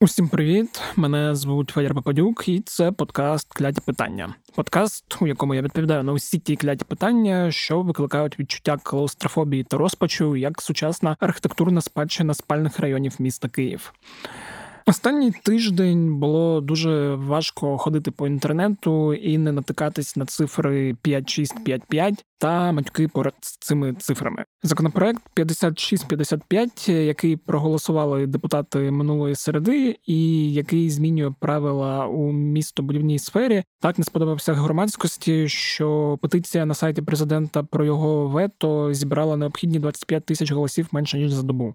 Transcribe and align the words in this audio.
Усім 0.00 0.28
привіт! 0.28 0.80
Мене 0.96 1.34
звуть 1.34 1.70
Федір 1.70 1.94
Попадюк, 1.94 2.48
і 2.48 2.60
це 2.60 2.92
подкаст 2.92 3.52
Кляті 3.52 3.80
питання. 3.80 4.34
Подкаст, 4.54 5.16
у 5.20 5.26
якому 5.26 5.54
я 5.54 5.62
відповідаю 5.62 6.02
на 6.02 6.12
усі 6.12 6.38
ті 6.38 6.56
кляті 6.56 6.84
питання, 6.84 7.50
що 7.50 7.82
викликають 7.82 8.38
відчуття 8.38 8.78
клаустрофобії 8.82 9.64
та 9.64 9.76
розпачу, 9.76 10.36
як 10.36 10.62
сучасна 10.62 11.16
архітектурна 11.20 11.80
спадщина 11.80 12.34
спальних 12.34 12.80
районів 12.80 13.14
міста 13.18 13.48
Київ. 13.48 13.92
Останній 14.88 15.30
тиждень 15.30 16.18
було 16.18 16.60
дуже 16.60 17.14
важко 17.14 17.78
ходити 17.78 18.10
по 18.10 18.26
інтернету 18.26 19.14
і 19.14 19.38
не 19.38 19.52
натикатись 19.52 20.16
на 20.16 20.26
цифри 20.26 20.96
5655 21.02 22.24
та 22.38 22.72
матюки 22.72 23.08
поряд 23.08 23.34
з 23.40 23.56
цими 23.56 23.94
цифрами. 23.94 24.44
Законопроект 24.62 25.22
5655, 25.34 26.88
який 26.88 27.36
проголосували 27.36 28.26
депутати 28.26 28.90
минулої 28.90 29.34
середи, 29.34 29.96
і 30.04 30.52
який 30.52 30.90
змінює 30.90 31.34
правила 31.40 32.06
у 32.06 32.32
містобудівній 32.32 33.18
сфері, 33.18 33.64
так 33.80 33.98
не 33.98 34.04
сподобався 34.04 34.54
громадськості, 34.54 35.48
що 35.48 36.18
петиція 36.22 36.66
на 36.66 36.74
сайті 36.74 37.02
президента 37.02 37.62
про 37.62 37.84
його 37.84 38.28
вето 38.28 38.94
зібрала 38.94 39.36
необхідні 39.36 39.78
25 39.78 40.26
тисяч 40.26 40.52
голосів 40.52 40.88
менше 40.92 41.18
ніж 41.18 41.32
за 41.32 41.42
добу. 41.42 41.74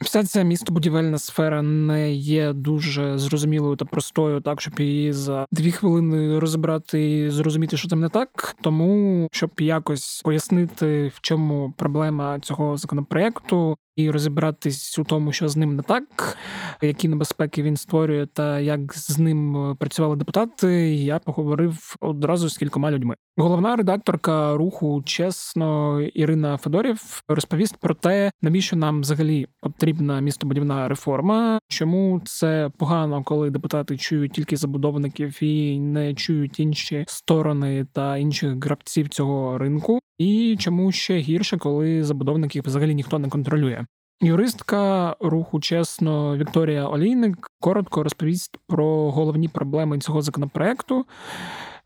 Вся 0.00 0.24
ця 0.24 0.42
містобудівельна 0.42 1.18
сфера 1.18 1.62
не 1.62 2.12
є 2.12 2.52
дуже 2.52 3.18
зрозумілою 3.18 3.76
та 3.76 3.84
простою, 3.84 4.40
так 4.40 4.60
щоб 4.60 4.80
її 4.80 5.12
за 5.12 5.46
дві 5.50 5.72
хвилини 5.72 6.38
розібрати 6.38 7.10
і 7.18 7.30
зрозуміти, 7.30 7.76
що 7.76 7.88
там 7.88 8.00
не 8.00 8.08
так. 8.08 8.56
Тому 8.60 9.28
щоб 9.32 9.50
якось 9.58 10.22
пояснити, 10.24 11.12
в 11.14 11.20
чому 11.20 11.74
проблема 11.76 12.40
цього 12.40 12.76
законопроекту, 12.76 13.76
і 13.98 14.10
розібратись 14.10 14.98
у 14.98 15.04
тому, 15.04 15.32
що 15.32 15.48
з 15.48 15.56
ним 15.56 15.76
не 15.76 15.82
так, 15.82 16.36
які 16.82 17.08
небезпеки 17.08 17.62
він 17.62 17.76
створює, 17.76 18.26
та 18.26 18.60
як 18.60 18.94
з 18.94 19.18
ним 19.18 19.76
працювали 19.78 20.16
депутати. 20.16 20.94
Я 20.94 21.18
поговорив 21.18 21.96
одразу 22.00 22.48
з 22.48 22.58
кількома 22.58 22.90
людьми. 22.90 23.14
Головна 23.36 23.76
редакторка 23.76 24.56
руху 24.56 25.02
чесно 25.06 26.00
Ірина 26.00 26.56
Федорів 26.56 27.22
розповість 27.28 27.76
про 27.76 27.94
те, 27.94 28.30
навіщо 28.42 28.76
нам 28.76 29.00
взагалі 29.00 29.46
потрібна 29.88 30.20
містобудівна 30.20 30.88
реформа, 30.88 31.58
чому 31.68 32.20
це 32.24 32.70
погано, 32.78 33.22
коли 33.22 33.50
депутати 33.50 33.96
чують 33.96 34.32
тільки 34.32 34.56
забудовників 34.56 35.42
і 35.42 35.80
не 35.80 36.14
чують 36.14 36.60
інші 36.60 37.04
сторони 37.08 37.86
та 37.92 38.16
інших 38.16 38.64
гравців 38.64 39.08
цього 39.08 39.58
ринку, 39.58 40.00
і 40.18 40.56
чому 40.60 40.92
ще 40.92 41.18
гірше, 41.18 41.58
коли 41.58 42.04
забудовників 42.04 42.62
взагалі 42.66 42.94
ніхто 42.94 43.18
не 43.18 43.28
контролює. 43.28 43.84
Юристка 44.20 45.16
руху 45.20 45.60
чесно 45.60 46.36
Вікторія 46.36 46.86
Олійник 46.86 47.50
коротко 47.60 48.02
розповість 48.02 48.58
про 48.66 49.10
головні 49.10 49.48
проблеми 49.48 49.98
цього 49.98 50.22
законопроекту. 50.22 51.06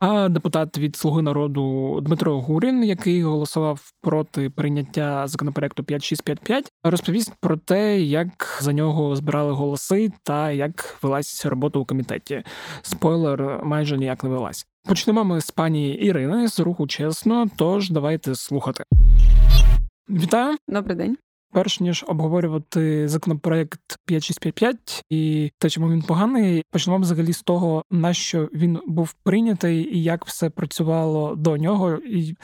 А 0.04 0.28
депутат 0.28 0.78
від 0.78 0.96
Слуги 0.96 1.22
народу 1.22 2.00
Дмитро 2.00 2.40
Гурін, 2.40 2.84
який 2.84 3.22
голосував 3.22 3.92
проти 4.00 4.50
прийняття 4.50 5.26
законопроекту 5.26 5.84
5655, 5.84 6.72
розповість 6.84 7.32
про 7.40 7.56
те, 7.56 8.00
як 8.00 8.58
за 8.60 8.72
нього 8.72 9.16
збирали 9.16 9.52
голоси 9.52 10.12
та 10.22 10.50
як 10.50 10.98
велась 11.02 11.46
робота 11.46 11.78
у 11.78 11.84
комітеті. 11.84 12.42
Спойлер 12.82 13.60
майже 13.64 13.98
ніяк 13.98 14.24
не 14.24 14.30
велась. 14.30 14.66
Почнемо 14.88 15.24
ми 15.24 15.40
з 15.40 15.50
пані 15.50 15.94
Ірини 15.94 16.48
з 16.48 16.60
руху 16.60 16.86
чесно. 16.86 17.46
Тож 17.56 17.90
давайте 17.90 18.34
слухати. 18.34 18.84
Вітаю, 20.10 20.56
добрий 20.68 20.96
день. 20.96 21.16
Перш 21.52 21.80
ніж 21.80 22.04
обговорювати 22.08 23.08
законопроект 23.08 23.80
5655 24.06 25.04
і 25.10 25.50
те, 25.58 25.70
чому 25.70 25.90
він 25.90 26.02
поганий, 26.02 26.64
почнемо 26.70 26.98
взагалі 26.98 27.32
з 27.32 27.42
того, 27.42 27.84
на 27.90 28.14
що 28.14 28.48
він 28.54 28.78
був 28.86 29.12
прийнятий 29.12 29.96
і 29.96 30.02
як 30.02 30.26
все 30.26 30.50
працювало 30.50 31.34
до 31.36 31.56
нього, 31.56 31.94
і 31.94 32.34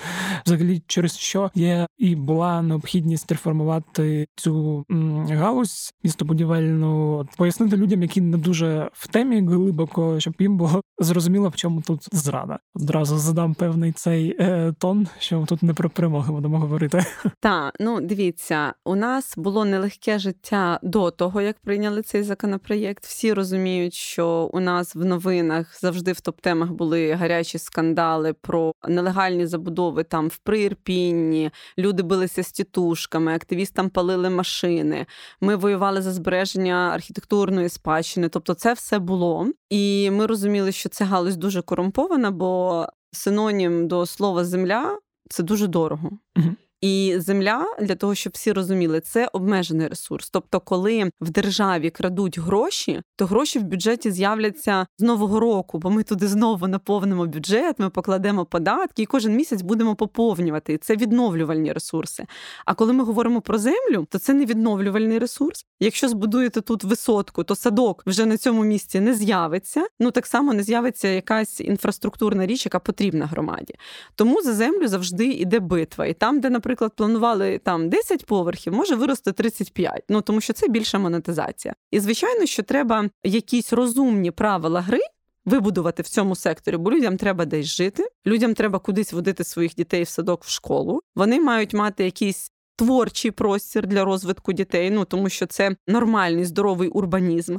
взагалі 0.46 0.82
через 0.86 1.18
що 1.18 1.50
є 1.54 1.86
і 1.98 2.16
була 2.16 2.62
необхідність 2.62 3.32
реформувати 3.32 4.26
цю 4.36 4.84
галузь 5.30 5.94
містобудівельну, 6.04 7.26
пояснити 7.36 7.76
людям, 7.76 8.02
які 8.02 8.20
не 8.20 8.36
дуже 8.36 8.90
в 8.92 9.06
темі 9.06 9.40
глибоко, 9.40 10.20
щоб 10.20 10.34
їм 10.38 10.56
було 10.56 10.82
зрозуміло, 10.98 11.48
в 11.48 11.56
чому 11.56 11.80
тут 11.80 12.08
зрада. 12.12 12.58
Одразу 12.74 13.18
задам 13.18 13.54
певний 13.54 13.92
цей 13.92 14.36
е, 14.40 14.74
тон, 14.78 15.06
що 15.18 15.44
тут 15.48 15.62
не 15.62 15.74
про 15.74 15.90
перемоги 15.90 16.32
будемо 16.32 16.58
говорити. 16.58 17.04
Так, 17.40 17.74
ну 17.80 18.00
дивіться, 18.00 18.74
у 18.84 18.96
нас 18.98 19.34
було 19.36 19.64
нелегке 19.64 20.18
життя 20.18 20.80
до 20.82 21.10
того, 21.10 21.40
як 21.40 21.58
прийняли 21.60 22.02
цей 22.02 22.22
законопроєкт. 22.22 23.04
Всі 23.06 23.32
розуміють, 23.32 23.94
що 23.94 24.50
у 24.52 24.60
нас 24.60 24.94
в 24.94 25.04
новинах 25.04 25.80
завжди 25.80 26.12
в 26.12 26.20
топ-темах 26.20 26.72
були 26.72 27.12
гарячі 27.12 27.58
скандали 27.58 28.32
про 28.32 28.72
нелегальні 28.88 29.46
забудови 29.46 30.04
там 30.04 30.28
в 30.28 30.36
Прирпінні. 30.36 31.50
Люди 31.78 32.02
билися 32.02 32.42
з 32.42 32.52
тітушками, 32.52 33.34
активістам 33.34 33.90
палили 33.90 34.30
машини. 34.30 35.06
Ми 35.40 35.56
воювали 35.56 36.02
за 36.02 36.12
збереження 36.12 36.90
архітектурної 36.94 37.68
спадщини. 37.68 38.28
Тобто, 38.28 38.54
це 38.54 38.72
все 38.72 38.98
було. 38.98 39.46
І 39.70 40.10
ми 40.10 40.26
розуміли, 40.26 40.72
що 40.72 40.88
ця 40.88 41.04
галузь 41.04 41.36
дуже 41.36 41.62
корумпована, 41.62 42.30
бо 42.30 42.86
синонім 43.12 43.88
до 43.88 44.06
слова 44.06 44.44
земля 44.44 44.98
це 45.30 45.42
дуже 45.42 45.66
дорого. 45.66 46.10
Угу. 46.36 46.48
І 46.80 47.14
земля 47.18 47.66
для 47.80 47.94
того, 47.94 48.14
щоб 48.14 48.32
всі 48.32 48.52
розуміли, 48.52 49.00
це 49.00 49.28
обмежений 49.32 49.88
ресурс. 49.88 50.30
Тобто, 50.30 50.60
коли 50.60 51.10
в 51.20 51.30
державі 51.30 51.90
крадуть 51.90 52.38
гроші, 52.38 53.02
то 53.16 53.26
гроші 53.26 53.58
в 53.58 53.62
бюджеті 53.62 54.10
з'являться 54.10 54.86
з 54.98 55.02
нового 55.02 55.40
року, 55.40 55.78
бо 55.78 55.90
ми 55.90 56.02
туди 56.02 56.28
знову 56.28 56.68
наповнимо 56.68 57.26
бюджет, 57.26 57.78
ми 57.78 57.90
покладемо 57.90 58.44
податки 58.44 59.02
і 59.02 59.06
кожен 59.06 59.36
місяць 59.36 59.62
будемо 59.62 59.94
поповнювати. 59.94 60.78
Це 60.78 60.96
відновлювальні 60.96 61.72
ресурси. 61.72 62.26
А 62.64 62.74
коли 62.74 62.92
ми 62.92 63.04
говоримо 63.04 63.40
про 63.40 63.58
землю, 63.58 64.06
то 64.10 64.18
це 64.18 64.34
не 64.34 64.44
відновлювальний 64.44 65.18
ресурс. 65.18 65.64
Якщо 65.80 66.08
збудуєте 66.08 66.60
тут 66.60 66.84
висотку, 66.84 67.44
то 67.44 67.54
садок 67.54 68.02
вже 68.06 68.26
на 68.26 68.36
цьому 68.36 68.64
місці 68.64 69.00
не 69.00 69.14
з'явиться. 69.14 69.86
Ну 70.00 70.10
так 70.10 70.26
само 70.26 70.54
не 70.54 70.62
з'явиться 70.62 71.08
якась 71.08 71.60
інфраструктурна 71.60 72.46
річ, 72.46 72.66
яка 72.66 72.78
потрібна 72.78 73.26
громаді. 73.26 73.74
Тому 74.14 74.42
за 74.42 74.54
землю 74.54 74.88
завжди 74.88 75.26
йде 75.26 75.60
битва. 75.60 76.06
І 76.06 76.14
там, 76.14 76.40
де, 76.40 76.50
наприклад, 76.50 76.67
планували 76.76 77.58
там 77.58 77.88
10 77.88 78.26
поверхів, 78.26 78.72
може 78.72 78.94
вирости 78.94 79.32
35, 79.32 80.04
ну 80.08 80.20
тому 80.20 80.40
що 80.40 80.52
це 80.52 80.68
більша 80.68 80.98
монетизація. 80.98 81.74
І 81.90 82.00
звичайно, 82.00 82.46
що 82.46 82.62
треба 82.62 83.10
якісь 83.24 83.72
розумні 83.72 84.30
правила 84.30 84.80
гри. 84.80 85.00
Вибудувати 85.44 86.02
в 86.02 86.08
цьому 86.08 86.36
секторі, 86.36 86.76
бо 86.76 86.90
людям 86.90 87.16
треба 87.16 87.44
десь 87.44 87.66
жити, 87.66 88.08
людям 88.26 88.54
треба 88.54 88.78
кудись 88.78 89.12
водити 89.12 89.44
своїх 89.44 89.74
дітей 89.74 90.02
в 90.02 90.08
садок 90.08 90.44
в 90.44 90.50
школу. 90.50 91.02
Вони 91.16 91.40
мають 91.40 91.74
мати 91.74 92.04
якісь 92.04 92.52
творчий 92.78 93.30
простір 93.30 93.86
для 93.86 94.04
розвитку 94.04 94.52
дітей, 94.52 94.90
ну 94.90 95.04
тому 95.04 95.28
що 95.28 95.46
це 95.46 95.76
нормальний 95.86 96.44
здоровий 96.44 96.88
урбанізм. 96.88 97.58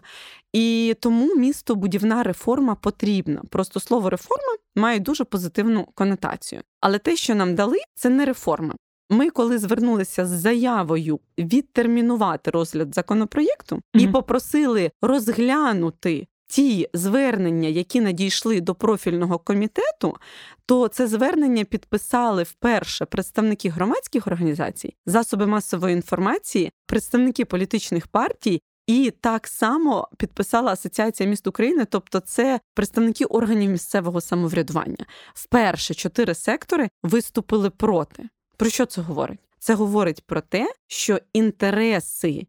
І 0.54 0.96
тому 1.00 1.36
містобудівна 1.36 2.24
реформа 2.24 2.76
потрібна. 2.76 3.42
Просто 3.50 3.80
слово 3.80 4.10
реформа 4.10 4.56
має 4.76 5.00
дуже 5.00 5.24
позитивну 5.24 5.86
конотацію. 5.96 6.62
Але 6.80 7.00
те, 7.00 7.16
що 7.16 7.36
нам 7.36 7.56
дали, 7.56 7.78
це 7.96 8.10
не 8.10 8.26
реформа. 8.26 8.76
Ми, 9.10 9.30
коли 9.30 9.58
звернулися 9.58 10.26
з 10.26 10.30
заявою 10.30 11.20
відтермінувати 11.38 12.52
розгляд 12.52 12.96
законопроєкту 12.96 13.76
mm-hmm. 13.76 14.02
і 14.02 14.08
попросили 14.08 14.92
розглянути 15.02 16.28
ті 16.50 16.90
звернення, 16.94 17.70
які 17.70 18.02
надійшли 18.02 18.62
до 18.62 18.76
профільного 18.76 19.40
комітету, 19.40 20.18
то 20.66 20.88
це 20.88 21.08
звернення 21.08 21.64
підписали 21.64 22.44
вперше 22.44 23.06
представники 23.06 23.70
громадських 23.70 24.28
організацій, 24.28 24.96
засоби 25.06 25.48
масової 25.48 25.94
інформації, 25.96 26.72
представники 26.86 27.46
політичних 27.46 28.08
партій. 28.08 28.62
І 28.88 29.14
так 29.22 29.48
само 29.48 30.08
підписала 30.18 30.72
Асоціація 30.72 31.30
міст 31.30 31.48
України, 31.48 31.86
тобто 31.86 32.20
це 32.20 32.60
представники 32.74 33.26
органів 33.26 33.72
місцевого 33.72 34.22
самоврядування. 34.22 35.06
Вперше 35.34 35.94
чотири 35.94 36.36
сектори 36.36 36.90
виступили 37.04 37.70
проти. 37.70 38.30
Про 38.60 38.70
що 38.70 38.86
це 38.86 39.02
говорить? 39.02 39.40
Це 39.60 39.74
говорить 39.74 40.24
про 40.26 40.42
те, 40.42 40.74
що 40.88 41.20
інтереси 41.34 42.48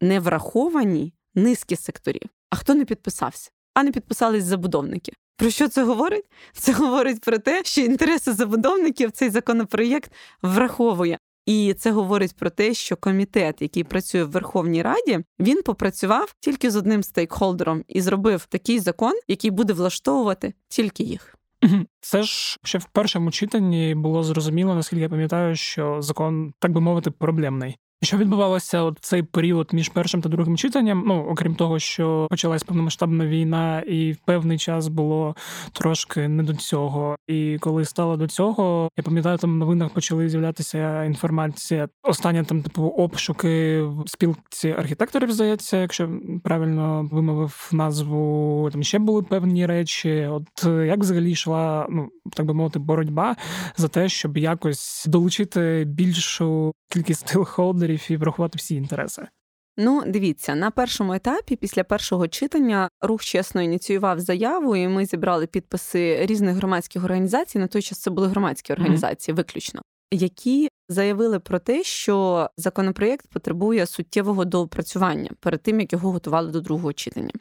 не 0.00 0.20
враховані 0.20 1.12
низки 1.34 1.76
секторів. 1.76 2.30
А 2.50 2.56
хто 2.56 2.74
не 2.74 2.84
підписався? 2.84 3.50
А 3.74 3.82
не 3.82 3.92
підписались 3.92 4.44
забудовники. 4.44 5.12
Про 5.36 5.50
що 5.50 5.68
це 5.68 5.84
говорить? 5.84 6.24
Це 6.52 6.72
говорить 6.72 7.20
про 7.20 7.38
те, 7.38 7.64
що 7.64 7.80
інтереси 7.80 8.32
забудовників 8.32 9.10
цей 9.10 9.30
законопроєкт 9.30 10.12
враховує. 10.42 11.18
І 11.46 11.74
це 11.74 11.90
говорить 11.90 12.36
про 12.36 12.50
те, 12.50 12.74
що 12.74 12.96
комітет, 12.96 13.62
який 13.62 13.84
працює 13.84 14.24
в 14.24 14.30
Верховній 14.30 14.82
Раді, 14.82 15.20
він 15.38 15.62
попрацював 15.62 16.34
тільки 16.40 16.70
з 16.70 16.76
одним 16.76 17.02
стейкхолдером 17.02 17.84
і 17.88 18.00
зробив 18.00 18.46
такий 18.46 18.78
закон, 18.78 19.12
який 19.28 19.50
буде 19.50 19.72
влаштовувати 19.72 20.54
тільки 20.68 21.02
їх. 21.02 21.35
Це 22.00 22.22
ж 22.22 22.58
ще 22.64 22.78
в 22.78 22.84
першому 22.84 23.30
читанні 23.30 23.94
було 23.94 24.22
зрозуміло, 24.22 24.74
наскільки 24.74 25.02
я 25.02 25.08
пам'ятаю, 25.08 25.56
що 25.56 26.02
закон, 26.02 26.52
так 26.58 26.72
би 26.72 26.80
мовити, 26.80 27.10
проблемний. 27.10 27.76
Що 28.02 28.16
відбувалося 28.16 28.82
от 28.82 28.98
цей 29.00 29.22
період 29.22 29.68
між 29.72 29.88
першим 29.88 30.22
та 30.22 30.28
другим 30.28 30.56
читанням? 30.56 31.04
Ну 31.06 31.26
окрім 31.30 31.54
того, 31.54 31.78
що 31.78 32.26
почалась 32.30 32.62
повномасштабна 32.62 33.26
війна, 33.26 33.80
і 33.80 34.12
в 34.12 34.16
певний 34.16 34.58
час 34.58 34.88
було 34.88 35.36
трошки 35.72 36.28
не 36.28 36.42
до 36.42 36.54
цього. 36.54 37.16
І 37.26 37.58
коли 37.60 37.84
стало 37.84 38.16
до 38.16 38.26
цього, 38.26 38.88
я 38.96 39.04
пам'ятаю, 39.04 39.38
там 39.38 39.54
в 39.54 39.56
новинах 39.56 39.90
почали 39.90 40.28
з'являтися 40.28 41.04
інформація. 41.04 41.88
Остання 42.02 42.44
там 42.44 42.62
типу 42.62 42.82
обшуки 42.82 43.82
в 43.82 44.02
спілці 44.06 44.74
архітекторів, 44.78 45.32
здається, 45.32 45.76
якщо 45.76 46.10
правильно 46.44 47.08
вимовив 47.12 47.70
назву, 47.72 48.68
там 48.72 48.82
ще 48.82 48.98
були 48.98 49.22
певні 49.22 49.66
речі. 49.66 50.28
От 50.30 50.64
як 50.64 50.98
взагалі 50.98 51.30
йшла, 51.30 51.86
ну 51.90 52.08
так 52.32 52.46
би 52.46 52.54
мовити, 52.54 52.78
боротьба 52.78 53.36
за 53.76 53.88
те, 53.88 54.08
щоб 54.08 54.38
якось 54.38 55.06
долучити 55.08 55.84
більшу 55.86 56.72
кількість 56.88 57.26
стилхолдерів 57.86 58.06
і 58.10 58.16
врахувати 58.16 58.58
всі 58.58 58.74
інтереси. 58.74 59.26
Ну, 59.78 60.02
дивіться, 60.06 60.54
на 60.54 60.70
першому 60.70 61.12
етапі, 61.12 61.56
після 61.56 61.84
першого 61.84 62.28
читання, 62.28 62.88
рух 63.00 63.24
чесно 63.24 63.62
ініціював 63.62 64.20
заяву, 64.20 64.76
і 64.76 64.88
ми 64.88 65.06
зібрали 65.06 65.46
підписи 65.46 66.26
різних 66.26 66.56
громадських 66.56 67.04
організацій. 67.04 67.58
На 67.58 67.66
той 67.66 67.82
час 67.82 67.98
це 67.98 68.10
були 68.10 68.28
громадські 68.28 68.72
організації, 68.72 69.32
mm-hmm. 69.32 69.36
виключно, 69.36 69.82
які 70.12 70.68
заявили 70.88 71.40
про 71.40 71.58
те, 71.58 71.82
що 71.82 72.48
законопроєкт 72.56 73.26
потребує 73.28 73.86
суттєвого 73.86 74.44
доопрацювання 74.44 75.30
перед 75.40 75.62
тим, 75.62 75.80
як 75.80 75.92
його 75.92 76.10
готували 76.12 76.50
до 76.50 76.60
другого 76.60 76.92
читання. 76.92 77.32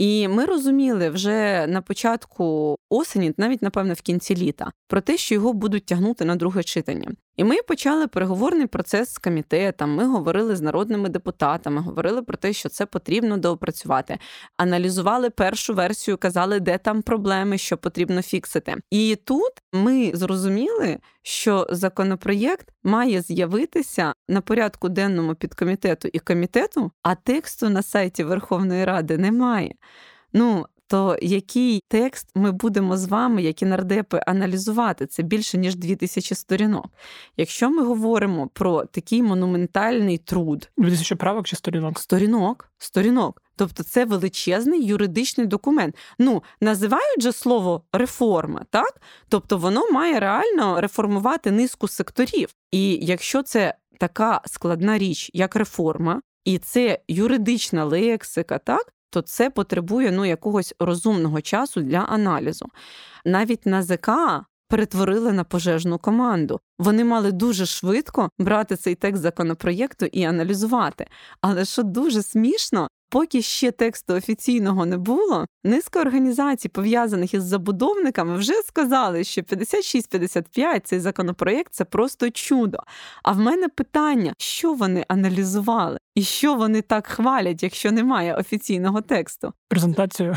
І 0.00 0.28
ми 0.28 0.44
розуміли 0.44 1.10
вже 1.10 1.66
на 1.66 1.82
початку 1.82 2.76
осені, 2.90 3.34
навіть 3.36 3.62
напевно 3.62 3.94
в 3.94 4.00
кінці 4.00 4.36
літа, 4.36 4.72
про 4.88 5.00
те, 5.00 5.16
що 5.16 5.34
його 5.34 5.52
будуть 5.52 5.86
тягнути 5.86 6.24
на 6.24 6.36
друге 6.36 6.62
читання. 6.62 7.10
І 7.36 7.44
ми 7.44 7.62
почали 7.62 8.06
переговорний 8.06 8.66
процес 8.66 9.12
з 9.12 9.18
комітетом. 9.18 9.94
Ми 9.94 10.06
говорили 10.06 10.56
з 10.56 10.60
народними 10.60 11.08
депутатами, 11.08 11.80
говорили 11.80 12.22
про 12.22 12.36
те, 12.36 12.52
що 12.52 12.68
це 12.68 12.86
потрібно 12.86 13.36
доопрацювати. 13.36 14.18
Аналізували 14.56 15.30
першу 15.30 15.74
версію, 15.74 16.16
казали, 16.16 16.60
де 16.60 16.78
там 16.78 17.02
проблеми, 17.02 17.58
що 17.58 17.76
потрібно 17.76 18.22
фіксити. 18.22 18.76
І 18.90 19.18
тут 19.24 19.52
ми 19.72 20.10
зрозуміли, 20.14 20.98
що 21.22 21.66
законопроєкт 21.70 22.68
має 22.82 23.22
з'явитися 23.22 24.12
на 24.28 24.40
порядку 24.40 24.88
денному 24.88 25.34
підкомітету 25.34 26.08
і 26.12 26.18
комітету, 26.18 26.90
а 27.02 27.14
тексту 27.14 27.68
на 27.68 27.82
сайті 27.82 28.24
Верховної 28.24 28.84
Ради 28.84 29.18
немає. 29.18 29.74
Ну, 30.32 30.66
то 30.90 31.16
який 31.22 31.82
текст 31.88 32.28
ми 32.34 32.52
будемо 32.52 32.96
з 32.96 33.06
вами, 33.06 33.42
які 33.42 33.66
нардепи, 33.66 34.20
аналізувати? 34.26 35.06
Це 35.06 35.22
більше 35.22 35.58
ніж 35.58 35.76
2000 35.76 36.34
сторінок. 36.34 36.86
Якщо 37.36 37.70
ми 37.70 37.84
говоримо 37.84 38.48
про 38.48 38.84
такий 38.84 39.22
монументальний 39.22 40.18
труд, 40.18 40.70
2000 40.78 41.14
правок 41.14 41.46
чи 41.46 41.56
сторінок? 41.56 41.98
Сторінок, 41.98 42.72
сторінок. 42.78 43.42
Тобто 43.56 43.82
це 43.82 44.04
величезний 44.04 44.86
юридичний 44.86 45.46
документ. 45.46 45.96
Ну, 46.18 46.42
називають 46.60 47.22
же 47.22 47.32
слово 47.32 47.82
реформа, 47.92 48.64
так? 48.70 49.00
Тобто 49.28 49.58
воно 49.58 49.90
має 49.90 50.20
реально 50.20 50.80
реформувати 50.80 51.50
низку 51.50 51.88
секторів. 51.88 52.48
І 52.70 52.98
якщо 53.02 53.42
це 53.42 53.74
така 53.98 54.40
складна 54.46 54.98
річ, 54.98 55.30
як 55.34 55.56
реформа, 55.56 56.20
і 56.44 56.58
це 56.58 56.98
юридична 57.08 57.84
лексика, 57.84 58.58
так? 58.58 58.92
То 59.10 59.22
це 59.22 59.50
потребує 59.50 60.10
ну 60.10 60.24
якогось 60.24 60.74
розумного 60.78 61.40
часу 61.40 61.80
для 61.80 61.98
аналізу. 61.98 62.66
Навіть 63.24 63.66
на 63.66 63.82
ЗК 63.82 64.10
перетворили 64.68 65.32
на 65.32 65.44
пожежну 65.44 65.98
команду. 65.98 66.60
Вони 66.78 67.04
мали 67.04 67.32
дуже 67.32 67.66
швидко 67.66 68.30
брати 68.38 68.76
цей 68.76 68.94
текст 68.94 69.22
законопроєкту 69.22 70.06
і 70.06 70.24
аналізувати. 70.24 71.06
Але 71.40 71.64
що 71.64 71.82
дуже 71.82 72.22
смішно, 72.22 72.88
Поки 73.12 73.42
ще 73.42 73.70
тексту 73.70 74.14
офіційного 74.14 74.86
не 74.86 74.96
було, 74.96 75.46
низка 75.64 76.00
організацій, 76.00 76.68
пов'язаних 76.68 77.34
із 77.34 77.42
забудовниками, 77.42 78.36
вже 78.36 78.52
сказали, 78.52 79.24
що 79.24 79.40
56-55 79.40 80.80
цей 80.80 81.00
законопроєкт 81.00 81.74
це 81.74 81.84
просто 81.84 82.30
чудо. 82.30 82.78
А 83.22 83.32
в 83.32 83.38
мене 83.38 83.68
питання, 83.68 84.32
що 84.38 84.74
вони 84.74 85.04
аналізували 85.08 85.98
і 86.14 86.22
що 86.22 86.54
вони 86.54 86.82
так 86.82 87.06
хвалять, 87.06 87.62
якщо 87.62 87.92
немає 87.92 88.34
офіційного 88.34 89.00
тексту? 89.00 89.52
Презентацію? 89.68 90.36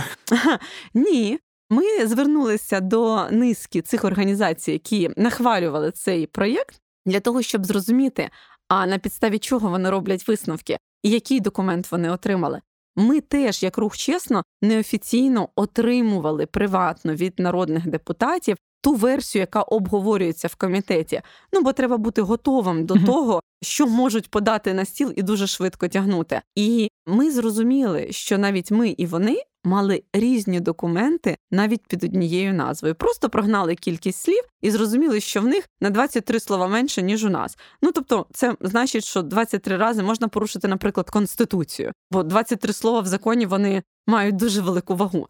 Ні. 0.94 1.40
Ми 1.70 2.08
звернулися 2.08 2.80
до 2.80 3.28
низки 3.32 3.82
цих 3.82 4.04
організацій, 4.04 4.72
які 4.72 5.10
нахвалювали 5.18 5.92
цей 5.92 6.28
проєкт, 6.28 6.76
для 7.06 7.20
того, 7.20 7.42
щоб 7.42 7.66
зрозуміти, 7.66 8.30
а 8.68 8.86
на 8.86 8.98
підставі 8.98 9.40
чого 9.40 9.70
вони 9.70 9.90
роблять 9.90 10.28
висновки, 10.28 10.78
і 11.04 11.10
який 11.10 11.40
документ 11.40 11.92
вони 11.92 12.10
отримали. 12.10 12.62
Ми 12.96 13.22
теж, 13.22 13.64
як 13.64 13.78
рух 13.78 13.98
чесно, 13.98 14.44
неофіційно 14.62 15.50
отримували 15.56 16.46
приватно 16.46 17.16
від 17.16 17.34
народних 17.40 17.88
депутатів 17.88 18.58
ту 18.82 18.96
версію, 18.96 19.40
яка 19.40 19.62
обговорюється 19.62 20.48
в 20.48 20.56
комітеті. 20.56 21.22
Ну 21.54 21.62
бо 21.62 21.74
треба 21.74 21.98
бути 21.98 22.22
готовим 22.22 22.86
до 22.86 22.96
того, 23.06 23.42
що 23.64 23.88
можуть 23.88 24.30
подати 24.30 24.74
на 24.74 24.86
стіл 24.86 25.14
і 25.16 25.22
дуже 25.24 25.48
швидко 25.48 25.88
тягнути. 25.88 26.42
І 26.56 26.90
ми 27.06 27.32
зрозуміли, 27.32 28.08
що 28.12 28.38
навіть 28.38 28.72
ми 28.72 28.90
і 28.90 29.06
вони 29.06 29.44
мали 29.64 30.04
різні 30.14 30.60
документи 30.60 31.38
навіть 31.52 31.88
під 31.88 32.04
однією 32.04 32.54
назвою. 32.54 32.96
Просто 32.96 33.30
прогнали 33.30 33.76
кількість 33.76 34.20
слів 34.20 34.44
і 34.62 34.72
зрозуміли, 34.72 35.20
що 35.20 35.42
в 35.42 35.46
них 35.46 35.70
на 35.82 35.90
23 35.90 36.40
слова 36.40 36.68
менше, 36.68 37.02
ніж 37.02 37.26
у 37.26 37.30
нас. 37.30 37.58
Ну 37.82 37.92
тобто, 37.92 38.26
це 38.34 38.56
значить, 38.62 39.06
що 39.06 39.22
23 39.22 39.78
рази 39.78 40.04
можна 40.04 40.28
порушити, 40.28 40.68
наприклад, 40.68 41.10
конституцію, 41.10 41.92
бо 42.12 42.24
23 42.24 42.74
слова 42.74 43.00
в 43.00 43.08
законі 43.08 43.46
вони 43.46 43.84
мають 44.08 44.36
дуже 44.36 44.62
велику 44.62 44.96
вагу. 44.96 45.28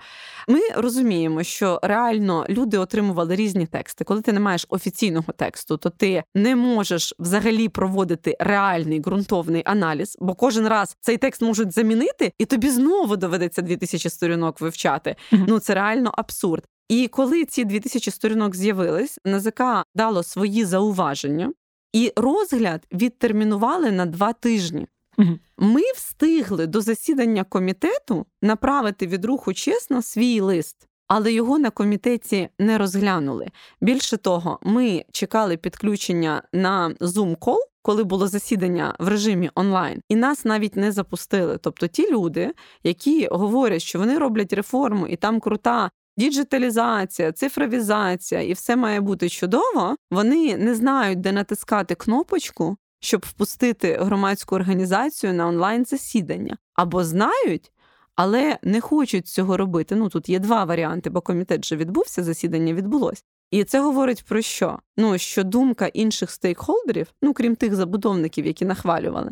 Ми 0.47 0.59
розуміємо, 0.75 1.43
що 1.43 1.79
реально 1.83 2.45
люди 2.49 2.77
отримували 2.77 3.35
різні 3.35 3.65
тексти. 3.65 4.03
Коли 4.03 4.21
ти 4.21 4.33
не 4.33 4.39
маєш 4.39 4.65
офіційного 4.69 5.33
тексту, 5.33 5.77
то 5.77 5.89
ти 5.89 6.23
не 6.35 6.55
можеш 6.55 7.13
взагалі 7.19 7.69
проводити 7.69 8.37
реальний 8.39 8.99
ґрунтовний 8.99 9.61
аналіз, 9.65 10.17
бо 10.19 10.35
кожен 10.35 10.67
раз 10.67 10.97
цей 11.01 11.17
текст 11.17 11.41
можуть 11.41 11.73
замінити, 11.73 12.33
і 12.37 12.45
тобі 12.45 12.69
знову 12.69 13.15
доведеться 13.17 13.61
2000 13.61 14.09
сторінок 14.09 14.61
вивчати. 14.61 15.15
Ну 15.31 15.59
це 15.59 15.73
реально 15.73 16.13
абсурд. 16.17 16.63
І 16.89 17.07
коли 17.07 17.45
ці 17.45 17.65
2000 17.65 18.11
сторінок 18.11 18.55
з'явились, 18.55 19.19
НАЗК 19.25 19.61
дало 19.95 20.23
свої 20.23 20.65
зауваження, 20.65 21.53
і 21.93 22.13
розгляд 22.15 22.87
відтермінували 22.93 23.91
на 23.91 24.05
два 24.05 24.33
тижні. 24.33 24.87
Ми 25.57 25.81
встигли 25.95 26.67
до 26.67 26.81
засідання 26.81 27.43
комітету 27.43 28.25
направити 28.41 29.07
від 29.07 29.25
руху 29.25 29.53
чесно 29.53 30.01
свій 30.01 30.39
лист. 30.39 30.87
Але 31.07 31.33
його 31.33 31.59
на 31.59 31.69
комітеті 31.69 32.49
не 32.59 32.77
розглянули. 32.77 33.47
Більше 33.81 34.17
того, 34.17 34.59
ми 34.63 35.05
чекали 35.11 35.57
підключення 35.57 36.43
на 36.53 36.95
Zoom 36.99 37.37
call 37.37 37.57
коли 37.83 38.03
було 38.03 38.27
засідання 38.27 38.95
в 38.99 39.07
режимі 39.07 39.49
онлайн, 39.55 40.01
і 40.09 40.15
нас 40.15 40.45
навіть 40.45 40.75
не 40.75 40.91
запустили. 40.91 41.57
Тобто 41.57 41.87
ті 41.87 42.11
люди, 42.11 42.53
які 42.83 43.27
говорять, 43.31 43.81
що 43.81 43.99
вони 43.99 44.17
роблять 44.17 44.53
реформу, 44.53 45.07
і 45.07 45.15
там 45.15 45.39
крута 45.39 45.91
діджиталізація, 46.17 47.31
цифровізація, 47.31 48.41
і 48.41 48.53
все 48.53 48.75
має 48.75 49.01
бути 49.01 49.29
чудово, 49.29 49.95
вони 50.11 50.57
не 50.57 50.75
знають, 50.75 51.21
де 51.21 51.31
натискати 51.31 51.95
кнопочку 51.95 52.77
щоб 53.03 53.25
впустити 53.27 53.97
громадську 54.01 54.55
організацію 54.55 55.33
на 55.33 55.47
онлайн 55.47 55.85
засідання, 55.85 56.57
або 56.73 57.03
знають, 57.03 57.71
але 58.15 58.57
не 58.63 58.81
хочуть 58.81 59.27
цього 59.27 59.57
робити. 59.57 59.95
Ну 59.95 60.09
тут 60.09 60.29
є 60.29 60.39
два 60.39 60.63
варіанти, 60.63 61.09
бо 61.09 61.21
комітет 61.21 61.61
вже 61.61 61.75
відбувся, 61.75 62.23
засідання 62.23 62.73
відбулось. 62.73 63.23
І 63.51 63.63
це 63.63 63.81
говорить 63.81 64.25
про 64.25 64.41
що? 64.41 64.79
Ну 64.97 65.17
що 65.17 65.43
думка 65.43 65.87
інших 65.87 66.31
стейкхолдерів, 66.31 67.07
ну 67.21 67.33
крім 67.33 67.55
тих 67.55 67.75
забудовників, 67.75 68.45
які 68.45 68.65
нахвалювали, 68.65 69.31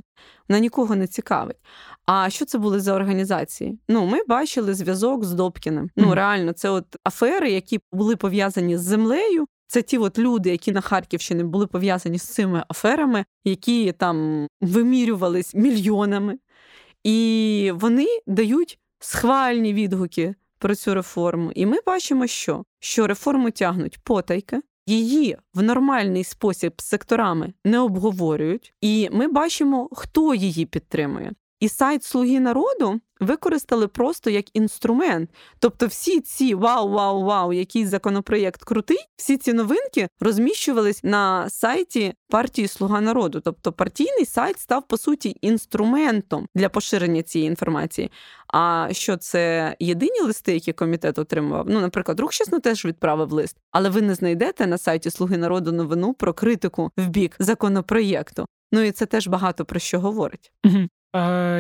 вона 0.50 0.60
нікого 0.60 0.96
не 0.96 1.08
цікавить. 1.08 1.58
А 2.06 2.30
що 2.30 2.46
це 2.46 2.58
були 2.58 2.80
за 2.80 2.94
організації? 2.94 3.80
Ну, 3.90 4.06
ми 4.06 4.20
бачили 4.28 4.74
зв'язок 4.74 5.24
з 5.24 5.34
Добкіним. 5.34 5.90
Ну 5.96 6.16
реально, 6.16 6.54
це 6.54 6.70
от 6.70 6.86
афери, 7.04 7.52
які 7.52 7.80
були 7.92 8.16
пов'язані 8.16 8.78
з 8.78 8.82
землею, 8.82 9.48
це 9.72 9.82
ті 9.82 9.98
от 9.98 10.20
люди, 10.20 10.50
які 10.50 10.72
на 10.72 10.82
Харківщині 10.82 11.44
були 11.44 11.68
пов'язані 11.68 12.18
з 12.18 12.24
цими 12.24 12.64
аферами, 12.70 13.26
які 13.44 13.92
там 13.92 14.48
вимірювались 14.62 15.56
мільйонами, 15.56 16.38
і 17.04 17.72
вони 17.76 18.08
дають 18.28 18.80
схвальні 19.00 19.74
відгуки 19.74 20.36
про 20.60 20.76
цю 20.76 20.94
реформу. 20.94 21.52
І 21.52 21.66
ми 21.66 21.78
бачимо, 21.86 22.28
що 22.28 22.64
Що 22.80 23.08
реформу 23.08 23.52
тягнуть 23.52 24.00
потайки, 24.04 24.62
її 24.88 25.38
в 25.54 25.64
нормальний 25.64 26.24
спосіб 26.24 26.74
з 26.78 26.86
секторами 26.86 27.54
не 27.66 27.80
обговорюють, 27.80 28.74
і 28.82 29.10
ми 29.12 29.28
бачимо, 29.28 29.90
хто 29.92 30.36
її 30.36 30.66
підтримує. 30.66 31.32
І 31.62 31.70
сайт 31.70 32.04
Слуги 32.04 32.40
народу 32.40 33.00
використали 33.20 33.88
просто 33.88 34.30
як 34.30 34.46
інструмент. 34.54 35.30
Тобто, 35.60 35.88
всі 35.88 36.20
ці 36.20 36.56
вау, 36.56 36.90
вау, 36.90 37.24
вау, 37.24 37.54
який 37.54 37.86
законопроєкт 37.86 38.64
крутий, 38.64 38.98
всі 39.16 39.38
ці 39.38 39.54
новинки 39.54 40.08
розміщувались 40.20 41.04
на 41.04 41.50
сайті 41.50 42.14
партії 42.30 42.68
Слуга 42.68 43.02
народу. 43.02 43.40
Тобто 43.40 43.72
партійний 43.74 44.26
сайт 44.26 44.60
став 44.60 44.88
по 44.88 44.98
суті 44.98 45.38
інструментом 45.42 46.48
для 46.56 46.70
поширення 46.70 47.24
цієї 47.24 47.50
інформації. 47.50 48.12
А 48.48 48.88
що 48.92 49.18
це 49.18 49.76
єдині 49.80 50.22
листи, 50.22 50.54
які 50.54 50.74
комітет 50.74 51.20
отримував? 51.20 51.66
Ну, 51.70 51.82
наприклад, 51.82 52.20
рух 52.20 52.34
чесно 52.34 52.60
теж 52.60 52.86
відправив 52.86 53.32
лист, 53.32 53.58
але 53.72 53.90
ви 53.90 54.02
не 54.02 54.16
знайдете 54.16 54.68
на 54.68 54.78
сайті 54.78 55.10
Слуги 55.10 55.38
народу 55.38 55.72
новину 55.72 56.14
про 56.14 56.34
критику 56.34 56.92
в 56.98 57.08
бік 57.08 57.36
законопроєкту. 57.40 58.46
Ну 58.72 58.82
і 58.82 58.92
це 58.92 59.06
теж 59.06 59.28
багато 59.28 59.66
про 59.66 59.80
що 59.80 60.00
говорить. 60.00 60.52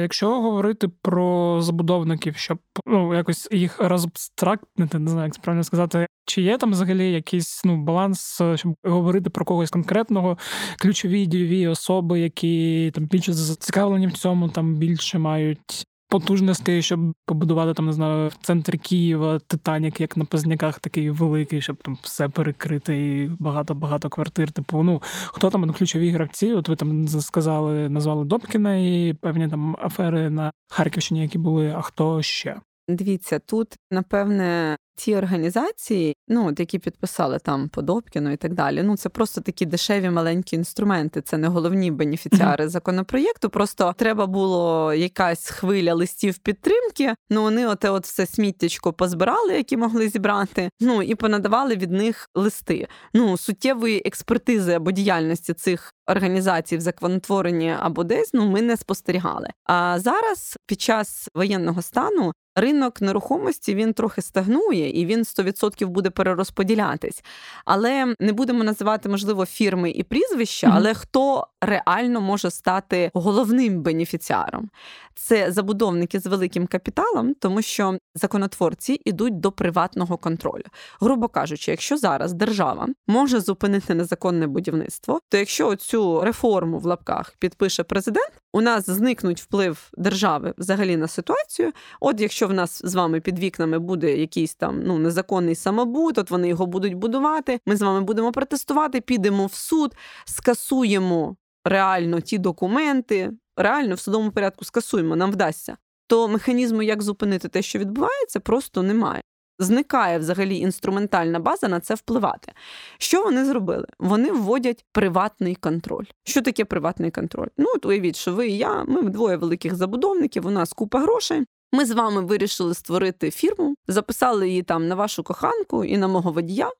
Якщо 0.01 0.41
говорити 0.41 0.87
про 0.87 1.57
забудовників, 1.61 2.35
щоб 2.37 2.59
ну 2.85 3.15
якось 3.15 3.47
їх 3.51 3.79
розабстрактнити, 3.79 4.99
не 4.99 5.11
знаю, 5.11 5.25
як 5.27 5.41
правильно 5.41 5.63
сказати, 5.63 6.07
чи 6.25 6.41
є 6.41 6.57
там 6.57 6.71
взагалі 6.71 7.11
якийсь 7.11 7.61
ну 7.65 7.77
баланс, 7.83 8.41
щоб 8.55 8.75
говорити 8.83 9.29
про 9.29 9.45
когось 9.45 9.69
конкретного, 9.69 10.37
ключові 10.79 11.25
дієві 11.25 11.67
особи, 11.67 12.19
які 12.19 12.91
там 12.95 13.05
більше 13.05 13.33
зацікавлені 13.33 14.07
в 14.07 14.13
цьому, 14.13 14.49
там 14.49 14.75
більше 14.75 15.19
мають 15.19 15.85
потужностей, 16.11 16.81
щоб 16.81 16.99
побудувати 17.25 17.73
там, 17.73 17.85
не 17.85 17.93
знаю, 17.93 18.27
в 18.27 18.35
центрі 18.45 18.77
Києва 18.77 19.39
Титанік, 19.39 20.01
як 20.01 20.17
на 20.17 20.25
Позняках, 20.25 20.79
такий 20.79 21.09
великий, 21.09 21.61
щоб 21.61 21.83
там 21.83 21.97
все 22.01 22.29
перекрити 22.29 23.17
і 23.17 23.31
багато-багато 23.39 24.09
квартир. 24.09 24.51
Типу, 24.51 24.83
ну 24.83 25.01
хто 25.27 25.49
там 25.49 25.73
ключові 25.73 26.09
гравці? 26.09 26.53
От 26.53 26.69
ви 26.69 26.75
там 26.75 27.07
сказали, 27.07 27.89
назвали 27.89 28.25
Добкіна 28.25 28.75
і 28.75 29.13
певні 29.21 29.47
там 29.47 29.77
афери 29.81 30.29
на 30.29 30.51
Харківщині, 30.69 31.21
які 31.21 31.37
були. 31.37 31.73
А 31.77 31.81
хто 31.81 32.21
ще? 32.21 32.61
Дивіться, 32.87 33.39
тут 33.39 33.67
напевне 33.91 34.77
ті 34.95 35.15
організації, 35.15 36.15
ну 36.27 36.47
от 36.47 36.59
які 36.59 36.79
підписали 36.79 37.39
там 37.39 37.69
по 37.69 37.81
Добкіну 37.81 38.31
і 38.31 38.37
так 38.37 38.53
далі. 38.53 38.83
Ну 38.83 38.97
це 38.97 39.09
просто 39.09 39.41
такі 39.41 39.65
дешеві 39.65 40.09
маленькі 40.09 40.57
інструменти. 40.57 41.21
Це 41.21 41.37
не 41.37 41.47
головні 41.47 41.91
бенефіціари 41.91 42.67
законопроєкту. 42.69 43.49
Просто 43.49 43.93
треба 43.97 44.25
було 44.25 44.93
якась 44.93 45.49
хвиля 45.49 45.93
листів 45.93 46.37
підтримки. 46.37 47.15
Ну 47.29 47.41
вони 47.41 47.67
оте, 47.67 47.89
от 47.89 48.05
все 48.05 48.25
сміттячко 48.25 48.93
позбирали, 48.93 49.53
які 49.53 49.77
могли 49.77 50.09
зібрати. 50.09 50.69
Ну 50.79 51.01
і 51.01 51.15
понадавали 51.15 51.75
від 51.75 51.91
них 51.91 52.29
листи. 52.35 52.87
Ну 53.13 53.37
суттєвої 53.37 54.01
експертизи 54.05 54.73
або 54.73 54.91
діяльності 54.91 55.53
цих 55.53 55.93
організацій 56.07 56.77
в 56.77 56.81
законотворенні 56.81 57.75
або 57.79 58.03
десь 58.03 58.33
ну 58.33 58.49
ми 58.49 58.61
не 58.61 58.77
спостерігали. 58.77 59.47
А 59.63 59.99
зараз 59.99 60.57
під 60.65 60.81
час 60.81 61.29
воєнного 61.35 61.81
стану 61.81 62.31
ринок 62.55 63.01
нерухомості 63.01 63.75
він 63.75 63.93
трохи 63.93 64.21
стагнує 64.21 65.01
і 65.01 65.05
він 65.05 65.19
100% 65.19 65.87
буде 65.87 66.09
перерозподілятись. 66.09 67.23
Але 67.65 68.15
не 68.19 68.33
будемо 68.33 68.63
називати, 68.63 69.09
можливо, 69.09 69.45
фірми 69.45 69.91
і 69.91 70.03
прізвища, 70.03 70.71
але 70.73 70.93
хто 70.93 71.47
реально 71.61 72.21
може 72.21 72.51
стати 72.51 73.11
головним 73.13 73.81
бенефіціаром? 73.81 74.69
Це 75.15 75.51
забудовники 75.51 76.19
з 76.19 76.25
великим 76.25 76.67
капіталом, 76.67 77.33
тому 77.33 77.61
що 77.61 77.97
законотворці 78.15 79.01
йдуть 79.05 79.39
до 79.39 79.51
приватного 79.51 80.17
контролю. 80.17 80.63
Грубо 81.01 81.27
кажучи, 81.27 81.71
якщо 81.71 81.97
зараз 81.97 82.33
держава 82.33 82.87
може 83.07 83.39
зупинити 83.39 83.95
незаконне 83.95 84.47
будівництво, 84.47 85.19
то 85.29 85.37
якщо 85.37 85.75
цю 85.75 86.21
реформу 86.21 86.79
в 86.79 86.85
лапках 86.85 87.33
підпише 87.39 87.83
президент, 87.83 88.31
у 88.53 88.61
нас 88.61 88.89
зникнуть 88.89 89.41
вплив 89.41 89.91
держави 89.97 90.53
взагалі 90.57 90.97
на 90.97 91.07
ситуацію. 91.07 91.71
От 91.99 92.21
якщо 92.21 92.47
в 92.47 92.53
нас 92.53 92.81
з 92.85 92.95
вами 92.95 93.21
під 93.21 93.39
вікнами 93.39 93.79
буде 93.79 94.17
якийсь 94.17 94.55
там 94.55 94.83
ну 94.83 94.97
незаконний 94.97 95.55
самобут, 95.55 96.17
от 96.17 96.31
вони 96.31 96.47
його 96.47 96.65
будуть 96.65 96.93
будувати. 96.93 97.59
Ми 97.65 97.75
з 97.75 97.81
вами 97.81 98.01
будемо 98.01 98.31
протестувати, 98.31 99.01
підемо 99.01 99.45
в 99.45 99.53
суд, 99.53 99.95
скасуємо 100.25 101.35
реально 101.65 102.21
ті 102.21 102.37
документи, 102.37 103.31
реально 103.57 103.95
в 103.95 103.99
судовому 103.99 104.31
порядку 104.31 104.65
скасуємо, 104.65 105.15
нам 105.15 105.31
вдасться. 105.31 105.77
То 106.07 106.27
механізму, 106.27 106.81
як 106.81 107.01
зупинити 107.01 107.47
те, 107.47 107.61
що 107.61 107.79
відбувається, 107.79 108.39
просто 108.39 108.83
немає. 108.83 109.21
Зникає 109.61 110.19
взагалі 110.19 110.57
інструментальна 110.57 111.39
база 111.39 111.67
на 111.67 111.79
це 111.79 111.95
впливати. 111.95 112.51
Що 112.97 113.23
вони 113.23 113.45
зробили? 113.45 113.87
Вони 113.99 114.31
вводять 114.31 114.85
приватний 114.91 115.55
контроль. 115.55 116.05
Що 116.23 116.41
таке 116.41 116.65
приватний 116.65 117.11
контроль? 117.11 117.47
Ну, 117.57 117.65
от 117.75 117.85
уявіть, 117.85 118.15
що 118.15 118.33
ви 118.33 118.47
і 118.47 118.57
я, 118.57 118.83
ми 118.83 119.01
двоє 119.01 119.37
великих 119.37 119.75
забудовників, 119.75 120.45
у 120.45 120.49
нас 120.49 120.73
купа 120.73 120.99
грошей. 120.99 121.45
Ми 121.71 121.85
з 121.85 121.91
вами 121.91 122.21
вирішили 122.21 122.73
створити 122.73 123.31
фірму, 123.31 123.75
записали 123.87 124.49
її 124.49 124.63
там 124.63 124.87
на 124.87 124.95
вашу 124.95 125.23
коханку 125.23 125.85
і 125.85 125.97
на 125.97 126.07
мого 126.07 126.31
водія. 126.31 126.71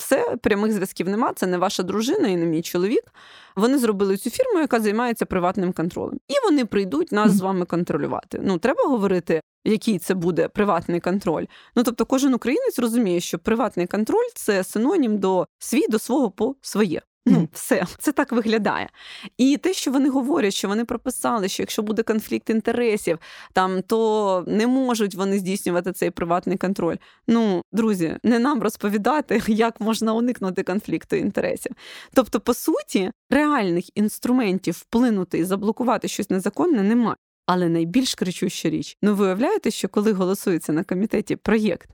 Все, 0.00 0.36
прямих 0.36 0.72
зв'язків 0.72 1.08
нема, 1.08 1.32
це 1.32 1.46
не 1.46 1.58
ваша 1.58 1.82
дружина 1.82 2.28
і 2.28 2.36
не 2.36 2.46
мій 2.46 2.62
чоловік. 2.62 3.02
Вони 3.56 3.78
зробили 3.78 4.16
цю 4.16 4.30
фірму, 4.30 4.58
яка 4.60 4.80
займається 4.80 5.26
приватним 5.26 5.72
контролем. 5.72 6.20
І 6.28 6.34
вони 6.44 6.64
прийдуть 6.64 7.12
нас 7.12 7.32
з 7.32 7.40
вами 7.40 7.64
контролювати. 7.64 8.40
Ну, 8.42 8.58
треба 8.58 8.82
говорити, 8.82 9.40
який 9.64 9.98
це 9.98 10.14
буде 10.14 10.48
приватний 10.48 11.00
контроль. 11.00 11.44
Ну 11.76 11.82
тобто, 11.82 12.06
кожен 12.06 12.34
українець 12.34 12.78
розуміє, 12.78 13.20
що 13.20 13.38
приватний 13.38 13.86
контроль 13.86 14.28
це 14.34 14.64
синонім 14.64 15.18
до 15.18 15.46
свій 15.58 15.88
до 15.88 15.98
свого 15.98 16.30
по 16.30 16.54
своє. 16.60 17.02
Ну, 17.30 17.48
все, 17.52 17.86
це 17.98 18.12
так 18.12 18.32
виглядає. 18.32 18.88
І 19.36 19.56
те, 19.56 19.72
що 19.72 19.90
вони 19.90 20.08
говорять, 20.08 20.54
що 20.54 20.68
вони 20.68 20.84
прописали, 20.84 21.48
що 21.48 21.62
якщо 21.62 21.82
буде 21.82 22.02
конфлікт 22.02 22.50
інтересів, 22.50 23.18
там 23.52 23.82
то 23.82 24.44
не 24.46 24.66
можуть 24.66 25.14
вони 25.14 25.38
здійснювати 25.38 25.92
цей 25.92 26.10
приватний 26.10 26.56
контроль. 26.56 26.96
Ну, 27.28 27.62
друзі, 27.72 28.16
не 28.22 28.38
нам 28.38 28.62
розповідати, 28.62 29.42
як 29.48 29.80
можна 29.80 30.14
уникнути 30.14 30.62
конфлікту 30.62 31.16
інтересів. 31.16 31.72
Тобто, 32.14 32.40
по 32.40 32.54
суті, 32.54 33.10
реальних 33.30 33.96
інструментів 33.96 34.74
вплинути 34.74 35.38
і 35.38 35.44
заблокувати 35.44 36.08
щось 36.08 36.30
незаконне 36.30 36.82
немає. 36.82 37.16
Але 37.46 37.68
найбільш 37.68 38.14
кричуща 38.14 38.70
річ, 38.70 38.96
ну 39.02 39.14
ви 39.14 39.24
уявляєте, 39.24 39.70
що 39.70 39.88
коли 39.88 40.12
голосується 40.12 40.72
на 40.72 40.84
комітеті 40.84 41.36
проєкт, 41.36 41.90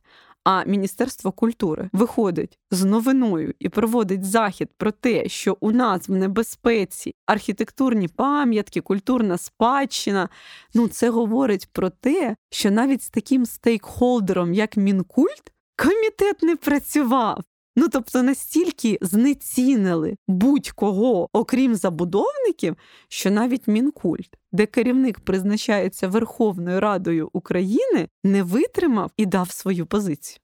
а 0.46 0.64
Міністерство 0.64 1.32
культури 1.32 1.90
виходить 1.92 2.58
з 2.70 2.84
новиною 2.84 3.54
і 3.58 3.68
проводить 3.68 4.24
захід 4.24 4.70
про 4.76 4.90
те, 4.90 5.28
що 5.28 5.56
у 5.60 5.70
нас 5.70 6.08
в 6.08 6.12
небезпеці 6.12 7.14
архітектурні 7.26 8.08
пам'ятки, 8.08 8.80
культурна 8.80 9.38
спадщина. 9.38 10.28
Ну 10.74 10.88
це 10.88 11.10
говорить 11.10 11.68
про 11.72 11.90
те, 11.90 12.36
що 12.50 12.70
навіть 12.70 13.02
з 13.02 13.10
таким 13.10 13.46
стейкхолдером, 13.46 14.54
як 14.54 14.76
Мінкульт, 14.76 15.52
комітет 15.76 16.42
не 16.42 16.56
працював. 16.56 17.44
Ну 17.76 17.88
тобто 17.88 18.23
настільки 18.23 18.99
знецінили 19.00 20.16
будь-кого, 20.28 21.28
окрім 21.33 21.75
забудовників, 21.75 22.76
що 23.09 23.30
навіть 23.30 23.68
мінкульт, 23.68 24.30
де 24.52 24.66
керівник 24.66 25.21
призначається 25.21 26.09
Верховною 26.09 26.80
Радою 26.80 27.28
України, 27.33 28.09
не 28.25 28.42
витримав 28.42 29.11
і 29.16 29.26
дав 29.26 29.50
свою 29.50 29.87
позицію. 29.87 30.38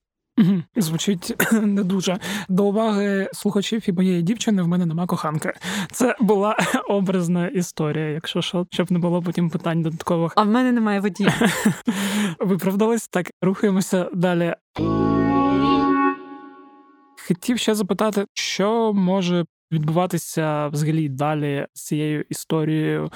Звучить 0.75 1.35
не 1.61 1.83
дуже 1.83 2.19
до 2.49 2.65
уваги 2.65 3.29
слухачів 3.33 3.89
і 3.89 3.91
моєї 3.91 4.21
дівчини. 4.21 4.61
В 4.61 4.67
мене 4.67 4.85
нема 4.85 5.07
коханки. 5.07 5.53
Це 5.91 6.15
була 6.19 6.57
образна 6.89 7.47
історія, 7.47 8.09
якщо 8.09 8.41
що, 8.41 8.67
щоб 8.71 8.91
не 8.91 8.99
було 8.99 9.21
потім 9.21 9.49
питань 9.49 9.81
додаткових. 9.81 10.33
А 10.35 10.43
в 10.43 10.47
мене 10.47 10.71
немає 10.71 10.99
водія. 10.99 11.33
Виправдались 12.39 13.07
так, 13.07 13.31
рухаємося 13.41 14.09
далі. 14.13 14.55
Хотів 17.27 17.59
ще 17.59 17.75
запитати, 17.75 18.25
що 18.33 18.93
може 18.93 19.45
відбуватися 19.71 20.67
взагалі 20.67 21.09
далі 21.09 21.67
з 21.73 21.85
цією 21.85 22.25
історією. 22.29 23.11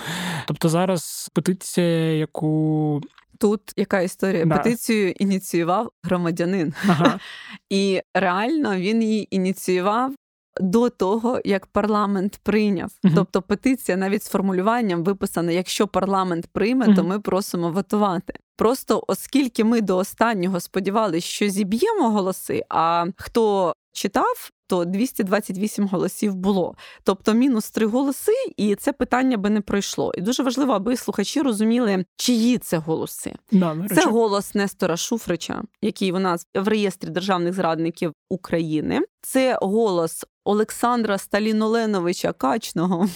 Тобто 0.48 0.70
зараз 0.70 1.30
петиція, 1.34 2.14
яку 2.14 3.02
тут 3.40 3.62
яка 3.76 4.02
історія? 4.02 4.46
Да. 4.46 4.58
Петицію 4.58 5.12
ініціював 5.12 5.90
громадянин, 6.04 6.74
ага. 6.88 7.20
і 7.70 8.02
реально 8.14 8.76
він 8.76 9.04
її 9.04 9.36
ініціював. 9.36 10.14
До 10.62 10.90
того 10.90 11.42
як 11.46 11.66
парламент 11.66 12.40
прийняв, 12.44 12.92
uh-huh. 13.04 13.12
тобто 13.16 13.42
петиція 13.42 13.98
навіть 13.98 14.24
з 14.24 14.30
формулюванням 14.30 15.04
виписана: 15.04 15.52
якщо 15.52 15.88
парламент 15.88 16.48
прийме, 16.54 16.86
uh-huh. 16.86 16.96
то 16.96 17.04
ми 17.04 17.20
просимо 17.20 17.72
ватувати. 17.72 18.34
Просто 18.56 19.04
оскільки 19.08 19.64
ми 19.64 19.82
до 19.82 19.98
останнього 19.98 20.60
сподівалися, 20.60 21.28
що 21.28 21.50
зіб'ємо 21.50 22.10
голоси. 22.10 22.64
А 22.70 23.06
хто 23.18 23.74
читав, 23.98 24.52
то 24.68 24.86
228 24.86 25.88
голосів 25.88 26.36
було. 26.36 26.76
Тобто 27.04 27.34
мінус 27.34 27.72
три 27.72 27.86
голоси, 27.86 28.32
і 28.58 28.76
це 28.76 28.94
питання 28.94 29.38
би 29.38 29.50
не 29.50 29.62
пройшло. 29.62 30.12
І 30.18 30.22
дуже 30.22 30.44
важливо, 30.44 30.74
аби 30.74 30.98
слухачі 30.98 31.42
розуміли, 31.42 32.06
чиї 32.18 32.58
це 32.58 32.78
голоси. 32.78 33.36
Да, 33.52 33.86
це 33.96 34.06
голос 34.06 34.56
Нестора 34.56 34.98
Шуфрича, 34.98 35.64
який 35.82 36.12
у 36.12 36.20
нас 36.20 36.48
в 36.56 36.68
реєстрі 36.68 37.10
державних 37.10 37.54
зрадників 37.54 38.14
України. 38.30 39.02
Це 39.22 39.60
голос 39.62 40.26
Олександра 40.48 41.18
Сталіноленовича 41.18 42.34
Качного. 42.34 43.10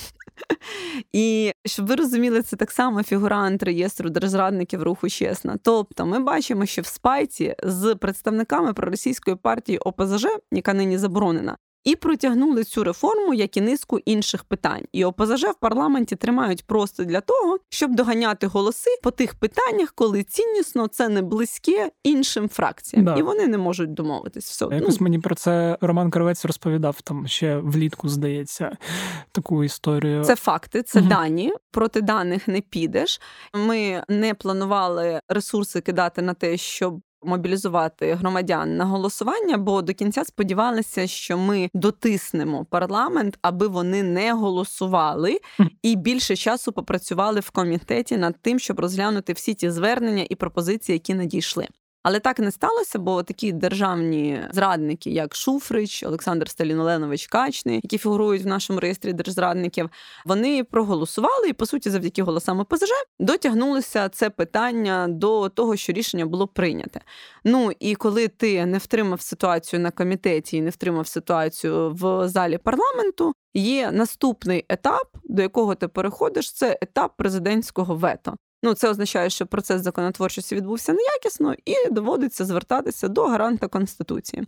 І 1.13 1.51
щоб 1.65 1.87
ви 1.87 1.95
розуміли, 1.95 2.41
це 2.41 2.55
так 2.55 2.71
само 2.71 3.03
фігурант 3.03 3.63
реєстру 3.63 4.09
держрадників 4.09 4.83
руху 4.83 5.09
чесна. 5.09 5.57
Тобто, 5.63 6.05
ми 6.05 6.19
бачимо, 6.19 6.65
що 6.65 6.81
в 6.81 6.85
спайці 6.85 7.55
з 7.63 7.95
представниками 7.95 8.73
проросійської 8.73 9.35
партії 9.35 9.77
ОПЗЖ, 9.77 10.25
яка 10.51 10.73
нині 10.73 10.97
заборонена, 10.97 11.57
і 11.83 11.95
протягнули 11.95 12.63
цю 12.63 12.83
реформу, 12.83 13.33
як 13.33 13.57
і 13.57 13.61
низку 13.61 13.99
інших 14.05 14.43
питань. 14.43 14.83
І 14.91 15.05
ОПЗЖ 15.05 15.43
в 15.43 15.55
парламенті 15.59 16.15
тримають 16.15 16.65
просто 16.65 17.03
для 17.03 17.21
того, 17.21 17.57
щоб 17.69 17.95
доганяти 17.95 18.47
голоси 18.47 18.89
по 19.03 19.11
тих 19.11 19.35
питаннях, 19.35 19.91
коли 19.95 20.23
ціннісно 20.23 20.87
це 20.87 21.09
не 21.09 21.21
близьке 21.21 21.91
іншим 22.03 22.49
фракціям, 22.49 23.05
да. 23.05 23.15
і 23.15 23.21
вони 23.21 23.47
не 23.47 23.57
можуть 23.57 23.93
домовитись. 23.93 24.49
Все 24.49 24.65
якось 24.71 24.99
ну. 24.99 25.03
мені 25.03 25.19
про 25.19 25.35
це 25.35 25.77
Роман 25.81 26.11
Кравець 26.11 26.45
розповідав 26.45 27.01
там 27.01 27.27
ще 27.27 27.57
влітку, 27.57 28.09
здається, 28.09 28.77
таку 29.31 29.63
історію. 29.63 30.23
Це 30.23 30.35
факти, 30.35 30.83
це 30.83 30.99
угу. 30.99 31.09
дані. 31.09 31.53
Проти 31.71 32.01
даних 32.01 32.47
не 32.47 32.61
підеш. 32.61 33.21
Ми 33.53 34.03
не 34.09 34.33
планували 34.33 35.19
ресурси 35.29 35.81
кидати 35.81 36.21
на 36.21 36.33
те, 36.33 36.57
щоб 36.57 37.01
мобілізувати 37.23 38.13
громадян 38.13 38.77
на 38.77 38.85
голосування, 38.85 39.57
бо 39.57 39.81
до 39.81 39.93
кінця 39.93 40.25
сподівалися, 40.25 41.07
що 41.07 41.37
ми 41.37 41.69
дотиснемо 41.73 42.65
парламент, 42.65 43.37
аби 43.41 43.67
вони 43.67 44.03
не 44.03 44.33
голосували, 44.33 45.39
і 45.81 45.95
більше 45.95 46.35
часу 46.35 46.71
попрацювали 46.71 47.39
в 47.39 47.49
комітеті 47.49 48.17
над 48.17 48.35
тим, 48.41 48.59
щоб 48.59 48.79
розглянути 48.79 49.33
всі 49.33 49.53
ті 49.53 49.71
звернення 49.71 50.25
і 50.29 50.35
пропозиції, 50.35 50.93
які 50.93 51.13
надійшли. 51.13 51.67
Але 52.03 52.19
так 52.19 52.39
не 52.39 52.51
сталося, 52.51 52.99
бо 52.99 53.23
такі 53.23 53.51
державні 53.51 54.41
зрадники, 54.51 55.09
як 55.09 55.35
Шуфрич, 55.35 56.03
Олександр 56.03 56.49
Сталіноленович 56.49 57.27
Качний, 57.27 57.79
які 57.83 57.97
фігурують 57.97 58.43
в 58.43 58.47
нашому 58.47 58.79
реєстрі 58.79 59.13
держзрадників, 59.13 59.89
вони 60.25 60.63
проголосували 60.63 61.49
і, 61.49 61.53
по 61.53 61.65
суті, 61.65 61.89
завдяки 61.89 62.23
голосам 62.23 62.59
ОПЗЖ 62.59 62.89
дотягнулося 63.19 64.09
це 64.09 64.29
питання 64.29 65.07
до 65.09 65.49
того, 65.49 65.75
що 65.75 65.93
рішення 65.93 66.25
було 66.25 66.47
прийняте. 66.47 67.01
Ну 67.43 67.71
і 67.79 67.95
коли 67.95 68.27
ти 68.27 68.65
не 68.65 68.77
втримав 68.77 69.21
ситуацію 69.21 69.79
на 69.79 69.91
комітеті 69.91 70.57
і 70.57 70.61
не 70.61 70.69
втримав 70.69 71.07
ситуацію 71.07 71.91
в 71.91 72.27
залі 72.27 72.57
парламенту, 72.57 73.33
є 73.53 73.91
наступний 73.91 74.65
етап, 74.69 75.07
до 75.23 75.41
якого 75.41 75.75
ти 75.75 75.87
переходиш, 75.87 76.53
це 76.53 76.77
етап 76.81 77.17
президентського 77.17 77.95
вето. 77.95 78.35
Ну, 78.63 78.73
це 78.73 78.89
означає, 78.89 79.29
що 79.29 79.45
процес 79.45 79.81
законотворчості 79.81 80.55
відбувся 80.55 80.93
неякісно, 80.93 81.55
і 81.65 81.91
доводиться 81.91 82.45
звертатися 82.45 83.07
до 83.07 83.23
гаранта 83.27 83.67
Конституції. 83.67 84.43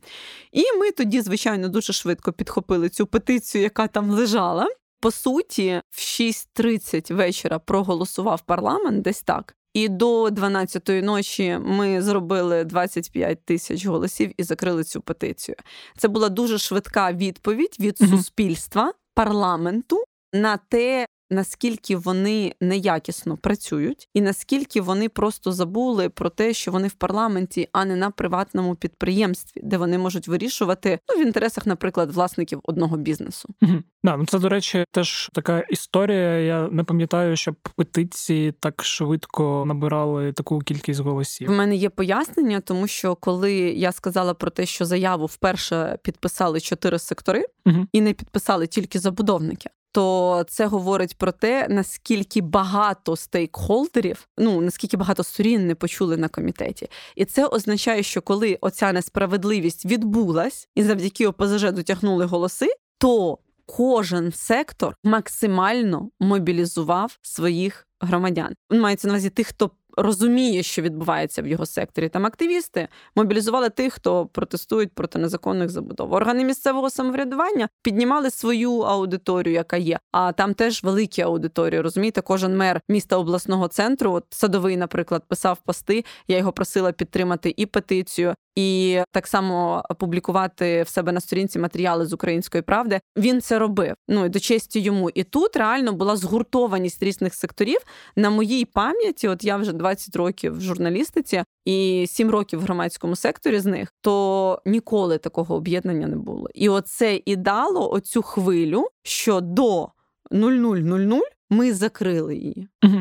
І 0.51 0.63
ми 0.79 0.91
тоді, 0.91 1.21
звичайно, 1.21 1.69
дуже 1.69 1.93
швидко 1.93 2.33
підхопили 2.33 2.89
цю 2.89 3.05
петицію, 3.05 3.61
яка 3.61 3.87
там 3.87 4.11
лежала. 4.11 4.67
По 4.99 5.11
суті, 5.11 5.81
в 5.89 5.99
6.30 5.99 7.13
вечора 7.13 7.59
проголосував 7.59 8.41
парламент 8.41 9.01
десь 9.01 9.21
так. 9.21 9.55
І 9.73 9.89
до 9.89 10.27
12-ї 10.27 11.01
ночі 11.01 11.59
ми 11.61 12.01
зробили 12.01 12.63
25 12.63 13.45
тисяч 13.45 13.85
голосів 13.85 14.31
і 14.37 14.43
закрили 14.43 14.83
цю 14.83 15.01
петицію. 15.01 15.55
Це 15.97 16.07
була 16.07 16.29
дуже 16.29 16.57
швидка 16.57 17.11
відповідь 17.11 17.75
від 17.79 17.97
суспільства 17.97 18.93
парламенту 19.13 20.03
на 20.33 20.57
те, 20.57 21.05
наскільки 21.33 21.95
вони 21.95 22.55
неякісно 22.61 23.37
працюють, 23.37 24.09
і 24.13 24.21
наскільки 24.21 24.81
вони 24.81 25.09
просто 25.09 25.51
забули 25.51 26.09
про 26.09 26.29
те, 26.29 26.53
що 26.53 26.71
вони 26.71 26.87
в 26.87 26.93
парламенті, 26.93 27.69
а 27.71 27.85
не 27.85 27.95
на 27.95 28.11
приватному 28.11 28.75
підприємстві, 28.75 29.61
де 29.63 29.77
вони 29.77 29.97
можуть 29.97 30.27
вирішувати 30.27 30.99
ну, 31.09 31.23
в 31.23 31.25
інтересах, 31.25 31.65
наприклад, 31.65 32.11
власників 32.11 32.59
одного 32.63 32.97
бізнесу. 32.97 33.49
Угу. 33.61 33.73
Да, 34.03 34.17
ну 34.17 34.25
це 34.25 34.39
до 34.39 34.49
речі, 34.49 34.85
теж 34.91 35.29
така 35.33 35.59
історія. 35.59 36.39
Я 36.39 36.67
не 36.71 36.83
пам'ятаю, 36.83 37.35
щоб 37.35 37.55
петиції 37.75 38.51
так 38.51 38.83
швидко 38.83 39.63
набирали 39.67 40.33
таку 40.33 40.59
кількість 40.59 40.99
голосів. 40.99 41.49
У 41.49 41.53
мене 41.53 41.75
є 41.75 41.89
пояснення, 41.89 42.59
тому 42.59 42.87
що 42.87 43.15
коли 43.15 43.53
я 43.53 43.91
сказала 43.91 44.33
про 44.33 44.49
те, 44.49 44.65
що 44.65 44.85
заяву 44.85 45.25
вперше 45.25 45.97
підписали 46.03 46.59
чотири 46.59 46.99
сектори 46.99 47.45
угу. 47.65 47.85
і 47.91 48.01
не 48.01 48.13
підписали 48.13 48.67
тільки 48.67 48.99
забудовники 48.99 49.69
то 49.93 50.45
це 50.47 50.65
говорить 50.65 51.17
про 51.17 51.31
те, 51.31 51.67
наскільки 51.69 52.41
багато 52.41 53.15
стейкхолдерів, 53.15 54.27
ну 54.37 54.61
наскільки 54.61 54.97
багато 54.97 55.23
сторін 55.23 55.67
не 55.67 55.75
почули 55.75 56.17
на 56.17 56.27
комітеті, 56.27 56.89
і 57.15 57.25
це 57.25 57.45
означає, 57.45 58.03
що 58.03 58.21
коли 58.21 58.57
оця 58.61 58.93
несправедливість 58.93 59.85
відбулась 59.85 60.69
і 60.75 60.83
завдяки 60.83 61.27
ОПЗЖ 61.27 61.71
дотягнули 61.71 62.25
голоси, 62.25 62.67
то 62.97 63.37
кожен 63.65 64.31
сектор 64.31 64.95
максимально 65.03 66.09
мобілізував 66.19 67.17
своїх 67.21 67.87
громадян. 67.99 68.53
Мається 68.69 69.07
на 69.07 69.13
увазі 69.13 69.29
тих, 69.29 69.47
хто 69.47 69.71
розуміє, 69.97 70.63
що 70.63 70.81
відбувається 70.81 71.41
в 71.41 71.47
його 71.47 71.65
секторі. 71.65 72.09
Там 72.09 72.25
активісти 72.25 72.87
мобілізували 73.15 73.69
тих, 73.69 73.93
хто 73.93 74.25
протестують 74.25 74.91
проти 74.91 75.19
незаконних 75.19 75.69
забудов. 75.69 76.13
Органи 76.13 76.43
місцевого 76.43 76.89
самоврядування 76.89 77.69
піднімали 77.81 78.29
свою 78.29 78.79
аудиторію, 78.79 79.53
яка 79.53 79.77
є. 79.77 79.99
А 80.11 80.31
там 80.31 80.53
теж 80.53 80.83
великі 80.83 81.21
аудиторії. 81.21 81.81
Розумієте, 81.81 82.21
кожен 82.21 82.57
мер 82.57 82.81
міста 82.89 83.17
обласного 83.17 83.67
центру, 83.67 84.11
от 84.11 84.25
садовий, 84.29 84.77
наприклад, 84.77 85.23
писав 85.27 85.57
пости. 85.65 86.05
Я 86.27 86.37
його 86.37 86.51
просила 86.51 86.91
підтримати 86.91 87.53
і 87.57 87.65
петицію, 87.65 88.35
і 88.55 88.99
так 89.11 89.27
само 89.27 89.83
публікувати 89.99 90.83
в 90.83 90.87
себе 90.87 91.11
на 91.11 91.19
сторінці 91.19 91.59
матеріали 91.59 92.05
з 92.05 92.13
української 92.13 92.61
правди. 92.61 92.99
Він 93.17 93.41
це 93.41 93.59
робив. 93.59 93.95
Ну 94.07 94.25
і 94.25 94.29
до 94.29 94.39
честі 94.39 94.79
йому. 94.79 95.09
І 95.09 95.23
тут 95.23 95.55
реально 95.55 95.93
була 95.93 96.15
згуртованість 96.15 97.03
різних 97.03 97.35
секторів 97.35 97.79
на 98.15 98.29
моїй 98.29 98.65
пам'яті. 98.65 99.27
От 99.27 99.43
я 99.43 99.57
вже 99.57 99.73
20 99.73 100.15
років 100.15 100.57
в 100.57 100.61
журналістиці 100.61 101.43
і 101.65 102.05
7 102.07 102.31
років 102.31 102.59
в 102.59 102.63
громадському 102.63 103.15
секторі 103.15 103.59
з 103.59 103.65
них, 103.65 103.89
то 104.01 104.61
ніколи 104.65 105.17
такого 105.17 105.55
об'єднання 105.55 106.07
не 106.07 106.15
було. 106.15 106.49
І 106.53 106.69
оце 106.69 107.19
і 107.25 107.35
дало 107.35 107.91
оцю 107.91 108.21
хвилю, 108.21 108.87
що 109.03 109.41
до 109.41 109.89
00.00 110.31 111.19
ми 111.53 111.73
закрили 111.73 112.35
її. 112.35 112.67
Угу. 112.83 112.99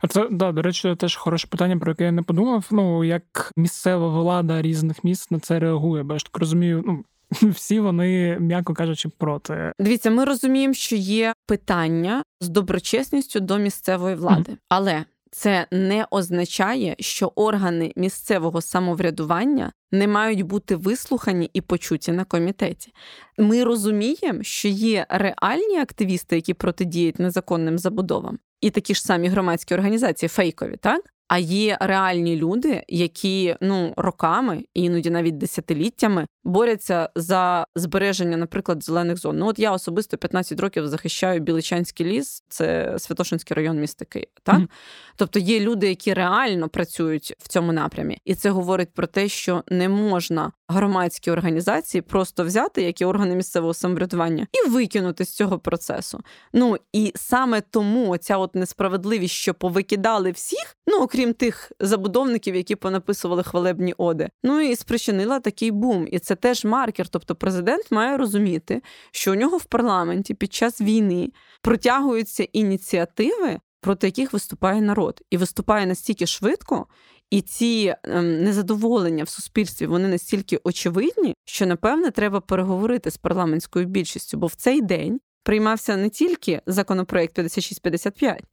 А 0.00 0.06
це 0.06 0.28
да, 0.30 0.52
до 0.52 0.62
речі, 0.62 0.94
теж 0.94 1.16
хороше 1.16 1.46
питання, 1.46 1.76
про 1.76 1.90
яке 1.90 2.04
я 2.04 2.12
не 2.12 2.22
подумав. 2.22 2.66
Ну 2.70 3.04
як 3.04 3.52
місцева 3.56 4.08
влада 4.08 4.62
різних 4.62 5.04
міст 5.04 5.30
на 5.30 5.38
це 5.38 5.58
реагує, 5.58 6.02
бо 6.02 6.12
я 6.12 6.18
ж 6.18 6.24
так 6.24 6.38
розумію, 6.38 6.84
ну. 6.86 7.04
Всі 7.50 7.80
вони, 7.80 8.38
м'яко 8.40 8.74
кажучи, 8.74 9.08
проти. 9.08 9.72
Дивіться, 9.78 10.10
ми 10.10 10.24
розуміємо, 10.24 10.74
що 10.74 10.96
є 10.96 11.32
питання 11.46 12.22
з 12.40 12.48
доброчесністю 12.48 13.40
до 13.40 13.58
місцевої 13.58 14.14
влади, 14.14 14.52
mm. 14.52 14.56
але 14.68 15.04
це 15.34 15.66
не 15.70 16.06
означає, 16.10 16.96
що 16.98 17.32
органи 17.34 17.92
місцевого 17.96 18.60
самоврядування 18.60 19.72
не 19.92 20.08
мають 20.08 20.42
бути 20.42 20.76
вислухані 20.76 21.50
і 21.52 21.60
почуті 21.60 22.12
на 22.12 22.24
комітеті. 22.24 22.92
Ми 23.38 23.64
розуміємо, 23.64 24.42
що 24.42 24.68
є 24.68 25.06
реальні 25.08 25.78
активісти, 25.78 26.36
які 26.36 26.54
протидіють 26.54 27.18
незаконним 27.18 27.78
забудовам, 27.78 28.38
і 28.60 28.70
такі 28.70 28.94
ж 28.94 29.02
самі 29.02 29.28
громадські 29.28 29.74
організації 29.74 30.28
фейкові, 30.28 30.76
так 30.76 31.00
а 31.28 31.38
є 31.38 31.78
реальні 31.80 32.36
люди, 32.36 32.84
які 32.88 33.56
ну 33.60 33.94
роками, 33.96 34.64
іноді 34.74 35.10
навіть 35.10 35.38
десятиліттями 35.38 36.26
борються 36.44 37.08
за 37.14 37.66
збереження, 37.76 38.36
наприклад, 38.36 38.84
зелених 38.84 39.18
зон. 39.18 39.38
Ну 39.38 39.46
от 39.46 39.58
я 39.58 39.72
особисто 39.72 40.16
15 40.16 40.60
років 40.60 40.88
захищаю 40.88 41.40
Біличанський 41.40 42.06
ліс, 42.06 42.44
це 42.48 42.94
Святошинський 42.98 43.54
район 43.54 43.80
міста 43.80 44.04
Києва. 44.04 44.30
Так 44.42 44.56
mm-hmm. 44.56 44.68
тобто 45.16 45.38
є 45.38 45.60
люди, 45.60 45.88
які 45.88 46.14
реально 46.14 46.68
працюють 46.68 47.34
в 47.38 47.48
цьому 47.48 47.72
напрямі, 47.72 48.18
і 48.24 48.34
це 48.34 48.50
говорить 48.50 48.94
про 48.94 49.06
те, 49.06 49.28
що 49.28 49.62
не 49.68 49.88
можна 49.88 50.52
громадські 50.68 51.30
організації 51.30 52.02
просто 52.02 52.44
взяти, 52.44 52.82
як 52.82 53.00
і 53.00 53.04
органи 53.04 53.34
місцевого 53.34 53.74
самоврядування, 53.74 54.46
і 54.52 54.68
викинути 54.68 55.24
з 55.24 55.34
цього 55.34 55.58
процесу. 55.58 56.20
Ну 56.52 56.76
і 56.92 57.12
саме 57.16 57.60
тому 57.60 58.16
ця 58.16 58.38
от 58.38 58.54
несправедливість, 58.54 59.34
що 59.34 59.54
повикидали 59.54 60.30
всіх, 60.30 60.76
ну 60.86 61.02
окрім 61.02 61.32
тих 61.32 61.72
забудовників, 61.80 62.56
які 62.56 62.76
понаписували 62.76 63.42
хвалебні 63.42 63.94
оди, 63.98 64.28
ну 64.42 64.60
і 64.60 64.76
спричинила 64.76 65.40
такий 65.40 65.70
бум. 65.70 66.08
І 66.10 66.18
це 66.18 66.33
теж 66.34 66.64
маркер. 66.64 67.08
Тобто, 67.08 67.34
президент 67.34 67.90
має 67.90 68.16
розуміти, 68.16 68.82
що 69.10 69.32
у 69.32 69.34
нього 69.34 69.56
в 69.56 69.64
парламенті 69.64 70.34
під 70.34 70.52
час 70.52 70.80
війни 70.80 71.32
протягуються 71.62 72.42
ініціативи. 72.52 73.58
Проти 73.80 74.06
яких 74.06 74.32
виступає 74.32 74.82
народ, 74.82 75.22
і 75.30 75.36
виступає 75.36 75.86
настільки 75.86 76.26
швидко, 76.26 76.86
і 77.30 77.40
ці 77.40 77.94
ем, 78.02 78.42
незадоволення 78.44 79.24
в 79.24 79.28
суспільстві 79.28 79.86
вони 79.86 80.08
настільки 80.08 80.60
очевидні, 80.64 81.34
що 81.44 81.66
напевне 81.66 82.10
треба 82.10 82.40
переговорити 82.40 83.10
з 83.10 83.16
парламентською 83.16 83.86
більшістю, 83.86 84.38
бо 84.38 84.46
в 84.46 84.54
цей 84.54 84.80
день 84.80 85.20
приймався 85.42 85.96
не 85.96 86.08
тільки 86.08 86.60
законопроект 86.66 87.34
5655, 87.34 88.44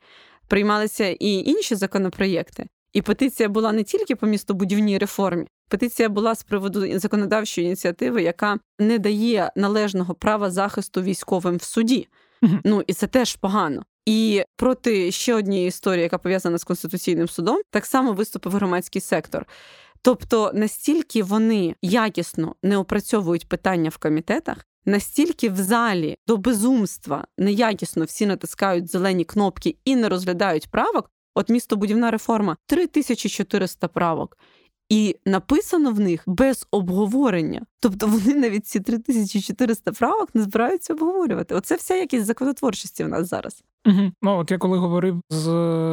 приймалися 0.48 1.06
і 1.08 1.34
інші 1.34 1.76
законопроєкти. 1.76 2.68
І 2.94 3.02
петиція 3.02 3.50
була 3.50 3.72
не 3.72 3.84
тільки 3.84 4.16
по 4.16 4.28
містобудівній 4.28 4.98
реформі, 4.98 5.48
Петиція 5.72 6.10
була 6.10 6.36
з 6.36 6.44
приводу 6.44 7.00
законодавчої 7.00 7.68
ініціативи, 7.68 8.24
яка 8.24 8.60
не 8.80 9.00
дає 9.00 9.52
належного 9.56 10.14
права 10.14 10.52
захисту 10.52 11.02
військовим 11.02 11.58
в 11.58 11.64
суді. 11.64 12.08
Угу. 12.42 12.54
Ну 12.64 12.84
і 12.88 12.94
це 12.94 13.08
теж 13.08 13.36
погано. 13.36 13.84
І 14.06 14.44
проти 14.56 15.12
ще 15.12 15.36
однієї 15.36 15.68
історії, 15.68 16.04
яка 16.04 16.18
пов'язана 16.18 16.58
з 16.58 16.64
конституційним 16.64 17.28
судом, 17.28 17.62
так 17.70 17.86
само 17.86 18.14
виступив 18.14 18.54
громадський 18.54 19.02
сектор. 19.02 19.46
Тобто 20.02 20.52
настільки 20.54 21.24
вони 21.24 21.76
якісно 21.82 22.56
не 22.64 22.78
опрацьовують 22.78 23.50
питання 23.50 23.90
в 23.90 23.98
комітетах, 23.98 24.58
настільки 24.86 25.50
в 25.50 25.56
залі 25.56 26.16
до 26.28 26.38
безумства 26.38 27.28
неякісно 27.38 28.06
всі 28.06 28.26
натискають 28.26 28.92
зелені 28.92 29.24
кнопки 29.24 29.76
і 29.86 29.96
не 29.96 30.10
розглядають 30.10 30.72
правок. 30.72 31.12
От 31.36 31.50
містобудівна 31.50 32.12
реформа 32.12 32.58
3400 32.66 33.88
правок. 33.88 34.38
І 34.92 35.16
написано 35.26 35.92
в 35.92 36.00
них 36.00 36.24
без 36.28 36.68
обговорення. 36.72 37.62
Тобто 37.80 38.08
вони 38.08 38.36
навіть 38.36 38.68
ці 38.68 38.80
3400 38.80 39.92
правок 39.92 40.36
не 40.36 40.42
збираються 40.42 40.94
обговорювати. 40.94 41.56
Оце 41.56 41.76
вся 41.76 41.96
якість 41.96 42.26
законотворчості 42.26 43.04
в 43.04 43.08
нас 43.08 43.30
зараз. 43.30 43.64
Угу. 43.86 44.12
Ну 44.22 44.38
от 44.38 44.52
я 44.52 44.58
коли 44.58 44.78
говорив 44.78 45.22
з 45.30 45.48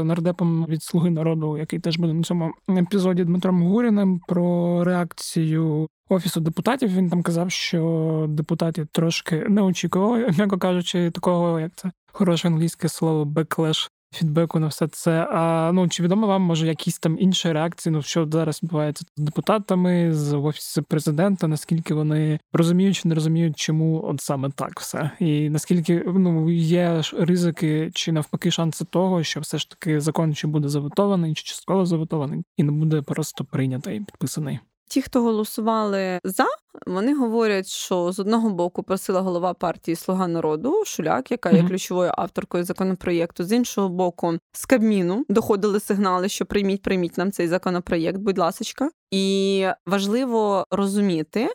нардепом 0.04 0.66
від 0.68 0.82
Слуги 0.82 1.10
народу, 1.10 1.58
який 1.58 1.78
теж 1.78 1.98
буде 1.98 2.12
на 2.12 2.22
цьому 2.22 2.52
епізоді 2.70 3.24
Дмитром 3.24 3.62
Гуріним, 3.62 4.20
про 4.28 4.84
реакцію 4.84 5.88
офісу 6.08 6.40
депутатів, 6.40 6.96
він 6.96 7.10
там 7.10 7.22
казав, 7.22 7.50
що 7.50 8.26
депутати 8.28 8.86
трошки 8.92 9.46
не 9.48 9.62
очікували, 9.62 10.30
м'яко 10.38 10.58
кажучи, 10.58 11.10
такого 11.10 11.60
як 11.60 11.72
це 11.76 11.90
хороше 12.12 12.48
англійське 12.48 12.88
слово 12.88 13.24
беклеш 13.24 13.90
фідбеку 14.12 14.58
на 14.58 14.66
все 14.66 14.88
це. 14.88 15.28
А 15.30 15.70
ну 15.74 15.88
чи 15.88 16.02
відомо 16.02 16.26
вам, 16.26 16.42
може, 16.42 16.66
якісь 16.66 16.98
там 16.98 17.18
інші 17.18 17.52
реакції? 17.52 17.92
Ну 17.92 18.02
що 18.02 18.28
зараз 18.32 18.62
відбувається 18.62 19.04
з 19.16 19.22
депутатами 19.22 20.14
з 20.14 20.36
офісу 20.36 20.82
президента? 20.82 21.48
Наскільки 21.48 21.94
вони 21.94 22.40
розуміють 22.52 22.96
чи 22.96 23.08
не 23.08 23.14
розуміють, 23.14 23.58
чому 23.58 24.04
от 24.04 24.20
саме 24.20 24.50
так 24.50 24.80
все? 24.80 25.10
І 25.20 25.50
наскільки 25.50 26.04
ну 26.06 26.50
є 26.50 27.02
ризики, 27.12 27.90
чи 27.94 28.12
навпаки 28.12 28.50
шанси 28.50 28.84
того, 28.84 29.22
що 29.22 29.40
все 29.40 29.58
ж 29.58 29.70
таки 29.70 30.00
закон 30.00 30.34
чи 30.34 30.46
буде 30.46 30.68
заветований, 30.68 31.34
чи 31.34 31.42
частково 31.42 31.86
заветований, 31.86 32.42
і 32.56 32.62
не 32.62 32.72
буде 32.72 33.02
просто 33.02 33.44
прийнятий 33.44 34.00
підписаний? 34.00 34.58
Ті, 34.88 35.02
хто 35.02 35.22
голосували 35.22 36.20
за, 36.24 36.46
вони 36.86 37.14
говорять, 37.14 37.66
що 37.66 38.12
з 38.12 38.18
одного 38.18 38.50
боку 38.50 38.82
просила 38.82 39.20
голова 39.20 39.54
партії 39.54 39.96
Слуга 39.96 40.28
народу 40.28 40.82
Шуляк, 40.86 41.30
яка 41.30 41.50
є 41.50 41.62
ключовою 41.62 42.12
авторкою 42.16 42.64
законопроєкту. 42.64 43.44
З 43.44 43.52
іншого 43.52 43.88
боку, 43.88 44.38
з 44.52 44.66
Кабміну 44.66 45.24
доходили 45.28 45.80
сигнали, 45.80 46.28
що 46.28 46.46
прийміть, 46.46 46.82
прийміть 46.82 47.18
нам 47.18 47.32
цей 47.32 47.48
законопроєкт, 47.48 48.18
будь 48.18 48.38
ласочка. 48.38 48.90
І 49.10 49.66
важливо 49.86 50.64
розуміти. 50.70 51.48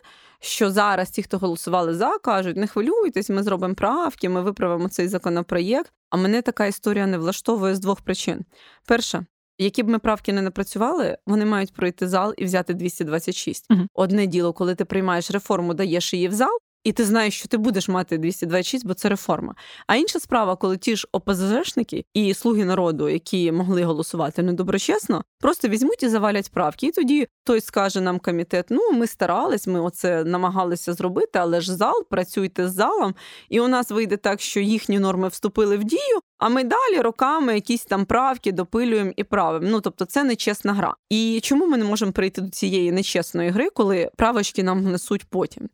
Що 0.45 0.71
зараз 0.71 1.09
ті, 1.09 1.23
хто 1.23 1.37
голосували 1.37 1.93
за, 1.93 2.17
кажуть, 2.17 2.57
не 2.57 2.67
хвилюйтесь, 2.67 3.29
ми 3.29 3.43
зробимо 3.43 3.75
правки, 3.75 4.29
ми 4.29 4.41
виправимо 4.41 4.89
цей 4.89 5.07
законопроєкт. 5.07 5.91
А 6.09 6.17
мене 6.17 6.41
така 6.41 6.65
історія 6.65 7.07
не 7.07 7.17
влаштовує 7.17 7.75
з 7.75 7.79
двох 7.79 8.01
причин: 8.01 8.45
перша, 8.87 9.25
які 9.57 9.83
б 9.83 9.89
ми 9.89 9.99
правки 9.99 10.33
не 10.33 10.41
напрацювали, 10.41 11.17
вони 11.25 11.45
мають 11.45 11.73
пройти 11.73 12.07
зал 12.07 12.33
і 12.37 12.45
взяти 12.45 12.73
226. 12.73 13.65
Угу. 13.71 13.81
Одне 13.93 14.27
діло, 14.27 14.53
коли 14.53 14.75
ти 14.75 14.85
приймаєш 14.85 15.31
реформу, 15.31 15.73
даєш 15.73 16.13
її 16.13 16.27
в 16.27 16.33
зал, 16.33 16.57
і 16.83 16.91
ти 16.91 17.05
знаєш, 17.05 17.37
що 17.39 17.47
ти 17.47 17.57
будеш 17.57 17.89
мати 17.89 18.17
226, 18.17 18.87
бо 18.87 18.93
це 18.93 19.09
реформа. 19.09 19.55
А 19.87 19.95
інша 19.95 20.19
справа, 20.19 20.55
коли 20.55 20.77
ті 20.77 20.95
ж 20.95 21.07
ОПЗЖники 21.11 22.05
і 22.13 22.33
слуги 22.33 22.65
народу, 22.65 23.09
які 23.09 23.51
могли 23.51 23.83
голосувати 23.83 24.43
недоброчесно, 24.43 25.23
просто 25.39 25.67
візьмуть 25.67 26.03
і 26.03 26.07
завалять 26.07 26.51
правки. 26.51 26.87
І 26.87 26.91
тоді 26.91 27.27
той 27.43 27.61
скаже 27.61 28.01
нам 28.01 28.19
комітет: 28.19 28.65
ну 28.69 28.91
ми 28.91 29.07
старались, 29.07 29.67
ми 29.67 29.81
оце 29.81 30.23
намагалися 30.23 30.93
зробити, 30.93 31.39
але 31.39 31.61
ж 31.61 31.75
зал, 31.75 32.05
працюйте 32.09 32.67
з 32.67 32.73
залом, 32.73 33.15
і 33.49 33.59
у 33.59 33.67
нас 33.67 33.91
вийде 33.91 34.17
так, 34.17 34.41
що 34.41 34.59
їхні 34.59 34.99
норми 34.99 35.27
вступили 35.27 35.77
в 35.77 35.83
дію. 35.83 36.19
А 36.37 36.49
ми 36.49 36.63
далі 36.63 37.01
роками 37.01 37.53
якісь 37.53 37.85
там 37.85 38.05
правки 38.05 38.51
допилюємо 38.51 39.11
і 39.15 39.23
правимо. 39.23 39.67
Ну 39.71 39.81
тобто, 39.81 40.05
це 40.05 40.23
нечесна 40.23 40.73
гра. 40.73 40.95
І 41.09 41.39
чому 41.43 41.67
ми 41.67 41.77
не 41.77 41.85
можемо 41.85 42.11
прийти 42.11 42.41
до 42.41 42.49
цієї 42.49 42.91
нечесної 42.91 43.49
гри, 43.49 43.69
коли 43.69 44.09
правочки 44.17 44.63
нам 44.63 44.83
внесуть 44.83 45.25
потім? 45.29 45.69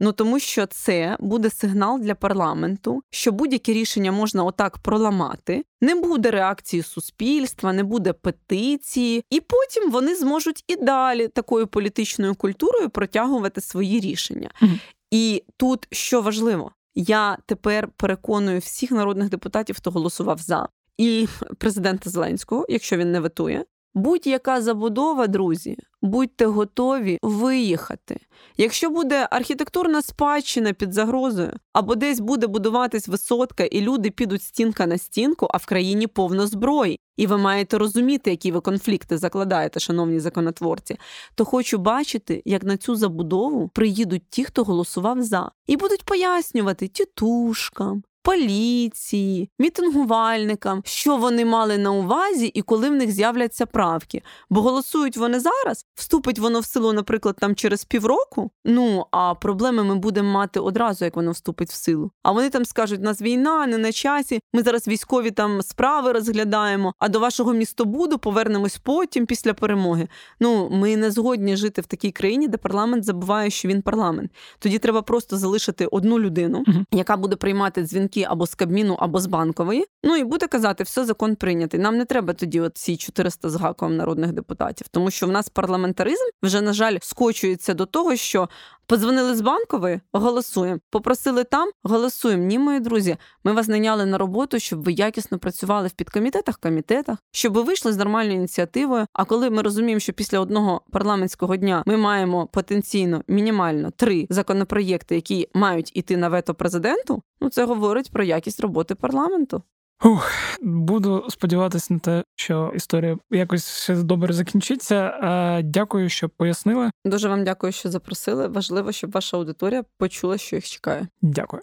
Ну 0.00 0.12
тому 0.12 0.38
що 0.38 0.66
це 0.66 1.16
буде 1.20 1.50
сигнал 1.50 2.00
для 2.00 2.14
парламенту, 2.14 3.02
що 3.10 3.32
будь-які 3.32 3.72
рішення 3.72 4.12
можна 4.12 4.44
отак 4.44 4.78
проламати, 4.78 5.64
не 5.80 5.94
буде 5.94 6.30
реакції 6.30 6.82
суспільства, 6.82 7.72
не 7.72 7.84
буде 7.84 8.12
петиції, 8.12 9.24
і 9.30 9.40
потім 9.40 9.90
вони 9.90 10.14
зможуть 10.14 10.64
і 10.68 10.76
далі 10.76 11.28
такою 11.28 11.66
політичною 11.66 12.34
культурою 12.34 12.90
протягувати 12.90 13.60
свої 13.60 14.00
рішення. 14.00 14.50
Mm-hmm. 14.62 14.80
І 15.10 15.42
тут 15.56 15.86
що 15.90 16.22
важливо, 16.22 16.72
я 16.94 17.38
тепер 17.46 17.88
переконую 17.96 18.58
всіх 18.58 18.90
народних 18.90 19.28
депутатів, 19.28 19.76
хто 19.76 19.90
голосував 19.90 20.38
за. 20.38 20.68
І 20.98 21.28
президента 21.58 22.10
Зеленського, 22.10 22.66
якщо 22.68 22.96
він 22.96 23.12
не 23.12 23.20
ветує, 23.20 23.64
Будь-яка 23.94 24.60
забудова, 24.60 25.26
друзі, 25.26 25.78
будьте 26.04 26.46
готові 26.46 27.18
виїхати. 27.22 28.20
Якщо 28.56 28.90
буде 28.90 29.28
архітектурна 29.30 30.02
спадщина 30.02 30.72
під 30.72 30.92
загрозою, 30.92 31.52
або 31.72 31.94
десь 31.94 32.20
буде 32.20 32.46
будуватись 32.46 33.08
висотка, 33.08 33.64
і 33.64 33.80
люди 33.80 34.10
підуть 34.10 34.42
стінка 34.42 34.86
на 34.86 34.98
стінку, 34.98 35.48
а 35.50 35.56
в 35.56 35.66
країні 35.66 36.06
повно 36.06 36.46
зброї, 36.46 37.00
і 37.16 37.26
ви 37.26 37.38
маєте 37.38 37.78
розуміти, 37.78 38.30
які 38.30 38.52
ви 38.52 38.60
конфлікти 38.60 39.18
закладаєте, 39.18 39.80
шановні 39.80 40.20
законотворці, 40.20 40.96
то 41.34 41.44
хочу 41.44 41.78
бачити, 41.78 42.42
як 42.44 42.64
на 42.64 42.76
цю 42.76 42.96
забудову 42.96 43.68
приїдуть 43.68 44.22
ті, 44.30 44.44
хто 44.44 44.64
голосував 44.64 45.22
за, 45.22 45.50
і 45.66 45.76
будуть 45.76 46.04
пояснювати 46.04 46.88
тітушкам, 46.88 48.02
поліції, 48.24 49.50
мітингувальникам, 49.58 50.82
що 50.84 51.16
вони 51.16 51.44
мали 51.44 51.78
на 51.78 51.92
увазі 51.92 52.46
і 52.46 52.62
коли 52.62 52.90
в 52.90 52.92
них 52.92 53.10
з'являться 53.10 53.66
правки. 53.66 54.22
Бо 54.50 54.62
голосують 54.62 55.16
вони 55.16 55.40
зараз, 55.40 55.86
вступить 55.94 56.38
воно 56.38 56.60
в 56.60 56.64
силу, 56.64 56.92
наприклад, 56.92 57.36
там 57.40 57.54
через 57.54 57.84
півроку. 57.84 58.50
Ну 58.64 59.06
а 59.10 59.34
проблеми 59.34 59.84
ми 59.84 59.94
будемо 59.94 60.30
мати 60.30 60.60
одразу, 60.60 61.04
як 61.04 61.16
воно 61.16 61.30
вступить 61.30 61.70
в 61.70 61.74
силу. 61.74 62.10
А 62.22 62.32
вони 62.32 62.50
там 62.50 62.64
скажуть: 62.64 63.00
у 63.00 63.02
нас 63.02 63.22
війна, 63.22 63.66
не 63.66 63.78
на 63.78 63.92
часі. 63.92 64.40
Ми 64.52 64.62
зараз 64.62 64.88
військові 64.88 65.30
там 65.30 65.62
справи 65.62 66.12
розглядаємо. 66.12 66.94
А 66.98 67.08
до 67.08 67.20
вашого 67.20 67.52
містобуду 67.52 68.18
повернемось 68.18 68.78
потім 68.78 69.26
після 69.26 69.54
перемоги. 69.54 70.08
Ну 70.40 70.68
ми 70.70 70.96
не 70.96 71.10
згодні 71.10 71.56
жити 71.56 71.80
в 71.80 71.86
такій 71.86 72.10
країні, 72.10 72.48
де 72.48 72.56
парламент 72.56 73.04
забуває, 73.04 73.50
що 73.50 73.68
він 73.68 73.82
парламент. 73.82 74.30
Тоді 74.58 74.78
треба 74.78 75.02
просто 75.02 75.36
залишити 75.36 75.86
одну 75.86 76.20
людину, 76.20 76.64
яка 76.92 77.16
буде 77.16 77.36
приймати 77.36 77.82
дзвінки 77.82 78.13
дзвінки 78.14 78.26
або 78.30 78.46
з 78.46 78.54
Кабміну, 78.54 78.94
або 78.94 79.20
з 79.20 79.26
банкової. 79.26 79.84
Ну 80.04 80.16
і 80.16 80.24
буде 80.24 80.46
казати, 80.46 80.84
все 80.84 81.04
закон 81.04 81.36
прийнятий. 81.36 81.80
Нам 81.80 81.96
не 81.96 82.04
треба 82.04 82.32
тоді 82.32 82.60
от 82.60 82.76
ці 82.76 82.96
400 82.96 83.50
з 83.50 83.54
гаком 83.54 83.96
народних 83.96 84.32
депутатів, 84.32 84.88
тому 84.90 85.10
що 85.10 85.26
в 85.26 85.30
нас 85.30 85.48
парламентаризм 85.48 86.24
вже 86.42 86.60
на 86.60 86.72
жаль 86.72 86.98
скочується 87.02 87.74
до 87.74 87.86
того, 87.86 88.16
що 88.16 88.48
Подзвонили 88.86 89.34
з 89.34 89.40
банкової, 89.40 90.00
голосуємо. 90.12 90.80
Попросили 90.90 91.44
там, 91.44 91.70
голосуємо. 91.82 92.44
Ні, 92.44 92.58
мої 92.58 92.80
друзі. 92.80 93.16
Ми 93.44 93.52
вас 93.52 93.68
найняли 93.68 94.06
на 94.06 94.18
роботу, 94.18 94.58
щоб 94.58 94.82
ви 94.82 94.92
якісно 94.92 95.38
працювали 95.38 95.88
в 95.88 95.92
підкомітетах, 95.92 96.58
комітетах, 96.58 97.18
щоб 97.32 97.52
ви 97.52 97.62
вийшли 97.62 97.92
з 97.92 97.96
нормальною 97.96 98.36
ініціативою. 98.36 99.06
А 99.12 99.24
коли 99.24 99.50
ми 99.50 99.62
розуміємо, 99.62 100.00
що 100.00 100.12
після 100.12 100.40
одного 100.40 100.80
парламентського 100.90 101.56
дня 101.56 101.82
ми 101.86 101.96
маємо 101.96 102.46
потенційно 102.46 103.22
мінімально 103.28 103.90
три 103.90 104.26
законопроєкти, 104.30 105.14
які 105.14 105.48
мають 105.54 105.90
іти 105.94 106.16
на 106.16 106.28
вето 106.28 106.54
президенту, 106.54 107.22
ну 107.40 107.48
це 107.48 107.64
говорить 107.64 108.10
про 108.12 108.24
якість 108.24 108.60
роботи 108.60 108.94
парламенту. 108.94 109.62
Ух, 110.04 110.30
Буду 110.62 111.26
сподіватися 111.28 111.94
на 111.94 112.00
те, 112.00 112.24
що 112.36 112.72
історія 112.76 113.18
якось 113.30 113.82
ще 113.82 113.94
добре 113.94 114.32
закінчиться. 114.32 115.60
Дякую, 115.64 116.08
що 116.08 116.28
пояснили. 116.28 116.90
Дуже 117.04 117.28
вам 117.28 117.44
дякую, 117.44 117.72
що 117.72 117.90
запросили. 117.90 118.48
Важливо, 118.48 118.92
щоб 118.92 119.10
ваша 119.10 119.36
аудиторія 119.36 119.84
почула, 119.98 120.38
що 120.38 120.56
їх 120.56 120.68
чекає. 120.68 121.06
Дякую. 121.22 121.62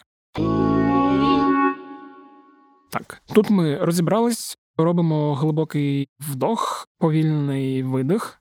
Так, 2.91 3.22
тут 3.34 3.50
ми 3.50 3.78
розібрались, 3.78 4.58
робимо 4.78 5.36
глибокий 5.36 6.08
вдох, 6.20 6.88
повільний 7.00 7.84
видих. 7.84 8.40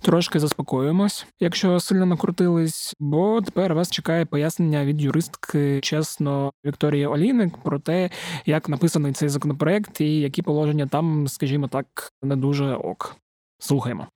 Трошки 0.00 0.38
заспокоїмось, 0.38 1.26
якщо 1.40 1.80
сильно 1.80 2.06
накрутились, 2.06 2.94
бо 3.00 3.40
тепер 3.40 3.74
вас 3.74 3.90
чекає 3.90 4.24
пояснення 4.24 4.84
від 4.84 5.02
юристки 5.02 5.80
чесно 5.80 6.52
Вікторії 6.66 7.06
Олійник 7.06 7.56
про 7.62 7.78
те, 7.78 8.10
як 8.46 8.68
написаний 8.68 9.12
цей 9.12 9.28
законопроект 9.28 10.00
і 10.00 10.20
які 10.20 10.42
положення 10.42 10.86
там, 10.86 11.28
скажімо 11.28 11.68
так, 11.68 11.86
не 12.22 12.36
дуже 12.36 12.74
ок. 12.74 13.16
Слухаємо. 13.58 14.06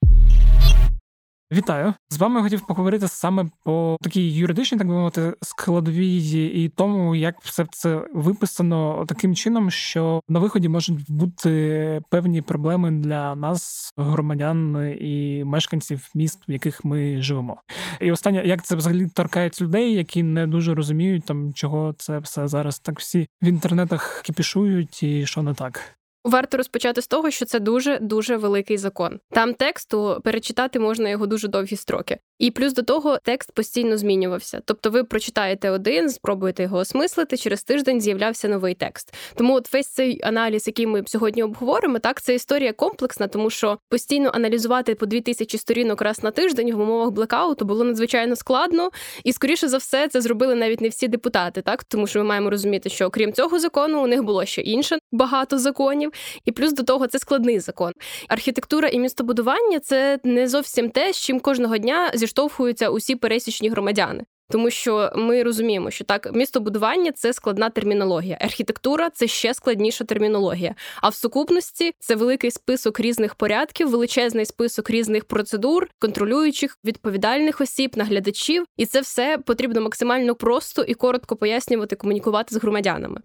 Вітаю 1.53 1.95
з 2.11 2.17
вами. 2.17 2.43
Хотів 2.43 2.67
поговорити 2.67 3.09
саме 3.09 3.51
по 3.65 3.97
такій 4.01 4.35
юридичній, 4.35 4.79
так 4.79 4.87
би 4.87 4.95
мовити, 4.95 5.35
складовій 5.43 6.51
і 6.65 6.69
тому, 6.69 7.15
як 7.15 7.41
все 7.41 7.67
це 7.71 8.09
виписано 8.15 9.05
таким 9.09 9.35
чином, 9.35 9.71
що 9.71 10.21
на 10.29 10.41
виході 10.41 10.69
можуть 10.69 11.11
бути 11.11 12.03
певні 12.11 12.43
проблеми 12.43 12.91
для 12.91 13.35
нас, 13.35 13.93
громадян 13.97 14.93
і 15.01 15.45
мешканців 15.45 16.11
міст, 16.15 16.49
в 16.49 16.53
яких 16.53 16.85
ми 16.85 17.23
живемо. 17.23 17.57
І 18.01 18.13
останнє, 18.13 18.43
як 18.45 18.65
це 18.65 18.77
взагалі 18.77 19.09
торкається 19.09 19.65
людей, 19.65 19.95
які 19.95 20.23
не 20.23 20.47
дуже 20.47 20.75
розуміють, 20.75 21.25
там 21.25 21.55
чого 21.55 21.95
це 21.99 22.19
все 22.19 22.49
зараз 22.49 22.79
так 22.79 23.01
всі 23.01 23.29
в 23.43 23.47
інтернетах 23.47 24.23
кіпішують, 24.25 25.03
і 25.03 25.27
що 25.27 25.43
не 25.43 25.55
так. 25.55 25.97
Варто 26.27 26.57
розпочати 26.57 27.03
з 27.03 27.07
того, 27.07 27.31
що 27.31 27.45
це 27.45 27.61
дуже 27.61 27.99
дуже 27.99 28.37
великий 28.37 28.79
закон. 28.79 29.21
Там 29.31 29.55
тексту 29.55 30.21
перечитати 30.25 30.79
можна 30.79 31.09
його 31.09 31.27
дуже 31.27 31.49
довгі 31.49 31.77
строки. 31.77 32.19
І 32.39 32.51
плюс 32.51 32.75
до 32.75 32.83
того 32.83 33.19
текст 33.23 33.53
постійно 33.53 33.97
змінювався. 33.97 34.61
Тобто, 34.65 34.91
ви 34.91 35.05
прочитаєте 35.05 35.71
один, 35.71 36.11
спробуєте 36.11 36.63
його 36.63 36.79
осмислити. 36.79 37.37
Через 37.37 37.65
тиждень 37.65 38.01
з'являвся 38.01 38.49
новий 38.49 38.75
текст. 38.75 39.15
Тому, 39.35 39.55
от 39.55 39.73
весь 39.73 39.87
цей 39.87 40.21
аналіз, 40.23 40.67
який 40.67 40.87
ми 40.87 41.03
сьогодні 41.07 41.43
обговоримо, 41.43 41.99
так 41.99 42.23
це 42.23 42.35
історія 42.35 42.73
комплексна, 42.73 43.29
тому 43.29 43.51
що 43.51 43.79
постійно 43.89 44.31
аналізувати 44.35 44.95
по 44.95 45.07
дві 45.07 45.21
тисячі 45.21 45.59
сторінок 45.59 46.03
раз 46.03 46.23
на 46.23 46.31
тиждень 46.31 46.75
в 46.75 46.81
умовах 46.81 47.11
блекауту 47.11 47.65
було 47.65 47.85
надзвичайно 47.85 48.37
складно, 48.37 48.91
і 49.25 49.33
скоріше 49.33 49.69
за 49.69 49.77
все 49.77 50.09
це 50.09 50.21
зробили 50.21 50.55
навіть 50.55 50.81
не 50.81 50.89
всі 50.89 51.09
депутати, 51.09 51.63
так 51.63 51.85
тому 51.85 52.07
що 52.07 52.19
ми 52.19 52.25
маємо 52.25 52.51
розуміти, 52.51 52.89
що 52.89 53.07
окрім 53.07 53.33
цього 53.33 53.59
закону 53.59 54.05
у 54.05 54.07
них 54.07 54.23
було 54.23 54.45
ще 54.45 54.61
інше 54.63 54.99
багато 55.13 55.59
законів, 55.59 56.13
і 56.45 56.53
плюс 56.53 56.73
до 56.73 56.83
того 56.83 57.07
це 57.07 57.19
складний 57.19 57.61
закон. 57.61 57.93
Архітектура 58.29 58.89
і 58.89 58.99
містобудування 58.99 59.81
це 59.81 60.19
не 60.25 60.49
зовсім 60.49 60.91
те, 60.91 61.13
з 61.13 61.17
чим 61.17 61.41
кожного 61.41 61.79
дня 61.79 62.11
зіштовхуються 62.15 62.91
усі 62.91 63.17
пересічні 63.17 63.69
громадяни. 63.69 64.25
Тому 64.51 64.71
що 64.71 65.13
ми 65.17 65.43
розуміємо, 65.43 65.91
що 65.91 66.05
так 66.05 66.35
містобудування 66.35 67.13
це 67.13 67.33
складна 67.33 67.71
термінологія, 67.71 68.39
архітектура 68.41 69.11
це 69.11 69.27
ще 69.27 69.55
складніша 69.55 70.05
термінологія. 70.05 70.75
А 71.03 71.09
в 71.09 71.15
сукупності 71.15 71.93
це 71.99 72.15
великий 72.15 72.51
список 72.51 73.01
різних 73.01 73.35
порядків, 73.35 73.91
величезний 73.91 74.47
список 74.47 74.91
різних 74.91 75.25
процедур, 75.25 75.89
контролюючих 75.99 76.79
відповідальних 76.85 77.61
осіб, 77.61 77.93
наглядачів, 77.97 78.65
і 78.77 78.87
це 78.87 79.01
все 79.01 79.39
потрібно 79.47 79.81
максимально 79.81 80.35
просто 80.35 80.83
і 80.83 80.95
коротко 80.95 81.37
пояснювати, 81.37 81.97
комунікувати 81.97 82.55
з 82.55 82.59
громадянами. 82.59 83.21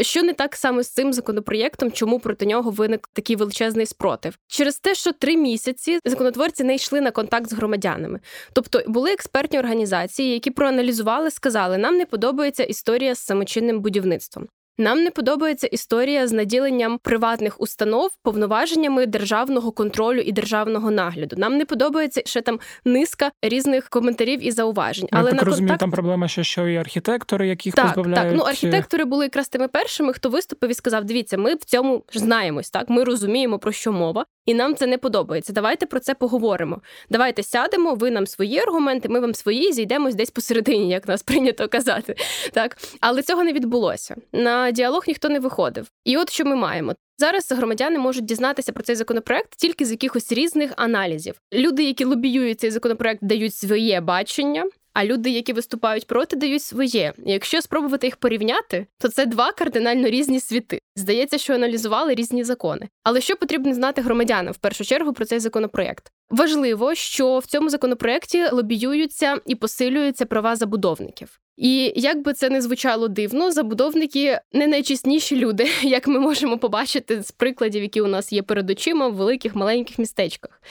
Що 0.00 0.22
не 0.22 0.32
так 0.32 0.56
саме 0.56 0.82
з 0.82 0.92
цим 0.92 1.12
законопроєктом, 1.12 1.92
чому 1.92 2.20
проти 2.20 2.46
нього 2.46 2.70
виник 2.70 3.08
такий 3.12 3.36
величезний 3.36 3.86
спротив? 3.86 4.38
Через 4.46 4.78
те, 4.78 4.94
що 4.94 5.12
три 5.12 5.36
місяці 5.36 5.98
законотворці 6.04 6.64
не 6.64 6.74
йшли 6.74 7.00
на 7.00 7.10
контакт 7.10 7.50
з 7.50 7.52
громадянами, 7.52 8.20
тобто 8.52 8.82
були 8.86 9.12
експертні 9.12 9.58
організації, 9.58 10.32
які 10.32 10.50
про 10.50 10.65
проаналізували, 10.66 11.30
сказали, 11.30 11.78
нам 11.78 11.96
не 11.96 12.06
подобається 12.06 12.62
історія 12.64 13.14
з 13.14 13.18
самочинним 13.18 13.80
будівництвом. 13.80 14.48
Нам 14.78 15.02
не 15.02 15.10
подобається 15.10 15.66
історія 15.66 16.26
з 16.26 16.32
наділенням 16.32 16.98
приватних 16.98 17.60
установ 17.60 18.10
повноваженнями 18.22 19.06
державного 19.06 19.72
контролю 19.72 20.20
і 20.20 20.32
державного 20.32 20.90
нагляду. 20.90 21.36
Нам 21.38 21.56
не 21.56 21.64
подобається 21.64 22.22
ще 22.24 22.40
там 22.40 22.60
низка 22.84 23.30
різних 23.42 23.88
коментарів 23.88 24.46
і 24.46 24.50
зауважень. 24.50 25.08
Я 25.12 25.18
Але 25.18 25.30
так 25.30 25.40
на 25.40 25.44
розумію, 25.44 25.68
контакт... 25.68 25.80
там 25.80 25.90
проблема 25.90 26.28
ще 26.28 26.44
що 26.44 26.68
і 26.68 26.76
архітектори, 26.76 27.48
яких 27.48 27.74
так, 27.74 27.86
позбавляють... 27.86 28.28
Так, 28.28 28.38
ну 28.38 28.44
архітектори 28.44 29.04
були 29.04 29.24
якраз 29.24 29.48
тими 29.48 29.68
першими, 29.68 30.12
хто 30.12 30.28
виступив 30.28 30.70
і 30.70 30.74
сказав: 30.74 31.04
дивіться, 31.04 31.38
ми 31.38 31.54
в 31.54 31.64
цьому 31.64 32.04
ж 32.12 32.18
знаємось, 32.18 32.70
так 32.70 32.88
ми 32.88 33.04
розуміємо 33.04 33.58
про 33.58 33.72
що 33.72 33.92
мова, 33.92 34.24
і 34.46 34.54
нам 34.54 34.74
це 34.74 34.86
не 34.86 34.98
подобається. 34.98 35.52
Давайте 35.52 35.86
про 35.86 36.00
це 36.00 36.14
поговоримо. 36.14 36.80
Давайте 37.10 37.42
сядемо. 37.42 37.94
Ви 37.94 38.10
нам 38.10 38.26
свої 38.26 38.58
аргументи, 38.58 39.08
ми 39.08 39.20
вам 39.20 39.34
свої, 39.34 39.72
зійдемось 39.72 40.14
десь 40.14 40.30
посередині, 40.30 40.90
як 40.90 41.08
нас 41.08 41.22
прийнято 41.22 41.68
казати. 41.68 42.16
Так, 42.52 42.76
але 43.00 43.22
цього 43.22 43.44
не 43.44 43.52
відбулося. 43.52 44.16
На 44.32 44.65
діалог 44.70 45.04
ніхто 45.08 45.28
не 45.28 45.40
виходив. 45.40 45.90
І 46.04 46.16
от 46.16 46.30
що 46.30 46.44
ми 46.44 46.56
маємо. 46.56 46.94
Зараз 47.18 47.52
громадяни 47.52 47.98
можуть 47.98 48.24
дізнатися 48.24 48.72
про 48.72 48.82
цей 48.82 48.96
законопроект 48.96 49.54
тільки 49.56 49.84
з 49.84 49.90
якихось 49.90 50.32
різних 50.32 50.72
аналізів. 50.76 51.34
Люди, 51.52 51.84
які 51.84 52.04
лобіюють 52.04 52.60
цей 52.60 52.70
законопроект, 52.70 53.24
дають 53.24 53.54
своє 53.54 54.00
бачення. 54.00 54.64
А 54.96 55.04
люди, 55.04 55.30
які 55.30 55.52
виступають 55.52 56.06
проти, 56.06 56.36
дають 56.36 56.62
своє. 56.62 57.12
І 57.26 57.32
Якщо 57.32 57.62
спробувати 57.62 58.06
їх 58.06 58.16
порівняти, 58.16 58.86
то 58.98 59.08
це 59.08 59.26
два 59.26 59.52
кардинально 59.52 60.08
різні 60.08 60.40
світи. 60.40 60.80
Здається, 60.96 61.38
що 61.38 61.54
аналізували 61.54 62.14
різні 62.14 62.44
закони. 62.44 62.88
Але 63.02 63.20
що 63.20 63.36
потрібно 63.36 63.74
знати 63.74 64.00
громадянам 64.00 64.52
в 64.52 64.56
першу 64.56 64.84
чергу 64.84 65.12
про 65.12 65.24
цей 65.24 65.38
законопроект? 65.38 66.12
Важливо, 66.30 66.94
що 66.94 67.38
в 67.38 67.46
цьому 67.46 67.70
законопроекті 67.70 68.48
лобіюються 68.52 69.36
і 69.46 69.54
посилюються 69.54 70.26
права 70.26 70.56
забудовників. 70.56 71.40
І 71.56 71.92
як 71.96 72.22
би 72.22 72.32
це 72.32 72.50
не 72.50 72.62
звучало 72.62 73.08
дивно, 73.08 73.52
забудовники 73.52 74.38
не 74.52 74.66
найчесніші 74.66 75.36
люди, 75.36 75.68
як 75.82 76.08
ми 76.08 76.20
можемо 76.20 76.58
побачити 76.58 77.22
з 77.22 77.30
прикладів, 77.30 77.82
які 77.82 78.00
у 78.00 78.06
нас 78.06 78.32
є 78.32 78.42
перед 78.42 78.70
очима 78.70 79.08
в 79.08 79.14
великих 79.14 79.54
маленьких 79.54 79.98
містечках. 79.98 80.62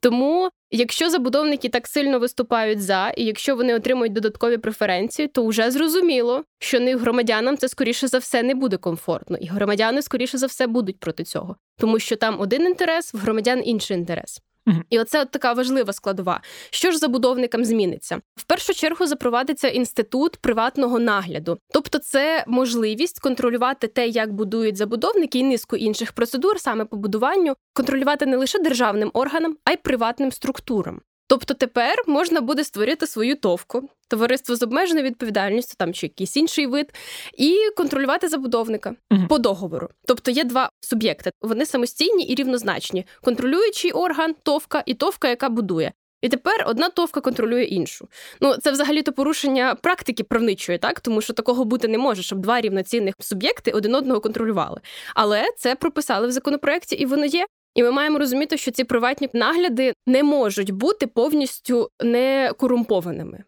Тому, 0.00 0.48
якщо 0.70 1.10
забудовники 1.10 1.68
так 1.68 1.86
сильно 1.86 2.18
виступають 2.18 2.82
за, 2.82 3.12
і 3.16 3.24
якщо 3.24 3.56
вони 3.56 3.74
отримують 3.74 4.12
додаткові 4.12 4.58
преференції, 4.58 5.28
то 5.28 5.46
вже 5.46 5.70
зрозуміло, 5.70 6.44
що 6.58 6.80
не 6.80 6.96
громадянам 6.96 7.56
це 7.56 7.68
скоріше 7.68 8.08
за 8.08 8.18
все 8.18 8.42
не 8.42 8.54
буде 8.54 8.76
комфортно, 8.76 9.36
і 9.40 9.46
громадяни 9.46 10.02
скоріше 10.02 10.38
за 10.38 10.46
все 10.46 10.66
будуть 10.66 11.00
проти 11.00 11.24
цього, 11.24 11.56
тому 11.78 11.98
що 11.98 12.16
там 12.16 12.40
один 12.40 12.62
інтерес, 12.62 13.14
в 13.14 13.18
громадян 13.18 13.62
інший 13.64 13.96
інтерес. 13.96 14.40
І 14.90 14.98
оце 14.98 15.22
от 15.22 15.30
така 15.30 15.52
важлива 15.52 15.92
складова. 15.92 16.40
Що 16.70 16.90
ж 16.90 16.98
забудовникам 16.98 17.64
зміниться? 17.64 18.20
В 18.36 18.44
першу 18.44 18.74
чергу 18.74 19.06
запровадиться 19.06 19.68
інститут 19.68 20.36
приватного 20.36 20.98
нагляду, 20.98 21.58
тобто 21.72 21.98
це 21.98 22.44
можливість 22.46 23.20
контролювати 23.20 23.86
те, 23.88 24.08
як 24.08 24.32
будують 24.32 24.76
забудовники 24.76 25.38
і 25.38 25.42
низку 25.42 25.76
інших 25.76 26.12
процедур, 26.12 26.60
саме 26.60 26.84
по 26.84 26.96
будуванню, 26.96 27.54
контролювати 27.72 28.26
не 28.26 28.36
лише 28.36 28.58
державним 28.58 29.10
органам, 29.14 29.56
а 29.64 29.72
й 29.72 29.76
приватним 29.76 30.32
структурам. 30.32 31.00
Тобто 31.26 31.54
тепер 31.54 31.94
можна 32.06 32.40
буде 32.40 32.64
створити 32.64 33.06
свою 33.06 33.36
товку, 33.36 33.88
товариство 34.08 34.56
з 34.56 34.62
обмеженою 34.62 35.06
відповідальністю, 35.06 35.74
там 35.78 35.92
чи 35.92 36.06
якийсь 36.06 36.36
інший 36.36 36.66
вид, 36.66 36.94
і 37.38 37.58
контролювати 37.76 38.28
забудовника 38.28 38.94
uh 39.10 39.28
по 39.28 39.38
договору. 39.38 39.88
Тобто 40.06 40.30
є 40.30 40.44
два 40.44 40.70
суб'єкти, 40.80 41.30
вони 41.42 41.66
самостійні 41.66 42.24
і 42.24 42.34
рівнозначні: 42.34 43.06
контролюючий 43.22 43.92
орган, 43.92 44.34
товка 44.42 44.82
і 44.86 44.94
товка, 44.94 45.28
яка 45.28 45.48
будує. 45.48 45.92
І 46.24 46.28
тепер 46.28 46.64
одна 46.66 46.88
товка 46.88 47.20
контролює 47.20 47.64
іншу. 47.64 48.08
Ну 48.40 48.56
це 48.56 48.70
взагалі 48.70 49.02
то 49.02 49.12
порушення 49.12 49.74
практики 49.74 50.24
правничої, 50.24 50.78
так 50.78 51.00
тому 51.00 51.20
що 51.20 51.32
такого 51.32 51.64
бути 51.64 51.88
не 51.88 51.98
може, 51.98 52.22
щоб 52.22 52.38
два 52.38 52.60
рівноцінних 52.60 53.14
суб'єкти 53.20 53.70
один 53.70 53.94
одного 53.94 54.20
контролювали. 54.20 54.80
Але 55.14 55.44
це 55.56 55.74
прописали 55.74 56.26
в 56.26 56.32
законопроекті, 56.32 56.96
і 56.96 57.06
воно 57.06 57.24
є. 57.24 57.46
І 57.74 57.82
ми 57.82 57.90
маємо 57.90 58.18
розуміти, 58.18 58.56
що 58.56 58.70
ці 58.70 58.84
приватні 58.84 59.28
нагляди 59.32 59.94
не 60.06 60.22
можуть 60.22 60.70
бути 60.70 61.06
повністю 61.06 61.90
не 62.02 62.52
корумпованими. 62.58 63.44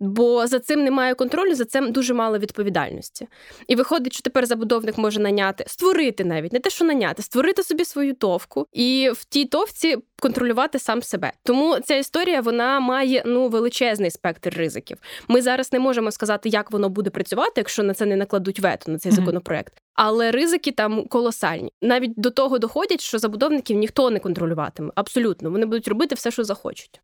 Бо 0.00 0.46
за 0.46 0.60
цим 0.60 0.84
немає 0.84 1.14
контролю, 1.14 1.54
за 1.54 1.64
цим 1.64 1.92
дуже 1.92 2.14
мало 2.14 2.38
відповідальності. 2.38 3.28
І 3.66 3.76
виходить, 3.76 4.12
що 4.12 4.22
тепер 4.22 4.46
забудовник 4.46 4.98
може 4.98 5.20
наняти, 5.20 5.64
створити 5.66 6.24
навіть 6.24 6.52
не 6.52 6.58
те, 6.58 6.70
що 6.70 6.84
наняти, 6.84 7.22
створити 7.22 7.62
собі 7.62 7.84
свою 7.84 8.14
товку 8.14 8.66
і 8.72 9.10
в 9.14 9.24
тій 9.24 9.44
товці 9.44 9.96
контролювати 10.20 10.78
сам 10.78 11.02
себе. 11.02 11.32
Тому 11.44 11.78
ця 11.80 11.96
історія 11.96 12.40
вона 12.40 12.80
має 12.80 13.22
ну 13.26 13.48
величезний 13.48 14.10
спектр 14.10 14.54
ризиків. 14.56 14.98
Ми 15.28 15.42
зараз 15.42 15.72
не 15.72 15.78
можемо 15.78 16.10
сказати, 16.10 16.48
як 16.48 16.70
воно 16.70 16.88
буде 16.88 17.10
працювати, 17.10 17.52
якщо 17.56 17.82
на 17.82 17.94
це 17.94 18.06
не 18.06 18.16
накладуть 18.16 18.60
вето 18.60 18.92
на 18.92 18.98
цей 18.98 19.12
mm-hmm. 19.12 19.16
законопроект. 19.16 19.72
Але 19.94 20.30
ризики 20.30 20.72
там 20.72 21.06
колосальні. 21.06 21.72
Навіть 21.82 22.12
до 22.16 22.30
того 22.30 22.58
доходять, 22.58 23.00
що 23.00 23.18
забудовників 23.18 23.76
ніхто 23.76 24.10
не 24.10 24.18
контролюватиме. 24.18 24.92
Абсолютно, 24.94 25.50
вони 25.50 25.66
будуть 25.66 25.88
робити 25.88 26.14
все, 26.14 26.30
що 26.30 26.44
захочуть. 26.44 27.00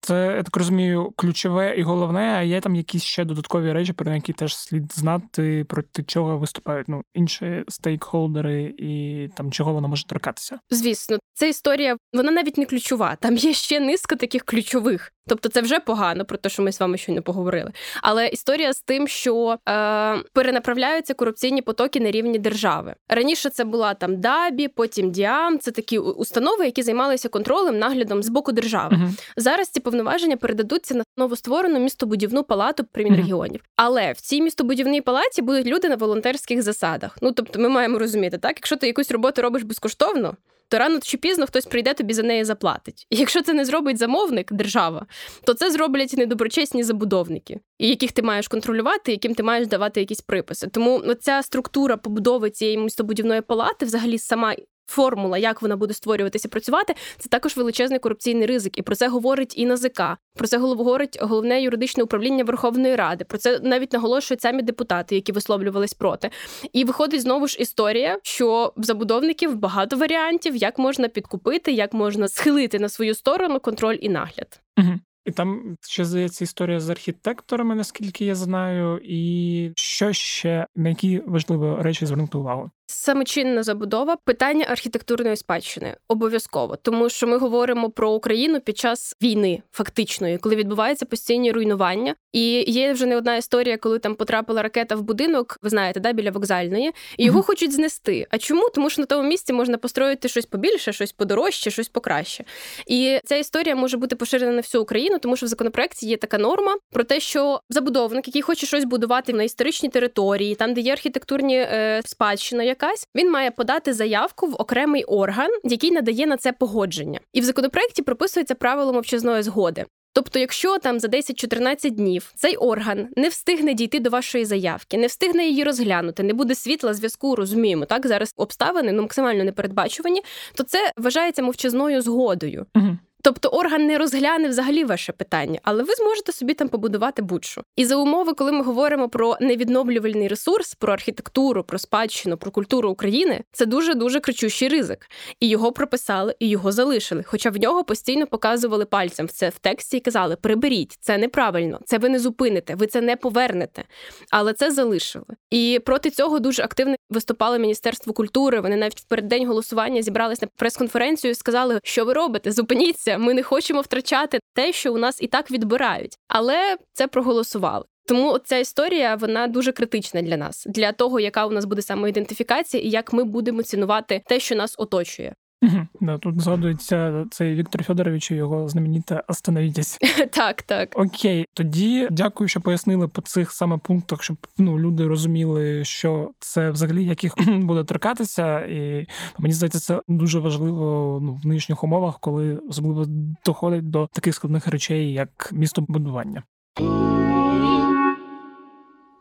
Це 0.00 0.34
я 0.36 0.42
так 0.42 0.56
розумію, 0.56 1.12
ключове 1.16 1.76
і 1.76 1.82
головне. 1.82 2.20
А 2.20 2.42
є 2.42 2.60
там 2.60 2.74
якісь 2.74 3.02
ще 3.02 3.24
додаткові 3.24 3.72
речі, 3.72 3.92
про 3.92 4.14
які 4.14 4.32
теж 4.32 4.56
слід 4.56 4.92
знати, 4.92 5.64
проти 5.68 6.02
чого 6.02 6.38
виступають 6.38 6.88
ну 6.88 7.02
інші 7.14 7.64
стейкхолдери, 7.68 8.74
і 8.78 9.28
там 9.36 9.52
чого 9.52 9.72
вона 9.72 9.88
може 9.88 10.06
торкатися. 10.06 10.58
Звісно, 10.70 11.18
ця 11.34 11.46
історія 11.46 11.96
вона 12.12 12.30
навіть 12.30 12.58
не 12.58 12.66
ключова. 12.66 13.16
Там 13.16 13.36
є 13.36 13.52
ще 13.52 13.80
низка 13.80 14.16
таких 14.16 14.44
ключових. 14.44 15.12
Тобто 15.26 15.48
це 15.48 15.60
вже 15.60 15.80
погано, 15.80 16.24
про 16.24 16.38
те, 16.38 16.48
що 16.48 16.62
ми 16.62 16.72
з 16.72 16.80
вами 16.80 16.98
щойно 16.98 17.22
поговорили. 17.22 17.72
Але 18.02 18.28
історія 18.28 18.72
з 18.72 18.80
тим, 18.80 19.08
що 19.08 19.58
е, 19.68 20.16
перенаправляються 20.32 21.14
корупційні 21.14 21.62
потоки 21.62 22.00
на 22.00 22.10
рівні 22.10 22.38
держави. 22.38 22.94
Раніше 23.08 23.50
це 23.50 23.64
була 23.64 23.94
там 23.94 24.20
Дабі, 24.20 24.68
потім 24.68 25.10
Діам. 25.10 25.58
Це 25.58 25.70
такі 25.70 25.98
установи, 25.98 26.64
які 26.64 26.82
займалися 26.82 27.28
контролем, 27.28 27.78
наглядом 27.78 28.22
з 28.22 28.28
боку 28.28 28.52
держави. 28.52 28.96
Uh-huh. 28.96 29.24
Зараз 29.36 29.68
ці 29.68 29.80
повноваження 29.80 30.36
передадуться 30.36 30.94
на 30.94 31.04
новостворену 31.16 31.78
містобудівну 31.78 32.42
палату 32.42 32.84
при 32.92 33.04
Мінрегіонів. 33.04 33.60
Uh-huh. 33.60 33.72
Але 33.76 34.12
в 34.12 34.20
цій 34.20 34.42
містобудівній 34.42 35.00
палаті 35.00 35.42
будуть 35.42 35.66
люди 35.66 35.88
на 35.88 35.96
волонтерських 35.96 36.62
засадах. 36.62 37.18
Ну 37.22 37.32
тобто, 37.32 37.58
ми 37.58 37.68
маємо 37.68 37.98
розуміти, 37.98 38.38
так 38.38 38.52
якщо 38.56 38.76
ти 38.76 38.86
якусь 38.86 39.10
роботу 39.10 39.42
робиш 39.42 39.62
безкоштовно 39.62 40.36
Тобто 40.74 40.88
рано 40.88 41.00
чи 41.02 41.16
пізно 41.16 41.46
хтось 41.46 41.66
прийде 41.66 41.94
тобі 41.94 42.14
за 42.14 42.22
неї 42.22 42.44
заплатить. 42.44 43.06
І 43.10 43.16
якщо 43.16 43.42
це 43.42 43.52
не 43.52 43.64
зробить 43.64 43.98
замовник, 43.98 44.52
держава, 44.52 45.06
то 45.44 45.54
це 45.54 45.70
зроблять 45.70 46.14
недоброчесні 46.16 46.82
забудовники, 46.82 47.60
і 47.78 47.88
яких 47.88 48.12
ти 48.12 48.22
маєш 48.22 48.48
контролювати, 48.48 49.12
яким 49.12 49.34
ти 49.34 49.42
маєш 49.42 49.66
давати 49.66 50.00
якісь 50.00 50.20
приписи. 50.20 50.66
Тому 50.66 51.14
ця 51.20 51.42
структура 51.42 51.96
побудови 51.96 52.50
цієї 52.50 52.78
містобудівної 52.78 53.40
палати, 53.40 53.86
взагалі, 53.86 54.18
сама 54.18 54.54
формула, 54.86 55.38
як 55.38 55.62
вона 55.62 55.76
буде 55.76 55.94
створюватися, 55.94 56.48
працювати, 56.48 56.94
це 57.18 57.28
також 57.28 57.56
величезний 57.56 57.98
корупційний 57.98 58.46
ризик. 58.46 58.78
І 58.78 58.82
про 58.82 58.94
це 58.94 59.08
говорить 59.08 59.54
і 59.56 59.66
НАЗК, 59.66 60.02
про 60.34 60.46
це 60.46 60.58
говорить 60.58 61.18
головне 61.20 61.62
юридичне 61.62 62.02
управління 62.02 62.44
Верховної 62.44 62.96
Ради. 62.96 63.24
Про 63.24 63.38
це 63.38 63.60
навіть 63.62 63.92
наголошують 63.92 64.40
самі 64.40 64.62
депутати, 64.62 65.14
які 65.14 65.32
висловлювались 65.32 65.94
проти. 65.94 66.30
І 66.72 66.84
виходить 66.84 67.20
знову 67.20 67.46
ж 67.46 67.58
історія, 67.60 68.18
що 68.22 68.72
в 68.76 68.82
забудовників 68.82 69.56
багато 69.56 69.96
варіантів, 69.96 70.56
як 70.56 70.78
можна 70.78 71.08
підкупити, 71.08 71.72
як 71.72 71.92
можна 71.94 72.28
схилити 72.28 72.78
на 72.78 72.88
свою 72.88 73.14
сторону 73.14 73.60
контроль 73.60 73.98
і 74.00 74.08
нагляд. 74.08 74.60
Угу. 74.78 74.92
І 75.24 75.30
там 75.30 75.76
ще 75.80 76.04
здається 76.04 76.44
історія 76.44 76.80
з 76.80 76.90
архітекторами, 76.90 77.74
наскільки 77.74 78.24
я 78.24 78.34
знаю, 78.34 79.00
і 79.04 79.72
що 79.76 80.12
ще 80.12 80.66
на 80.76 80.88
які 80.88 81.22
важливі 81.26 81.82
речі 81.82 82.06
звернути 82.06 82.38
увагу. 82.38 82.70
Самочинна 82.86 83.62
забудова 83.62 84.16
питання 84.16 84.66
архітектурної 84.68 85.36
спадщини 85.36 85.96
обов'язково, 86.08 86.76
тому 86.76 87.08
що 87.08 87.26
ми 87.26 87.38
говоримо 87.38 87.90
про 87.90 88.10
Україну 88.10 88.60
під 88.60 88.78
час 88.78 89.16
війни, 89.22 89.62
фактичної, 89.72 90.38
коли 90.38 90.56
відбуваються 90.56 91.06
постійні 91.06 91.52
руйнування. 91.52 92.14
І 92.32 92.72
є 92.72 92.92
вже 92.92 93.06
не 93.06 93.16
одна 93.16 93.36
історія, 93.36 93.76
коли 93.76 93.98
там 93.98 94.14
потрапила 94.14 94.62
ракета 94.62 94.96
в 94.96 95.02
будинок, 95.02 95.58
ви 95.62 95.70
знаєте, 95.70 96.00
да, 96.00 96.12
біля 96.12 96.30
вокзальної, 96.30 96.92
і 97.16 97.24
його 97.24 97.40
mm-hmm. 97.40 97.46
хочуть 97.46 97.72
знести. 97.72 98.26
А 98.30 98.38
чому? 98.38 98.68
Тому 98.74 98.90
що 98.90 99.02
на 99.02 99.06
тому 99.06 99.28
місці 99.28 99.52
можна 99.52 99.78
построїти 99.78 100.28
щось 100.28 100.46
побільше, 100.46 100.92
щось 100.92 101.12
подорожче, 101.12 101.70
щось 101.70 101.88
покраще. 101.88 102.44
І 102.86 103.18
ця 103.24 103.36
історія 103.36 103.76
може 103.76 103.96
бути 103.96 104.16
поширена 104.16 104.52
на 104.52 104.60
всю 104.60 104.82
Україну, 104.82 105.18
тому 105.18 105.36
що 105.36 105.46
в 105.46 105.48
законопроекті 105.48 106.06
є 106.06 106.16
така 106.16 106.38
норма 106.38 106.76
про 106.92 107.04
те, 107.04 107.20
що 107.20 107.60
забудовник, 107.70 108.26
який 108.28 108.42
хоче 108.42 108.66
щось 108.66 108.84
будувати 108.84 109.32
на 109.32 109.42
історичній 109.42 109.88
території, 109.88 110.54
там 110.54 110.74
де 110.74 110.80
є 110.80 110.92
архітектурні 110.92 111.56
е, 111.56 112.02
спадщина 112.04 112.73
якась, 112.74 113.08
він 113.14 113.30
має 113.30 113.50
подати 113.50 113.92
заявку 113.92 114.46
в 114.46 114.54
окремий 114.58 115.04
орган, 115.04 115.50
який 115.64 115.90
надає 115.90 116.26
на 116.26 116.36
це 116.36 116.52
погодження. 116.52 117.20
І 117.32 117.40
в 117.40 117.44
законопроекті 117.44 118.02
прописується 118.02 118.54
правило 118.54 118.92
мовчазної 118.92 119.42
згоди. 119.42 119.84
Тобто, 120.12 120.38
якщо 120.38 120.78
там 120.78 121.00
за 121.00 121.08
10-14 121.08 121.90
днів 121.90 122.32
цей 122.34 122.56
орган 122.56 123.08
не 123.16 123.28
встигне 123.28 123.74
дійти 123.74 124.00
до 124.00 124.10
вашої 124.10 124.44
заявки, 124.44 124.98
не 124.98 125.06
встигне 125.06 125.46
її 125.46 125.64
розглянути, 125.64 126.22
не 126.22 126.34
буде 126.34 126.54
світла 126.54 126.94
зв'язку, 126.94 127.36
розуміємо, 127.36 127.84
так 127.84 128.06
зараз 128.06 128.32
обставини 128.36 128.92
ну 128.92 129.02
максимально 129.02 129.44
непередбачувані, 129.44 130.22
то 130.54 130.64
це 130.64 130.92
вважається 130.96 131.42
мовчазною 131.42 132.02
згодою. 132.02 132.66
Угу. 132.74 132.98
Тобто 133.24 133.48
орган 133.48 133.86
не 133.86 133.98
розгляне 133.98 134.48
взагалі 134.48 134.84
ваше 134.84 135.12
питання, 135.12 135.60
але 135.62 135.82
ви 135.82 135.94
зможете 135.94 136.32
собі 136.32 136.54
там 136.54 136.68
побудувати 136.68 137.22
будь-що. 137.22 137.62
І 137.76 137.84
за 137.84 137.96
умови, 137.96 138.32
коли 138.32 138.52
ми 138.52 138.62
говоримо 138.62 139.08
про 139.08 139.36
невідновлювальний 139.40 140.28
ресурс, 140.28 140.74
про 140.74 140.92
архітектуру, 140.92 141.64
про 141.64 141.78
спадщину, 141.78 142.36
про 142.36 142.50
культуру 142.50 142.90
України, 142.90 143.44
це 143.52 143.66
дуже 143.66 143.94
дуже 143.94 144.20
кричущий 144.20 144.68
ризик. 144.68 145.10
І 145.40 145.48
його 145.48 145.72
прописали, 145.72 146.34
і 146.38 146.48
його 146.48 146.72
залишили. 146.72 147.22
Хоча 147.26 147.50
в 147.50 147.56
нього 147.56 147.84
постійно 147.84 148.26
показували 148.26 148.84
пальцем 148.84 149.26
в 149.26 149.30
це 149.30 149.48
в 149.48 149.58
тексті 149.58 149.96
і 149.96 150.00
казали: 150.00 150.36
приберіть, 150.36 150.96
це 151.00 151.18
неправильно, 151.18 151.80
це 151.84 151.98
ви 151.98 152.08
не 152.08 152.18
зупините, 152.18 152.74
ви 152.74 152.86
це 152.86 153.00
не 153.00 153.16
повернете. 153.16 153.84
Але 154.30 154.52
це 154.52 154.70
залишили. 154.70 155.26
І 155.50 155.80
проти 155.84 156.10
цього 156.10 156.38
дуже 156.38 156.62
активно 156.62 156.96
виступало 157.10 157.58
Міністерство 157.58 158.12
культури. 158.12 158.60
Вони 158.60 158.76
навіть 158.76 159.00
в 159.00 159.04
переддень 159.04 159.46
голосування 159.46 160.02
зібрались 160.02 160.42
на 160.42 160.48
прес-конференцію 160.56 161.30
і 161.30 161.34
сказали, 161.34 161.80
що 161.84 162.04
ви 162.04 162.12
робите, 162.12 162.52
зупиніться. 162.52 163.13
Ми 163.18 163.34
не 163.34 163.42
хочемо 163.42 163.80
втрачати 163.80 164.38
те, 164.54 164.72
що 164.72 164.94
у 164.94 164.98
нас 164.98 165.22
і 165.22 165.26
так 165.26 165.50
відбирають, 165.50 166.16
але 166.28 166.76
це 166.92 167.06
проголосували. 167.06 167.84
Тому 168.06 168.38
ця 168.38 168.56
історія 168.56 169.14
вона 169.14 169.46
дуже 169.46 169.72
критична 169.72 170.22
для 170.22 170.36
нас, 170.36 170.66
для 170.66 170.92
того, 170.92 171.20
яка 171.20 171.46
у 171.46 171.50
нас 171.50 171.64
буде 171.64 171.82
самоідентифікація, 171.82 172.82
і 172.82 172.88
як 172.88 173.12
ми 173.12 173.24
будемо 173.24 173.62
цінувати 173.62 174.22
те, 174.26 174.40
що 174.40 174.54
нас 174.54 174.74
оточує. 174.78 175.34
Угу. 175.64 175.86
Да, 176.00 176.18
Тут 176.18 176.40
згадується 176.40 177.26
цей 177.30 177.54
Віктор 177.54 177.84
Федорович 177.84 178.30
і 178.30 178.34
його 178.34 178.68
знаменита 178.68 179.24
«Остановітесь». 179.28 179.98
Так, 180.30 180.62
так. 180.62 180.88
Окей, 180.94 181.46
тоді 181.54 182.08
дякую, 182.10 182.48
що 182.48 182.60
пояснили 182.60 183.08
по 183.08 183.22
цих 183.22 183.52
саме 183.52 183.78
пунктах, 183.78 184.22
щоб 184.22 184.36
ну 184.58 184.78
люди 184.78 185.06
розуміли, 185.06 185.84
що 185.84 186.30
це 186.38 186.70
взагалі 186.70 187.04
як 187.04 187.24
їх 187.24 187.34
буде 187.48 187.84
торкатися, 187.84 188.60
і 188.60 189.06
мені 189.38 189.54
здається, 189.54 189.80
це 189.80 190.00
дуже 190.08 190.38
важливо 190.38 191.18
ну, 191.22 191.40
в 191.44 191.46
нинішніх 191.46 191.84
умовах, 191.84 192.20
коли 192.20 192.56
особливо 192.56 193.06
доходить 193.44 193.90
до 193.90 194.08
таких 194.12 194.34
складних 194.34 194.66
речей, 194.66 195.12
як 195.12 195.50
містобудування. 195.52 196.42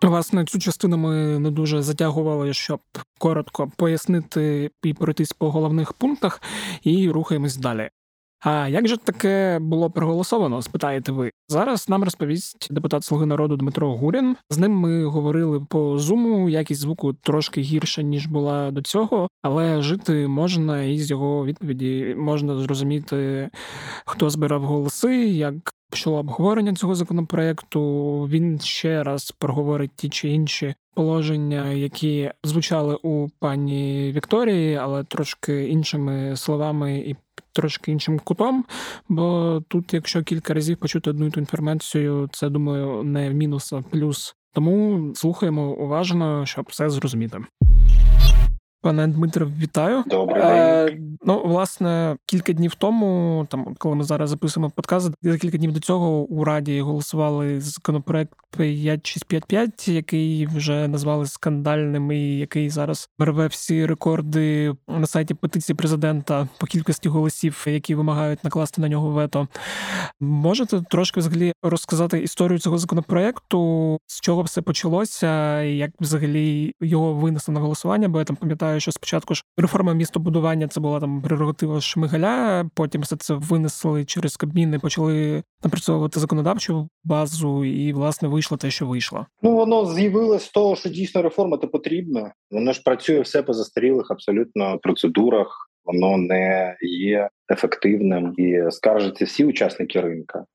Власне, 0.03 0.45
цю 0.45 0.59
частину 0.59 0.97
ми 0.97 1.39
не 1.39 1.51
дуже 1.51 1.81
затягували, 1.81 2.53
щоб 2.53 2.79
коротко 3.19 3.71
пояснити 3.77 4.71
і 4.83 4.93
пройтись 4.93 5.33
по 5.33 5.51
головних 5.51 5.93
пунктах, 5.93 6.41
і 6.83 7.09
рухаємось 7.09 7.57
далі. 7.57 7.89
А 8.45 8.67
як 8.67 8.87
же 8.87 8.97
таке 8.97 9.59
було 9.59 9.89
проголосовано? 9.89 10.61
Спитаєте 10.61 11.11
ви 11.11 11.31
зараз? 11.47 11.89
Нам 11.89 12.03
розповість 12.03 12.67
депутат 12.71 13.03
Слуги 13.03 13.25
народу 13.25 13.55
Дмитро 13.55 13.95
Гурін. 13.95 14.35
З 14.49 14.57
ним 14.57 14.71
ми 14.71 15.05
говорили 15.05 15.59
по 15.59 15.97
зуму. 15.99 16.49
Якість 16.49 16.81
звуку 16.81 17.13
трошки 17.13 17.61
гірша 17.61 18.01
ніж 18.01 18.25
була 18.27 18.71
до 18.71 18.81
цього, 18.81 19.27
але 19.41 19.81
жити 19.81 20.27
можна, 20.27 20.83
і 20.83 20.97
з 20.97 21.09
його 21.09 21.45
відповіді 21.45 22.15
можна 22.17 22.55
зрозуміти, 22.55 23.49
хто 24.05 24.29
збирав 24.29 24.63
голоси, 24.63 25.27
як 25.27 25.73
пішло 25.93 26.17
обговорення 26.17 26.73
цього 26.73 26.95
законопроекту. 26.95 27.81
Він 28.31 28.59
ще 28.59 29.03
раз 29.03 29.31
проговорить 29.31 29.91
ті 29.95 30.09
чи 30.09 30.29
інші 30.29 30.75
положення, 30.93 31.69
які 31.69 32.31
звучали 32.43 32.97
у 33.03 33.29
пані 33.39 34.11
Вікторії, 34.15 34.75
але 34.75 35.03
трошки 35.03 35.67
іншими 35.67 36.35
словами 36.35 36.97
і 36.97 37.15
трошки 37.51 37.91
іншим 37.91 38.19
кутом. 38.19 38.65
Бо 39.09 39.61
тут, 39.67 39.93
якщо 39.93 40.23
кілька 40.23 40.53
разів 40.53 40.77
почути 40.77 41.09
одну 41.09 41.25
і 41.25 41.31
ту 41.31 41.39
інформацію, 41.39 42.29
це 42.31 42.49
думаю 42.49 43.03
не 43.03 43.29
мінус, 43.29 43.73
а 43.73 43.81
плюс. 43.81 44.35
Тому 44.53 45.11
слухаємо 45.15 45.71
уважно, 45.71 46.45
щоб 46.45 46.65
все 46.69 46.89
зрозуміти. 46.89 47.39
Пане 48.83 49.07
Дмитро, 49.07 49.47
вітаю. 49.59 50.03
Добрий 50.07 50.43
Е, 50.43 50.97
Ну, 51.25 51.41
власне, 51.45 52.17
кілька 52.25 52.53
днів 52.53 52.75
тому, 52.75 53.47
там 53.49 53.75
коли 53.77 53.95
ми 53.95 54.03
зараз 54.03 54.29
записуємо 54.29 54.69
подкаст, 54.69 55.11
за 55.21 55.37
кілька 55.37 55.57
днів 55.57 55.71
до 55.71 55.79
цього 55.79 56.11
у 56.11 56.43
раді 56.43 56.81
голосували 56.81 57.61
законопроект 57.61 58.31
5655, 58.57 59.87
який 59.87 60.45
вже 60.45 60.87
назвали 60.87 61.25
скандальним, 61.25 62.11
і 62.11 62.37
який 62.37 62.69
зараз 62.69 63.09
бере 63.19 63.47
всі 63.47 63.85
рекорди 63.85 64.73
на 64.87 65.07
сайті 65.07 65.33
петиції 65.33 65.75
президента 65.75 66.47
по 66.57 66.67
кількості 66.67 67.09
голосів, 67.09 67.65
які 67.67 67.95
вимагають 67.95 68.43
накласти 68.43 68.81
на 68.81 68.89
нього 68.89 69.09
вето. 69.09 69.47
Можете 70.19 70.81
трошки 70.81 71.19
взагалі 71.19 71.53
розказати 71.63 72.19
історію 72.19 72.59
цього 72.59 72.77
законопроекту, 72.77 73.97
з 74.07 74.21
чого 74.21 74.41
все 74.41 74.61
почалося, 74.61 75.61
як 75.61 75.91
взагалі 75.99 76.73
його 76.81 77.13
винесли 77.13 77.53
на 77.53 77.59
голосування? 77.59 78.07
Бо 78.07 78.19
я 78.19 78.25
там 78.25 78.35
пам'ятаю, 78.35 78.72
що 78.79 78.91
спочатку 78.91 79.33
ж 79.33 79.43
реформа 79.57 79.93
містобудування 79.93 80.67
це 80.67 80.79
була 80.79 80.99
там 80.99 81.21
прерогатива 81.21 81.81
Шмигаля, 81.81 82.69
потім 82.75 83.01
все 83.01 83.15
це 83.15 83.33
винесли 83.33 84.05
через 84.05 84.37
Кабмін 84.37 84.73
і 84.73 84.79
почали 84.79 85.43
напрацьовувати 85.63 86.19
законодавчу 86.19 86.87
базу, 87.03 87.65
і 87.65 87.93
власне 87.93 88.27
вийшло 88.27 88.57
те, 88.57 88.71
що 88.71 88.87
вийшло. 88.87 89.25
Ну 89.41 89.55
воно 89.55 89.85
з'явилось 89.85 90.45
з 90.45 90.49
того, 90.49 90.75
що 90.75 90.89
дійсно 90.89 91.21
реформа 91.21 91.57
то 91.57 91.67
потрібна. 91.67 92.33
Воно 92.51 92.73
ж 92.73 92.81
працює 92.85 93.21
все 93.21 93.43
по 93.43 93.53
застарілих 93.53 94.11
абсолютно 94.11 94.77
процедурах. 94.77 95.69
Воно 95.85 96.17
не 96.17 96.77
є 96.81 97.29
ефективним 97.51 98.33
і 98.37 98.71
скаржаться 98.71 99.25
всі 99.25 99.45
учасники 99.45 100.01
ринка. 100.01 100.45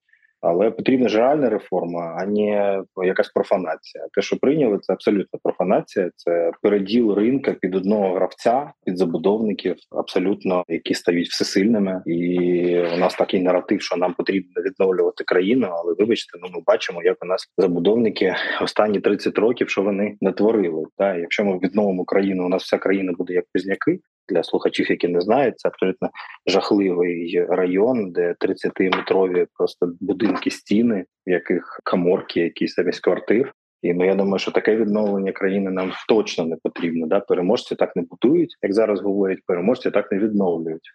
Але 0.40 0.70
потрібна 0.70 1.09
ж 1.09 1.18
реальна 1.18 1.51
реформа, 1.51 2.16
а 2.20 2.27
не 2.27 2.83
якась 3.05 3.29
профанація. 3.29 4.05
Те, 4.12 4.22
що 4.22 4.37
прийняли, 4.37 4.79
це 4.83 4.92
абсолютно 4.92 5.38
профанація. 5.42 6.11
Це 6.16 6.51
переділ 6.62 7.14
ринка 7.14 7.53
під 7.61 7.74
одного 7.74 8.14
гравця, 8.14 8.72
під 8.87 8.98
забудовників, 8.98 9.77
абсолютно 9.90 10.64
які 10.68 10.94
стають 10.94 11.29
всесильними. 11.29 12.03
І 12.07 12.79
у 12.94 12.96
нас 12.96 13.14
такий 13.14 13.42
наратив, 13.42 13.83
що 13.83 13.96
нам 13.96 14.14
потрібно 14.14 14.62
відновлювати 14.62 15.24
країну. 15.24 15.68
Але 15.70 15.94
вибачте, 15.98 16.38
ну 16.42 16.48
ми 16.55 16.62
бачимо, 16.66 17.03
як 17.03 17.16
у 17.22 17.27
нас 17.27 17.46
забудовники 17.59 18.35
останні 18.62 19.01
30 19.01 19.38
років, 19.38 19.70
що 19.70 19.83
вони 19.83 20.16
натворили. 20.20 20.85
Та 20.96 21.16
якщо 21.16 21.44
ми 21.44 21.59
відновимо 21.59 22.05
країну, 22.05 22.46
у 22.46 22.48
нас 22.48 22.62
вся 22.62 22.79
країна 22.79 23.12
буде 23.18 23.35
як 23.35 23.44
пізняки 23.53 23.98
для 24.28 24.42
слухачів, 24.42 24.90
які 24.90 25.08
не 25.08 25.20
знають, 25.20 25.58
це 25.58 25.68
абсолютно 25.68 26.10
жахливий 26.46 27.46
район, 27.48 28.12
де 28.12 28.34
30-метрові 28.40 29.46
просто 29.54 29.92
будинки 30.00 30.50
стіни, 30.50 31.04
в 31.26 31.30
яких 31.30 31.80
каморки, 31.84 32.40
якісь 32.40 32.74
замість 32.74 33.00
квартир. 33.00 33.53
І 33.82 33.94
ну 33.94 34.05
я 34.05 34.14
думаю, 34.14 34.38
що 34.38 34.50
таке 34.50 34.76
відновлення 34.76 35.32
країни 35.32 35.70
нам 35.70 35.92
точно 36.09 36.44
не 36.44 36.57
потрібно. 36.62 37.07
Да? 37.07 37.20
Переможці 37.20 37.74
так 37.74 37.96
не 37.96 38.03
будують, 38.03 38.57
як 38.62 38.72
зараз 38.72 39.00
говорять, 39.00 39.38
переможці 39.46 39.90
так 39.90 40.12
не 40.12 40.18
відновлюють. 40.18 40.90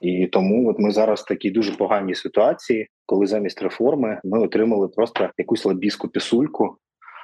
І 0.00 0.26
тому 0.26 0.70
от 0.70 0.78
ми 0.78 0.90
зараз 0.90 1.20
в 1.20 1.24
такій 1.24 1.50
дуже 1.50 1.72
поганій 1.72 2.14
ситуації, 2.14 2.88
коли 3.06 3.26
замість 3.26 3.62
реформи 3.62 4.20
ми 4.24 4.40
отримали 4.40 4.88
просто 4.88 5.30
якусь 5.38 5.64
лобійську 5.64 6.08
пісульку, 6.08 6.76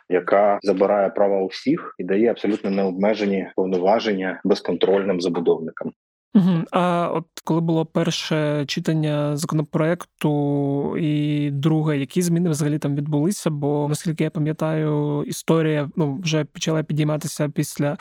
яка 0.08 0.58
забирає 0.62 1.10
права 1.10 1.40
у 1.40 1.46
всіх 1.46 1.94
і 1.98 2.04
дає 2.04 2.30
абсолютно 2.30 2.70
необмежені 2.70 3.48
повноваження 3.56 4.40
безконтрольним 4.44 5.20
забудовникам. 5.20 5.92
Угу. 6.34 6.64
А 6.70 7.08
от 7.14 7.24
коли 7.44 7.60
було 7.60 7.86
перше 7.86 8.64
читання 8.66 9.36
законопроекту 9.36 10.96
і 10.96 11.50
друге, 11.50 11.98
які 11.98 12.22
зміни 12.22 12.50
взагалі 12.50 12.78
там 12.78 12.96
відбулися? 12.96 13.50
Бо 13.50 13.86
наскільки 13.88 14.24
я 14.24 14.30
пам'ятаю, 14.30 15.22
історія 15.26 15.90
ну 15.96 16.18
вже 16.22 16.44
почала 16.44 16.82
підійматися 16.82 17.48
після 17.48 17.96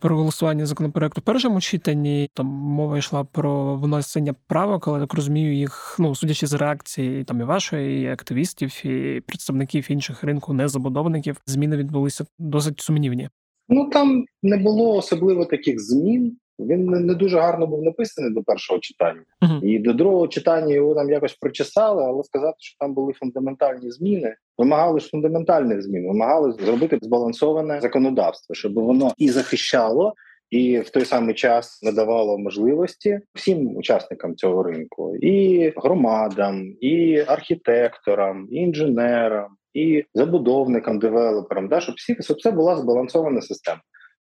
проголосування 0.00 0.66
законопроекту 0.66 1.20
в 1.20 1.24
першому 1.24 1.60
читанні. 1.60 2.30
Там 2.34 2.46
мова 2.46 2.98
йшла 2.98 3.24
про 3.24 3.76
внесення 3.76 4.34
правок, 4.46 4.88
але 4.88 5.00
так 5.00 5.14
розумію, 5.14 5.54
їх 5.54 5.96
ну 5.98 6.14
судячи 6.14 6.46
з 6.46 6.52
реакції 6.52 7.24
там 7.24 7.40
і 7.40 7.44
вашої, 7.44 8.02
і 8.02 8.06
активістів, 8.06 8.86
і 8.86 9.20
представників 9.20 9.86
інших 9.90 10.24
ринку, 10.24 10.52
незабудовників, 10.52 11.40
зміни 11.46 11.76
відбулися 11.76 12.24
досить 12.38 12.80
сумнівні. 12.80 13.28
Ну 13.68 13.90
там 13.90 14.24
не 14.42 14.56
було 14.56 14.96
особливо 14.96 15.44
таких 15.44 15.80
змін. 15.80 16.36
Він 16.58 16.86
не 16.86 17.14
дуже 17.14 17.38
гарно 17.38 17.66
був 17.66 17.82
написаний 17.82 18.30
до 18.30 18.42
першого 18.42 18.80
читання, 18.80 19.24
uh-huh. 19.42 19.62
і 19.62 19.78
до 19.78 19.92
другого 19.92 20.28
читання 20.28 20.74
його 20.74 20.94
там 20.94 21.10
якось 21.10 21.34
причесали, 21.34 22.04
але 22.04 22.22
сказати, 22.24 22.56
що 22.58 22.76
там 22.78 22.94
були 22.94 23.12
фундаментальні 23.12 23.90
зміни, 23.90 24.34
вимагали 24.58 25.00
ж 25.00 25.08
фундаментальних 25.08 25.82
змін, 25.82 26.08
вимагали 26.08 26.52
зробити 26.52 26.98
збалансоване 27.02 27.80
законодавство, 27.80 28.54
щоб 28.54 28.74
воно 28.74 29.12
і 29.18 29.28
захищало, 29.28 30.14
і 30.50 30.78
в 30.78 30.90
той 30.90 31.04
самий 31.04 31.34
час 31.34 31.82
надавало 31.82 32.38
можливості 32.38 33.20
всім 33.34 33.76
учасникам 33.76 34.36
цього 34.36 34.62
ринку, 34.62 35.16
і 35.16 35.72
громадам, 35.76 36.74
і 36.80 37.24
архітекторам, 37.26 38.48
і 38.50 38.56
інженерам, 38.56 39.48
і 39.74 40.04
забудовникам, 40.14 40.98
девелоперам, 40.98 41.68
да, 41.68 41.80
щоб 41.80 41.94
всі 41.94 42.16
щоб 42.20 42.40
це 42.40 42.50
була 42.50 42.76
збалансована 42.76 43.40
система. 43.40 43.80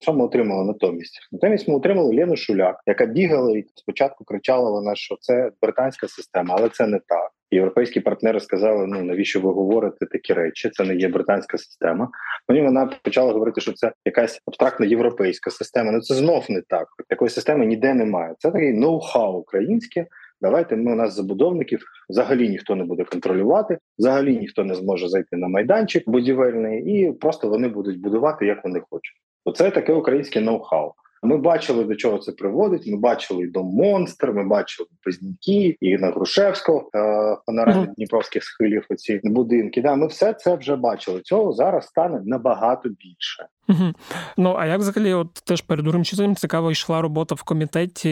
Що 0.01 0.13
ми 0.13 0.25
отримали 0.25 0.65
натомість? 0.65 1.29
Натомість 1.33 1.69
ми 1.69 1.75
отримали 1.75 2.17
Лену 2.17 2.37
Шуляк, 2.37 2.77
яка 2.87 3.07
бігала 3.07 3.59
і 3.59 3.65
спочатку 3.75 4.25
кричала 4.25 4.71
вона, 4.71 4.95
що 4.95 5.17
це 5.21 5.51
британська 5.63 6.09
система, 6.09 6.55
але 6.59 6.69
це 6.69 6.87
не 6.87 6.99
так. 6.99 7.31
Європейські 7.51 8.01
партнери 8.01 8.41
сказали: 8.41 8.87
ну 8.87 9.03
навіщо 9.03 9.41
ви 9.41 9.53
говорите 9.53 10.07
такі 10.07 10.33
речі? 10.33 10.71
Це 10.71 10.85
не 10.85 10.95
є 10.95 11.09
британська 11.09 11.59
система. 11.59 12.09
Потім 12.47 12.65
вона 12.65 12.91
почала 13.05 13.33
говорити, 13.33 13.61
що 13.61 13.73
це 13.73 13.93
якась 14.05 14.41
абстрактна 14.47 14.87
європейська 14.87 15.51
система. 15.51 15.93
Ну 15.93 16.01
це 16.01 16.15
знов 16.15 16.47
не 16.49 16.63
так. 16.69 16.89
Такої 17.09 17.31
системи 17.31 17.67
ніде 17.67 17.95
немає. 17.95 18.35
Це 18.39 18.51
такий 18.51 18.79
ноу-хау 18.79 19.33
українське. 19.33 20.07
Давайте 20.41 20.77
ми 20.77 20.93
у 20.93 20.95
нас 20.95 21.15
забудовників 21.15 21.85
взагалі 22.11 22.49
ніхто 22.49 22.75
не 22.75 22.85
буде 22.85 23.05
контролювати, 23.05 23.79
взагалі 23.99 24.39
ніхто 24.39 24.65
не 24.65 24.75
зможе 24.75 25.09
зайти 25.09 25.37
на 25.37 25.49
майданчик 25.49 26.09
будівельний, 26.09 26.85
і 26.85 27.13
просто 27.13 27.49
вони 27.49 27.69
будуть 27.69 28.01
будувати 28.01 28.47
як 28.47 28.65
вони 28.65 28.81
хочуть. 28.91 29.17
Оце 29.45 29.71
таке 29.71 29.93
українське 29.93 30.41
ноу-хау. 30.41 30.93
Ми 31.25 31.37
бачили, 31.37 31.85
до 31.85 31.95
чого 31.95 32.19
це 32.19 32.33
приводить. 32.33 32.87
Ми 32.87 32.97
бачили 32.97 33.45
і 33.45 33.47
дом 33.47 33.67
монстр, 33.67 34.33
ми 34.33 34.45
бачили 34.45 34.89
Пизняки, 35.03 35.77
і 35.81 35.97
на 35.97 36.11
Грушевського 36.11 36.91
е, 36.95 36.99
mm-hmm. 36.99 37.95
Дніпровських 37.95 38.45
схилів. 38.45 38.87
Оці 38.91 39.21
будинки. 39.25 39.83
Да, 39.83 39.95
ми 39.95 40.07
все 40.07 40.33
це 40.33 40.57
вже 40.57 40.77
бачили. 40.77 41.21
Цього 41.21 41.53
зараз 41.53 41.87
стане 41.87 42.23
набагато 42.25 42.89
більше. 42.89 43.47
Угу. 43.69 43.93
Ну 44.37 44.55
а 44.59 44.67
як 44.67 44.79
взагалі, 44.79 45.13
от 45.13 45.35
теж 45.35 45.61
перед 45.61 45.85
другим 45.85 46.05
читанням 46.05 46.37
цікаво 46.37 46.71
йшла 46.71 47.03
робота 47.03 47.35
в 47.35 47.43
комітеті, 47.43 48.11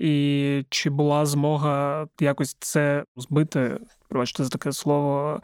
і 0.00 0.66
чи 0.70 0.90
була 0.90 1.26
змога 1.26 2.06
якось 2.20 2.56
це 2.60 3.04
збити? 3.16 3.78
Пробачте 4.08 4.44
за 4.44 4.50
таке 4.50 4.72
слово. 4.72 5.40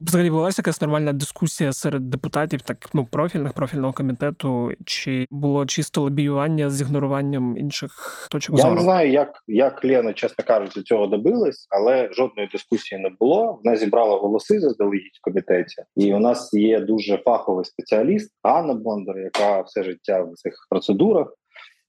Взагалі 0.00 0.30
велася 0.30 0.60
якась 0.62 0.80
нормальна 0.80 1.12
дискусія 1.12 1.72
серед 1.72 2.10
депутатів, 2.10 2.62
так 2.62 2.90
ну 2.94 3.04
профільних 3.04 3.52
профільного 3.52 3.92
комітету, 3.92 4.72
чи 4.84 5.26
було 5.30 5.66
чисто 5.66 6.00
лобіювання 6.00 6.70
з 6.70 6.80
ігноруванням 6.80 7.56
інших 7.56 7.90
точок 8.30 8.56
Я 8.56 8.62
зору? 8.62 8.74
Я 8.74 8.76
не 8.76 8.84
знаю, 8.84 9.10
як 9.10 9.42
як 9.46 9.84
Лена, 9.84 10.12
чесно 10.12 10.44
кажучи, 10.44 10.82
цього 10.82 11.06
добилась, 11.06 11.66
але 11.70 12.08
жодної 12.12 12.48
дискусії 12.52 13.00
не 13.00 13.10
було. 13.20 13.60
Вона 13.64 13.76
зібрала 13.76 14.16
голоси 14.16 14.60
заздалегідь 14.60 15.18
в 15.22 15.24
комітеті, 15.24 15.82
і 15.96 16.14
у 16.14 16.18
нас 16.18 16.54
є 16.54 16.80
дуже 16.80 17.16
фаховий 17.16 17.64
спеціаліст. 17.64 18.32
Анна 18.42 18.67
Бондар, 18.74 19.18
яка 19.18 19.60
все 19.60 19.82
життя 19.82 20.22
в 20.22 20.34
цих 20.34 20.54
процедурах. 20.70 21.34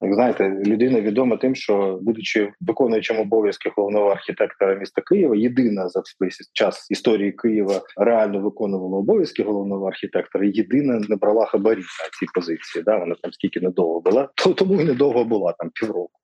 Як 0.02 0.14
знаєте, 0.14 0.50
людина 0.66 1.02
відома 1.02 1.38
тим, 1.38 1.56
що, 1.56 2.00
будучи 2.02 2.52
виконуючим 2.62 3.20
обов'язки 3.20 3.72
головного 3.76 4.10
архітектора 4.10 4.76
міста 4.76 5.02
Києва, 5.02 5.36
єдина 5.36 5.90
за 5.90 6.02
весь 6.20 6.52
час 6.54 6.88
історії 6.92 7.32
Києва 7.32 7.82
реально 7.98 8.40
виконувала 8.40 8.98
обов'язки 8.98 9.44
головного 9.44 9.88
архітектора. 9.88 10.46
Єдина 10.46 11.02
не 11.10 11.16
брала 11.16 11.46
хабарі 11.46 11.80
на 11.80 12.10
цій 12.20 12.26
позиції. 12.34 12.84
Да, 12.84 12.98
вона 12.98 13.16
там 13.22 13.34
скільки 13.34 13.60
недовго 13.60 14.02
була, 14.02 14.30
то 14.36 14.54
тому 14.54 14.82
і 14.82 14.84
недовго 14.84 15.24
була 15.26 15.54
там 15.60 15.70
півроку. 15.74 16.20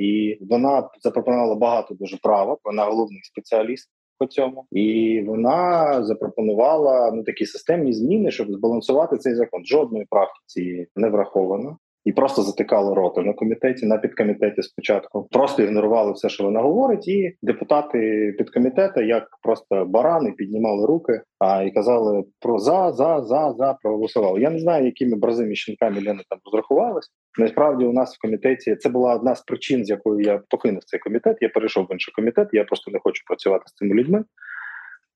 І 0.00 0.38
вона 0.40 0.88
запропонувала 1.00 1.54
багато 1.54 1.94
дуже 1.94 2.16
правок. 2.16 2.60
Вона 2.64 2.84
головний 2.84 3.20
спеціаліст 3.22 3.90
по 4.22 4.26
цьому, 4.26 4.66
і 4.72 5.20
вона 5.26 6.02
запропонувала 6.04 7.10
ну 7.14 7.22
такі 7.24 7.46
системні 7.46 7.92
зміни, 7.92 8.30
щоб 8.30 8.52
збалансувати 8.52 9.16
цей 9.16 9.34
закон. 9.34 9.64
Жодної 9.64 10.06
правки 10.10 10.40
цієї 10.46 10.88
не 10.96 11.08
враховано. 11.08 11.78
І 12.04 12.12
просто 12.12 12.42
затикали 12.42 12.94
рота 12.94 13.22
на 13.22 13.32
комітеті, 13.32 13.86
на 13.86 13.98
підкомітеті 13.98 14.62
спочатку. 14.62 15.28
Просто 15.30 15.62
ігнорували 15.62 16.12
все, 16.12 16.28
що 16.28 16.44
вона 16.44 16.60
говорить, 16.60 17.08
і 17.08 17.36
депутати 17.42 17.98
підкомітету, 18.38 19.02
як 19.02 19.24
просто 19.42 19.84
барани, 19.84 20.32
піднімали 20.32 20.86
руки 20.86 21.20
а 21.44 21.62
і 21.62 21.70
казали 21.70 22.24
про 22.40 22.58
за, 22.58 22.92
за, 22.92 23.22
за, 23.22 23.54
за 23.58 23.76
проголосували. 23.82 24.40
Я 24.40 24.50
не 24.50 24.58
знаю, 24.58 24.84
якими 24.84 25.16
бразими 25.16 25.54
щенками 25.54 26.00
Лена 26.00 26.22
там 26.28 26.38
розрахувалась. 26.44 27.08
Насправді, 27.38 27.84
у 27.84 27.92
нас 27.92 28.16
в 28.16 28.20
комітеті 28.20 28.76
це 28.76 28.88
була 28.88 29.14
одна 29.14 29.34
з 29.34 29.42
причин, 29.42 29.84
з 29.84 29.90
якою 29.90 30.20
я 30.20 30.40
покинув 30.50 30.84
цей 30.84 31.00
комітет. 31.00 31.36
Я 31.40 31.48
перейшов 31.48 31.84
в 31.84 31.92
інший 31.92 32.12
комітет. 32.14 32.48
Я 32.52 32.64
просто 32.64 32.90
не 32.90 32.98
хочу 32.98 33.22
працювати 33.26 33.64
з 33.66 33.74
цими 33.74 33.94
людьми. 33.94 34.24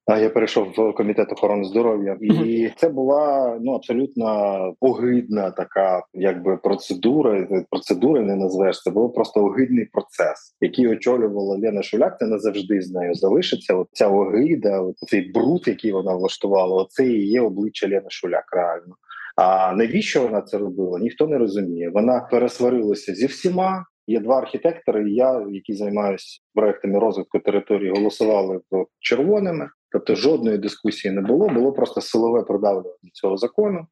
А 0.09 0.19
я 0.19 0.31
перейшов 0.31 0.73
в 0.77 0.93
комітет 0.93 1.33
охорони 1.33 1.65
здоров'я, 1.65 2.19
і 2.21 2.71
це 2.77 2.89
була 2.89 3.59
ну 3.61 3.73
абсолютно 3.73 4.75
огидна 4.81 5.51
така, 5.51 6.03
якби 6.15 6.57
процедура. 6.57 7.49
Процедури 7.71 8.21
не 8.21 8.37
назвеш 8.37 8.83
це 8.83 8.91
було 8.91 9.11
просто 9.11 9.45
огидний 9.45 9.85
процес, 9.85 10.57
який 10.61 10.89
очолювала 10.89 11.57
Лена 11.57 11.83
Шуляк. 11.83 12.19
Це 12.19 12.27
назавжди 12.27 12.81
з 12.81 12.93
нею 12.93 13.15
залишиться. 13.15 13.75
От 13.75 13.89
ця 13.93 14.09
огида, 14.09 14.81
от 14.81 14.99
цей 14.99 15.33
бруд, 15.33 15.65
який 15.67 15.93
вона 15.93 16.15
влаштувала, 16.15 16.83
оце 16.83 17.07
і 17.07 17.27
є 17.27 17.41
обличчя 17.41 17.87
Лени 17.87 18.11
Шуляк. 18.11 18.45
Реально. 18.53 18.95
А 19.37 19.73
навіщо 19.73 20.23
вона 20.23 20.43
це 20.43 20.59
робила? 20.59 20.99
Ніхто 20.99 21.27
не 21.27 21.39
розуміє. 21.39 21.91
Вона 21.91 22.29
пересварилася 22.31 23.15
зі 23.15 23.27
всіма. 23.27 23.85
Є 24.07 24.21
два 24.21 24.39
архітектори. 24.39 25.11
і 25.11 25.15
Я, 25.15 25.47
які 25.51 25.75
займаюся 25.75 26.41
проектами 26.55 26.99
розвитку 26.99 27.39
території, 27.39 27.91
голосували 27.91 28.61
в 28.71 28.85
червоними. 29.01 29.69
Тобто 29.97 30.15
жодної 30.15 30.59
дискусії 30.59 31.15
не 31.15 31.21
було, 31.21 31.49
було 31.49 31.73
просто 31.73 32.01
силове 32.01 32.43
продавлювання 32.43 33.11
цього 33.13 33.37
закону. 33.37 33.87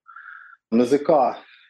НЗК, 0.74 1.10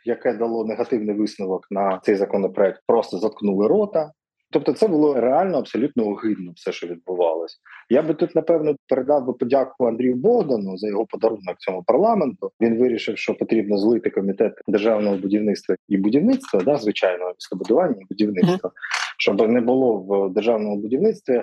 яке 0.05 0.35
дало 0.35 0.65
негативний 0.65 1.17
висновок 1.17 1.67
на 1.71 2.01
цей 2.03 2.17
законопроект, 2.17 2.81
просто 2.87 3.19
заткнули 3.19 3.69
рота. 3.69 4.11
Тобто, 4.51 4.73
це 4.73 4.89
було 4.89 5.15
реально 5.15 5.59
абсолютно 5.59 6.07
огидно, 6.07 6.53
все, 6.57 6.73
що 6.73 6.87
відбувалось. 6.87 7.57
Я 7.91 8.03
би 8.03 8.15
тут, 8.15 8.35
напевно, 8.35 8.77
передав 8.89 9.27
би 9.27 9.33
подяку 9.33 9.87
Андрію 9.87 10.15
Богдану 10.15 10.77
за 10.77 10.89
його 10.89 11.07
подарунок 11.07 11.59
цьому 11.59 11.83
парламенту. 11.83 12.51
Він 12.61 12.79
вирішив, 12.79 13.19
що 13.19 13.35
потрібно 13.35 13.79
злити 13.79 14.11
комітет 14.11 14.53
державного 14.69 15.17
будівництва 15.17 15.77
і 15.89 15.97
будівництва, 15.97 16.61
да, 16.61 16.77
звичайно, 16.77 17.29
містобудування 17.29 17.97
і 18.01 18.05
будівництва, 18.11 18.71
щоб 19.19 19.49
не 19.49 19.61
було 19.61 19.97
в 19.97 20.35
державному 20.35 20.77
будівництві 20.77 21.43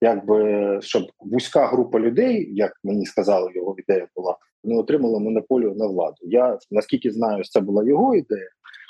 якби 0.00 0.78
щоб 0.82 1.02
вузька 1.18 1.66
група 1.66 2.00
людей, 2.00 2.48
як 2.54 2.72
мені 2.84 3.06
сказали, 3.06 3.52
його 3.54 3.76
ідея 3.78 4.06
була, 4.16 4.36
не 4.64 4.78
отримала 4.78 5.18
монополію 5.18 5.74
на 5.74 5.86
владу. 5.86 6.16
Я 6.22 6.58
наскільки 6.70 7.10
знаю, 7.10 7.44
це 7.44 7.60
була 7.60 7.84
його 7.84 8.14
ідея. 8.14 8.48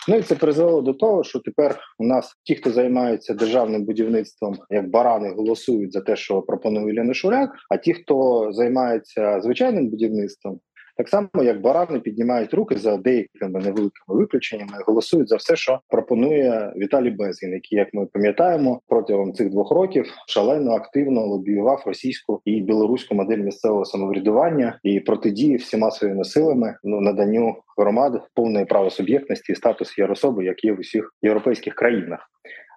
Ну 0.08 0.16
і 0.16 0.22
це 0.22 0.34
призвело 0.34 0.82
до 0.82 0.92
того, 0.92 1.24
що 1.24 1.38
тепер 1.38 1.78
у 1.98 2.04
нас 2.04 2.34
ті, 2.42 2.54
хто 2.54 2.70
займаються 2.70 3.34
державним 3.34 3.84
будівництвом, 3.84 4.56
як 4.70 4.90
барани, 4.90 5.30
голосують 5.30 5.92
за 5.92 6.00
те, 6.00 6.16
що 6.16 6.42
пропонує 6.42 6.94
Лена 6.94 7.14
Шуряк. 7.14 7.50
А 7.70 7.76
ті, 7.76 7.92
хто 7.92 8.48
займається 8.52 9.40
звичайним 9.40 9.88
будівництвом, 9.88 10.60
Так 10.96 11.08
само, 11.08 11.28
як 11.34 11.60
барани 11.60 12.00
піднімають 12.00 12.54
руки 12.54 12.76
за 12.76 12.96
деякими 12.96 13.60
невеликими 13.60 13.90
виключеннями, 14.08 14.72
голосують 14.86 15.28
за 15.28 15.36
все, 15.36 15.56
що 15.56 15.80
пропонує 15.88 16.72
Віталій 16.76 17.10
Безгін, 17.10 17.52
який, 17.52 17.78
як 17.78 17.94
ми 17.94 18.06
пам'ятаємо, 18.06 18.80
протягом 18.88 19.32
цих 19.32 19.50
двох 19.50 19.70
років 19.70 20.12
шалено 20.26 20.72
активно 20.72 21.26
лобіював 21.26 21.82
російську 21.86 22.40
і 22.44 22.60
білоруську 22.60 23.14
модель 23.14 23.38
місцевого 23.38 23.84
самоврядування 23.84 24.80
і 24.82 25.00
протидії 25.00 25.56
всіма 25.56 25.90
своїми 25.90 26.24
силами 26.24 26.76
ну 26.84 27.00
наданню 27.00 27.56
громад 27.78 28.22
повної 28.34 28.64
правосуб'єктності 28.64 29.52
і 29.52 29.54
статус 29.54 29.98
єрособи, 29.98 30.44
як 30.44 30.64
є 30.64 30.72
в 30.72 30.80
усіх 30.80 31.14
європейських 31.22 31.74
країнах. 31.74 32.30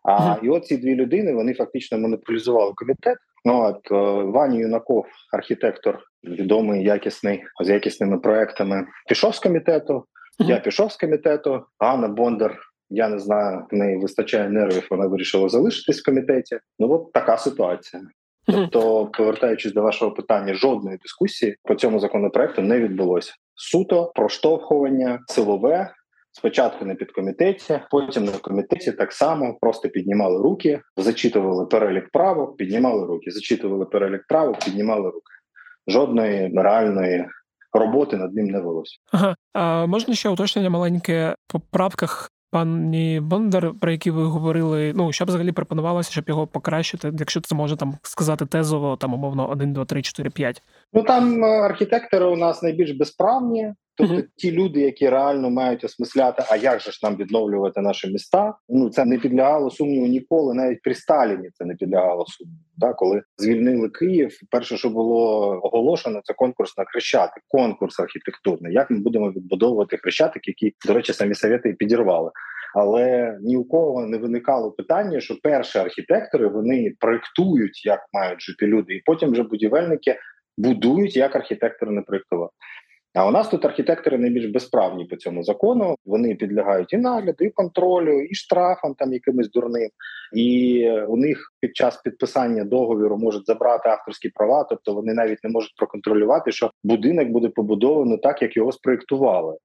А 0.04 0.36
і 0.44 0.50
от 0.50 0.66
ці 0.66 0.78
дві 0.78 0.96
людини 0.96 1.34
вони 1.34 1.54
фактично 1.54 1.98
монополізували 1.98 2.74
комітет. 2.76 3.18
Ну 3.46 3.62
от 3.62 3.92
е, 3.92 4.24
Вані 4.24 4.58
Юнаков, 4.58 5.06
архітектор, 5.34 6.00
відомий 6.24 6.84
якісний 6.84 7.44
з 7.64 7.70
якісними 7.70 8.18
проектами, 8.18 8.86
пішов 9.08 9.36
з 9.36 9.40
комітету. 9.40 10.06
Я 10.40 10.60
пішов 10.60 10.92
з 10.92 10.98
комітету. 10.98 11.64
Ганна 11.80 12.08
Бондар. 12.08 12.58
Я 12.90 13.10
не 13.10 13.20
знаю, 13.20 13.66
в 13.72 13.76
неї 13.76 13.98
вистачає 13.98 14.50
нервів. 14.50 14.88
Вона 14.90 15.08
вирішила 15.08 15.50
залишитись 15.50 16.02
в 16.02 16.06
комітеті. 16.06 16.60
Ну 16.80 16.92
от 16.92 17.12
така 17.12 17.38
ситуація. 17.38 18.04
Тобто, 18.46 19.06
повертаючись 19.18 19.74
до 19.74 19.82
вашого 19.82 20.12
питання, 20.12 20.54
жодної 20.54 20.98
дискусії 20.98 21.58
по 21.64 21.76
цьому 21.76 22.00
законопроекту 22.00 22.62
не 22.62 22.80
відбулося. 22.80 23.34
Суто 23.56 24.12
проштовхування 24.16 25.20
силове 25.28 25.94
Спочатку 26.32 26.86
на 26.86 26.96
підкомітеті, 26.96 27.80
потім 27.92 28.26
на 28.26 28.32
комітеті 28.32 28.92
так 28.92 29.14
само 29.14 29.58
просто 29.62 29.90
піднімали 29.90 30.44
руки, 30.44 30.82
зачитували 30.98 31.66
перелік 31.66 32.10
правок, 32.12 32.58
піднімали 32.58 33.06
руки, 33.06 33.32
зачитували 33.32 33.86
перелік 33.86 34.22
правок, 34.28 34.60
піднімали 34.60 35.06
руки. 35.06 35.32
Жодної 35.88 36.52
реальної 36.56 37.26
роботи 37.74 38.18
над 38.18 38.34
ним 38.34 38.46
не 38.46 38.60
велося. 38.60 38.98
Ага. 39.12 39.36
А 39.54 39.86
можна 39.86 40.16
ще 40.16 40.30
уточнення 40.30 40.70
маленьке 40.70 41.36
по 41.48 41.60
правках 41.60 42.32
пані 42.52 43.20
Бондар, 43.20 43.74
про 43.82 43.92
які 43.92 44.12
ви 44.12 44.24
говорили. 44.24 44.94
Ну 44.96 45.12
що 45.12 45.26
б 45.26 45.28
взагалі 45.28 45.52
пропонувалося, 45.52 46.12
щоб 46.12 46.30
його 46.30 46.48
покращити, 46.48 47.14
якщо 47.20 47.42
це 47.42 47.56
може 47.56 47.76
там 47.76 47.98
сказати 48.02 48.46
тезово, 48.46 48.96
там 48.96 49.14
умовно 49.14 49.50
1, 49.50 49.74
2, 49.74 49.86
3, 49.86 50.02
4, 50.02 50.30
5? 50.30 50.64
Ну 50.94 51.04
там 51.04 51.44
е, 51.44 51.48
архітектори 51.48 52.26
у 52.26 52.36
нас 52.36 52.64
найбільш 52.64 52.92
безправні. 52.92 53.74
Тобто 54.00 54.14
mm-hmm. 54.14 54.28
ті 54.36 54.52
люди, 54.52 54.82
які 54.82 55.10
реально 55.10 55.50
мають 55.50 55.84
осмисляти, 55.84 56.44
а 56.50 56.56
як 56.56 56.80
же 56.80 56.92
ж 56.92 57.00
нам 57.04 57.16
відновлювати 57.16 57.82
наші 57.82 58.12
міста? 58.12 58.54
Ну 58.70 58.90
це 58.90 59.06
не 59.06 59.18
підлягало 59.18 59.70
сумніву 59.70 60.08
ніколи, 60.08 60.54
навіть 60.54 60.82
при 60.82 60.96
Сталіні 60.96 61.50
це 61.54 61.66
не 61.66 61.76
підлягало 61.76 62.26
сумніву. 62.26 62.60
Да, 62.78 62.94
коли 62.94 63.22
звільнили 63.38 63.90
Київ, 63.90 64.40
перше, 64.52 64.78
що 64.78 64.90
було 64.90 65.50
оголошено, 65.64 66.22
це 66.24 66.34
конкурс 66.34 66.78
на 66.78 66.86
хрещатик, 66.86 67.44
конкурс 67.48 68.00
архітектурний. 68.00 68.74
Як 68.74 68.92
ми 68.92 69.00
будемо 69.00 69.32
відбудовувати 69.32 69.98
хрещатик, 69.98 70.48
які 70.48 70.76
до 70.88 70.94
речі, 70.94 71.14
самі 71.14 71.36
совєти 71.36 71.74
підірвали. 71.74 72.32
Але 72.76 73.38
ні 73.42 73.58
у 73.58 73.64
кого 73.64 74.06
не 74.06 74.18
виникало 74.18 74.72
питання, 74.72 75.20
що 75.20 75.36
перші 75.44 75.80
архітектори 75.80 76.48
вони 76.48 76.94
проектують, 77.00 77.86
як 77.86 78.00
мають 78.14 78.42
жити 78.42 78.68
люди, 78.68 78.94
і 78.94 79.02
потім 79.06 79.32
вже 79.32 79.44
будівельники 79.44 80.16
будують, 80.60 81.18
як 81.18 81.36
архітектори 81.36 81.92
не 81.92 82.02
проєктував 82.02 82.50
А 83.14 83.28
у 83.28 83.32
нас 83.32 83.50
тут 83.50 83.66
архітектори 83.66 84.18
найбільш 84.18 84.46
безправні 84.46 85.06
по 85.06 85.16
цьому 85.16 85.44
закону. 85.44 85.96
Вони 86.06 86.36
підлягають 86.36 86.94
і 86.94 86.98
нагляду, 86.98 87.46
і 87.46 87.50
контролю, 87.50 88.22
і 88.22 88.36
штрафам 88.36 88.94
там 88.94 89.14
якимось 89.14 89.52
дурним. 89.52 89.90
І 90.34 90.92
у 91.08 91.18
них 91.18 91.54
під 91.60 91.76
час 91.76 91.98
підписання 91.98 92.64
договіру 92.64 93.18
можуть 93.18 93.46
забрати 93.46 93.90
авторські 93.90 94.30
права, 94.30 94.64
тобто 94.64 94.94
вони 94.94 95.14
навіть 95.14 95.44
не 95.44 95.50
можуть 95.50 95.76
проконтролювати, 95.76 96.52
що 96.52 96.72
будинок 96.84 97.28
буде 97.28 97.50
побудовано 97.50 98.18
так, 98.18 98.42
як 98.42 98.58
його 98.58 98.72
спроєктували. 98.72 99.58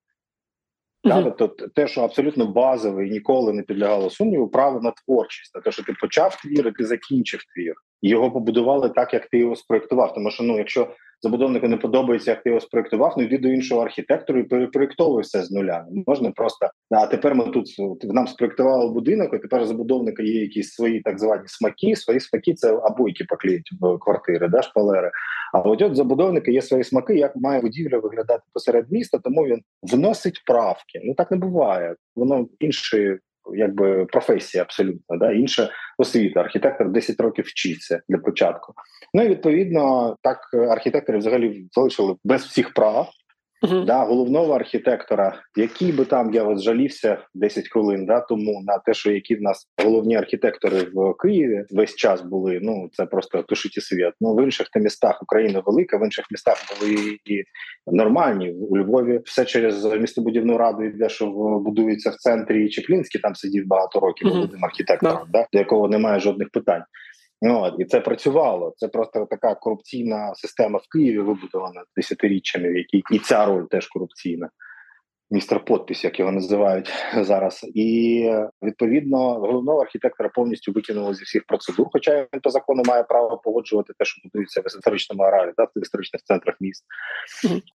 Mm-hmm. 1.05 1.35
Тобто 1.39 1.69
те, 1.69 1.89
що 1.89 2.01
абсолютно 2.01 2.47
базове 2.47 3.07
і 3.07 3.11
ніколи 3.11 3.53
не 3.53 3.63
підлягало 3.63 4.11
сумніву, 4.11 4.49
право 4.49 4.81
на 4.81 4.91
творчість, 4.91 5.55
на 5.55 5.61
те, 5.61 5.73
що 5.73 5.83
ти 5.83 5.93
почав 6.01 6.37
твір, 6.37 6.69
і 6.69 6.73
ти 6.73 6.85
закінчив 6.85 7.41
твір. 7.55 7.75
Його 8.03 8.31
побудували 8.31 8.89
так, 8.89 9.15
як 9.15 9.27
ти 9.27 9.39
його 9.39 9.57
спроектував. 9.57 10.15
Тому 10.15 10.31
що 10.31 10.43
ну, 10.45 10.59
якщо 10.59 10.89
забудовнику 11.25 11.69
не 11.69 11.77
подобається, 11.77 12.31
як 12.31 12.43
ти 12.43 12.49
його 12.51 12.61
спроектував, 12.61 13.15
ну 13.17 13.23
йди 13.23 13.39
до 13.39 13.49
іншого 13.49 13.83
архітектора 13.83 14.41
і 14.41 14.43
перепроектовуй 14.43 15.23
все 15.23 15.43
з 15.43 15.51
нуля. 15.51 15.87
Можна 16.07 16.31
просто 16.31 16.71
а 16.91 17.07
тепер 17.07 17.35
ми 17.35 17.45
тут 17.45 17.69
нам 18.05 18.27
спроектували 18.27 18.93
будинок, 18.93 19.35
а 19.35 19.39
тепер 19.39 19.67
забудовника 19.67 20.23
є 20.23 20.41
якісь 20.41 20.73
свої 20.73 21.01
так 21.01 21.19
звані 21.19 21.43
смаки. 21.47 21.97
Свої 21.97 22.21
смаки 22.21 22.55
це 22.55 22.77
абойки 22.77 23.25
поклеїть 23.25 23.71
в 23.81 23.99
квартири, 23.99 24.49
да, 24.49 24.63
шпалери. 24.63 25.11
А 25.53 25.61
от 25.61 25.83
от 25.83 25.97
забудовника 25.97 26.51
є 26.51 26.63
свої 26.63 26.85
смаки, 26.85 27.15
як 27.15 27.37
має 27.37 27.61
будівля 27.61 27.99
виглядати 27.99 28.43
посеред 28.53 28.93
міста, 28.93 29.19
тому 29.19 29.43
він 29.43 29.63
вносить 29.83 30.43
правки. 30.47 31.01
Ну 31.05 31.15
так 31.15 31.31
не 31.31 31.37
буває. 31.37 31.97
Воно 32.17 32.47
іншої 32.61 33.19
якби 33.55 34.05
професія 34.05 34.63
абсолютно, 34.63 35.17
да 35.17 35.33
інша 35.33 35.71
освіта. 35.99 36.41
Архітектор 36.41 36.89
10 36.89 37.21
років 37.21 37.45
вчиться 37.45 38.01
для 38.09 38.19
початку. 38.19 38.75
Ну 39.15 39.23
і 39.23 39.29
відповідно 39.29 40.17
так 40.23 40.39
архітектори 40.55 41.19
взагалі 41.19 41.67
залишили 41.73 42.17
без 42.25 42.45
всіх 42.45 42.75
прав. 42.75 43.11
Uh-huh. 43.65 43.85
Да, 43.85 44.05
головного 44.05 44.53
архітектора, 44.53 45.43
який 45.57 45.93
би 45.93 46.05
там 46.05 46.35
я 46.35 46.45
от 46.45 46.61
жалівся 46.61 47.19
10 47.35 47.69
хвилин, 47.69 48.07
да 48.07 48.21
тому 48.21 48.63
на 48.67 48.79
те, 48.79 48.95
що 48.95 49.13
які 49.13 49.37
в 49.37 49.43
нас 49.43 49.69
головні 49.85 50.17
архітектори 50.17 50.87
в 50.95 51.15
Києві 51.23 51.65
весь 51.71 51.95
час 51.95 52.23
були. 52.23 52.61
Ну 52.63 52.89
це 52.93 53.07
просто 53.07 53.43
тушить 53.43 53.77
і 53.77 53.81
світ. 53.81 54.13
Ну 54.21 54.35
в 54.35 54.43
інших 54.43 54.69
та 54.73 54.81
містах 54.81 55.23
Україна 55.23 55.63
велика, 55.67 55.97
в 55.97 56.05
інших 56.05 56.25
містах 56.31 56.57
були 56.81 56.95
і 57.25 57.43
нормальні. 57.87 58.53
У 58.53 58.79
Львові 58.79 59.21
все 59.25 59.45
через 59.45 59.85
містобудівну 59.85 60.59
раду 60.59 60.85
йде, 60.85 61.09
що 61.09 61.27
будується 61.65 62.11
в 62.11 62.15
центрі 62.15 62.69
Чеклінський, 62.69 63.21
там 63.21 63.35
сидів 63.35 63.67
багато 63.67 64.01
років 64.01 64.29
uh-huh. 64.29 64.49
архітектором, 64.63 65.17
uh-huh. 65.17 65.33
да, 65.33 65.47
до 65.53 65.59
якого 65.59 65.89
немає 65.89 66.21
жодних 66.21 66.51
питань. 66.51 66.83
Ну, 67.43 67.61
от, 67.63 67.75
І 67.79 67.85
це 67.85 68.01
працювало. 68.01 68.75
Це 68.77 68.89
просто 68.89 69.27
така 69.31 69.55
корупційна 69.55 70.35
система 70.35 70.79
в 70.79 70.89
Києві 70.93 71.19
вибудована 71.19 71.85
десятиріччями, 71.97 72.69
в 72.69 72.77
якій 72.77 73.03
і 73.11 73.19
ця 73.19 73.47
роль 73.47 73.65
теж 73.71 73.87
корупційна. 73.87 74.51
Містер 75.31 75.65
Подпіс, 75.65 76.05
як 76.05 76.19
його 76.19 76.33
називають 76.33 76.93
зараз, 77.21 77.67
і 77.75 78.31
відповідно 78.63 79.19
головного 79.19 79.81
архітектора 79.81 80.31
повністю 80.35 80.73
викинули 80.73 81.15
зі 81.15 81.25
всіх 81.25 81.45
процедур. 81.47 81.87
Хоча 81.93 82.27
він 82.35 82.41
по 82.41 82.51
закону 82.51 82.83
має 82.87 83.03
право 83.03 83.41
погоджувати 83.45 83.93
те, 83.99 84.05
що 84.05 84.21
будується 84.25 84.61
в 84.61 84.67
історичному 84.67 85.23
ареалі, 85.23 85.53
да, 85.57 85.65
в 85.65 85.83
історичних 85.83 86.23
центрах 86.23 86.57
міст. 86.61 86.85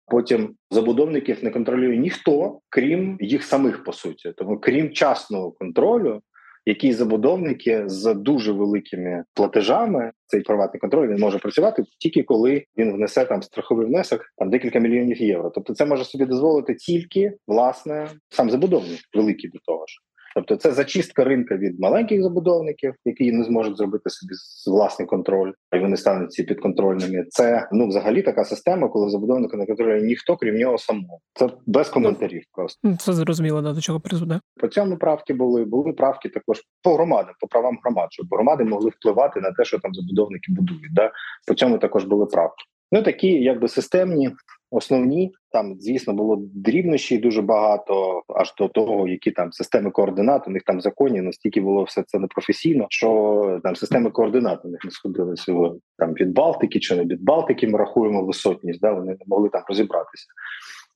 Потім 0.07 0.55
забудовників 0.71 1.43
не 1.43 1.49
контролює 1.49 1.97
ніхто, 1.97 2.59
крім 2.69 3.17
їх 3.19 3.43
самих 3.43 3.83
по 3.83 3.93
суті. 3.93 4.33
Тому 4.37 4.59
крім 4.59 4.91
частного 4.91 5.51
контролю, 5.51 6.21
які 6.67 6.93
забудовники 6.93 7.83
з 7.85 8.13
дуже 8.13 8.51
великими 8.51 9.23
платежами 9.33 10.11
цей 10.25 10.41
приватний 10.41 10.79
контроль 10.79 11.07
він 11.07 11.19
може 11.19 11.39
працювати 11.39 11.83
тільки 11.99 12.23
коли 12.23 12.65
він 12.77 12.93
внесе 12.93 13.25
там 13.25 13.41
страховий 13.41 13.87
внесок 13.87 14.21
там 14.37 14.49
декілька 14.49 14.79
мільйонів 14.79 15.21
євро. 15.21 15.51
Тобто, 15.55 15.73
це 15.73 15.85
може 15.85 16.03
собі 16.03 16.25
дозволити 16.25 16.75
тільки 16.75 17.33
власне 17.47 18.07
сам 18.29 18.49
забудовник, 18.49 18.99
великий 19.13 19.49
до 19.49 19.59
того 19.65 19.85
ж. 19.87 19.97
Тобто 20.37 20.55
це 20.55 20.71
зачистка 20.71 21.23
ринка 21.23 21.55
від 21.55 21.79
маленьких 21.79 22.23
забудовників, 22.23 22.93
які 23.05 23.31
не 23.31 23.43
зможуть 23.43 23.77
зробити 23.77 24.09
собі 24.09 24.33
власний 24.67 25.07
контроль, 25.07 25.51
і 25.75 25.79
вони 25.79 25.97
стануть 25.97 26.31
ці 26.31 26.43
підконтрольними. 26.43 27.25
Це 27.29 27.67
ну 27.71 27.87
взагалі 27.87 28.21
така 28.21 28.43
система, 28.43 28.89
коли 28.89 29.09
забудовника 29.09 29.57
не 29.57 29.65
контролює 29.65 30.01
ніхто, 30.01 30.37
крім 30.37 30.55
нього 30.55 30.77
самого. 30.77 31.19
Це 31.33 31.49
без 31.65 31.89
коментарів. 31.89 32.43
Просто 32.51 32.95
це 32.99 33.13
зрозуміло, 33.13 33.61
да, 33.61 33.73
до 33.73 33.81
чого 33.81 33.99
призведе. 33.99 34.39
По 34.59 34.67
цьому 34.67 34.97
правки 34.97 35.33
були. 35.33 35.65
Були 35.65 35.93
правки 35.93 36.29
також 36.29 36.61
по 36.83 36.93
громадам, 36.93 37.33
по 37.39 37.47
правам 37.47 37.79
громад, 37.83 38.07
щоб 38.11 38.27
громади 38.31 38.63
могли 38.63 38.89
впливати 38.89 39.39
на 39.39 39.51
те, 39.51 39.65
що 39.65 39.79
там 39.79 39.93
забудовники 39.93 40.51
будують. 40.51 40.93
Да? 40.93 41.11
По 41.47 41.53
цьому 41.53 41.77
також 41.77 42.03
були 42.03 42.25
правки. 42.25 42.63
Ну 42.91 43.03
такі, 43.03 43.27
якби 43.27 43.67
системні 43.67 44.31
Основні 44.71 45.33
там, 45.51 45.75
звісно, 45.79 46.13
було 46.13 46.37
дрібнощі 46.39 47.17
дуже 47.17 47.41
багато, 47.41 48.23
аж 48.35 48.53
до 48.57 48.67
того, 48.67 49.07
які 49.07 49.31
там 49.31 49.51
системи 49.51 49.91
координат 49.91 50.47
у 50.47 50.51
них 50.51 50.63
там 50.63 50.81
законі 50.81 51.21
настільки 51.21 51.61
було 51.61 51.83
все 51.83 52.03
це 52.07 52.19
непрофесійно, 52.19 52.87
що 52.89 53.59
там 53.63 53.75
системи 53.75 54.09
координат 54.09 54.65
у 54.65 54.67
них 54.67 54.79
не 54.85 54.91
сходилися 54.91 55.53
там 55.97 56.13
від 56.13 56.33
Балтики 56.33 56.79
чи 56.79 56.95
не 56.95 57.03
від 57.03 57.23
Балтики. 57.23 57.67
Ми 57.67 57.79
рахуємо 57.79 58.23
висотність, 58.23 58.81
да 58.81 58.91
вони 58.91 59.11
не 59.11 59.25
могли 59.27 59.49
там 59.49 59.63
розібратися. 59.67 60.25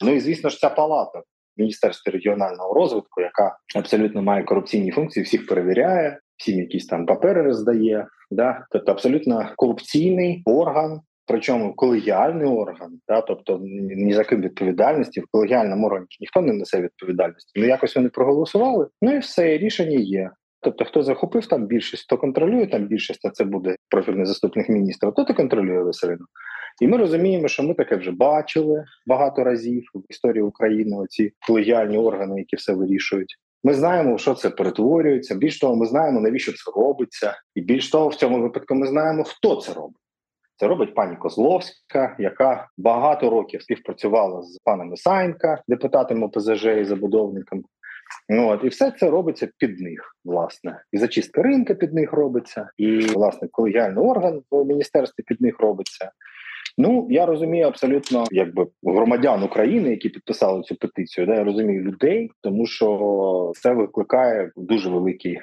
Ну 0.06 0.12
і 0.12 0.20
звісно 0.20 0.50
ж, 0.50 0.58
ця 0.60 0.70
палата 0.70 1.22
Міністерства 1.58 2.12
регіонального 2.12 2.74
розвитку, 2.74 3.22
яка 3.22 3.58
абсолютно 3.76 4.22
має 4.22 4.44
корупційні 4.44 4.92
функції, 4.92 5.24
всіх 5.24 5.48
перевіряє, 5.48 6.20
всім 6.38 6.60
якісь 6.60 6.86
там 6.86 7.06
папери 7.06 7.42
роздає. 7.42 8.08
Да, 8.32 8.66
тобто 8.72 8.92
абсолютно 8.92 9.50
корупційний 9.56 10.42
орган, 10.46 11.02
причому 11.28 11.74
колегіальний 11.74 12.48
орган, 12.48 13.00
да, 13.08 13.22
тобто 13.22 13.60
ні 13.96 14.14
за 14.14 14.24
ким 14.24 14.42
відповідальності 14.42 15.20
в 15.20 15.26
колегіальному 15.32 15.88
органі 15.88 16.06
ніхто 16.20 16.42
не 16.42 16.54
несе 16.54 16.82
відповідальності. 16.82 17.52
Ну 17.56 17.66
якось 17.66 17.96
вони 17.96 18.10
проголосували. 18.10 18.88
Ну 19.02 19.16
і 19.16 19.20
все 19.20 19.58
рішення 19.58 19.98
є. 19.98 20.32
Тобто, 20.64 20.86
хто 20.86 21.04
захопив 21.04 21.46
там 21.46 21.66
більшість, 21.68 22.04
хто 22.04 22.18
контролює 22.18 22.68
там 22.68 22.88
більшість, 22.88 23.26
а 23.26 23.30
це 23.30 23.44
буде 23.44 23.76
профільний 23.90 24.26
заступник 24.26 24.70
міністра, 24.70 25.12
то 25.12 25.24
ти 25.24 25.34
контролює 25.34 25.84
весь 25.84 26.04
ринок. 26.04 26.28
І 26.82 26.88
ми 26.88 26.98
розуміємо, 26.98 27.48
що 27.48 27.64
ми 27.64 27.74
таке 27.74 27.96
вже 27.96 28.12
бачили 28.12 28.86
багато 29.08 29.44
разів 29.44 29.84
в 29.96 30.02
історії 30.10 30.44
України. 30.44 30.98
Оці 30.98 31.32
колегіальні 31.48 31.98
органи, 31.98 32.40
які 32.40 32.56
все 32.56 32.74
вирішують. 32.74 33.38
Ми 33.64 33.74
знаємо, 33.74 34.18
що 34.18 34.34
це 34.34 34.50
перетворюється. 34.50 35.36
Більш 35.36 35.60
того, 35.60 35.76
ми 35.76 35.86
знаємо, 35.86 36.22
навіщо 36.22 36.52
це 36.52 36.72
робиться, 36.76 37.38
і 37.56 37.62
більш 37.62 37.90
того, 37.90 38.08
в 38.08 38.16
цьому 38.16 38.42
випадку 38.42 38.76
ми 38.76 38.88
знаємо, 38.88 39.24
хто 39.24 39.56
це 39.56 39.74
робить. 39.74 40.01
Це 40.62 40.68
робить 40.68 40.96
пані 40.96 41.16
Козловська, 41.16 42.16
яка 42.20 42.68
багато 42.78 43.30
років 43.30 43.62
співпрацювала 43.62 44.42
з 44.42 44.58
паном 44.64 44.94
Ісаєнка, 44.94 45.62
депутатом 45.68 46.24
ОПЗЖ 46.24 46.66
і 46.66 46.84
забудовником. 46.84 47.64
Ну, 48.30 48.50
от, 48.50 48.64
І 48.64 48.68
все 48.68 48.92
це 48.92 49.10
робиться 49.10 49.48
під 49.58 49.80
них, 49.80 50.16
власне. 50.26 50.84
І 50.92 50.98
зачистка 50.98 51.42
ринка 51.42 51.74
під 51.74 51.94
них 51.94 52.14
робиться, 52.14 52.70
і 52.78 53.00
власне 53.00 53.48
колегіальний 53.52 54.04
орган 54.04 54.42
в 54.52 54.66
міністерстві 54.66 55.24
під 55.28 55.42
них 55.42 55.60
робиться. 55.60 56.12
Ну 56.78 57.08
я 57.10 57.26
розумію 57.26 57.68
абсолютно, 57.68 58.24
якби 58.32 58.68
громадян 58.84 59.44
України, 59.44 59.90
які 59.90 60.10
підписали 60.10 60.62
цю 60.62 60.76
петицію, 60.76 61.28
да 61.28 61.36
я 61.36 61.44
розумію 61.44 61.84
людей, 61.84 62.32
тому 62.42 62.66
що 62.66 63.52
це 63.56 63.74
викликає 63.74 64.52
дуже 64.56 64.90
великий. 64.90 65.40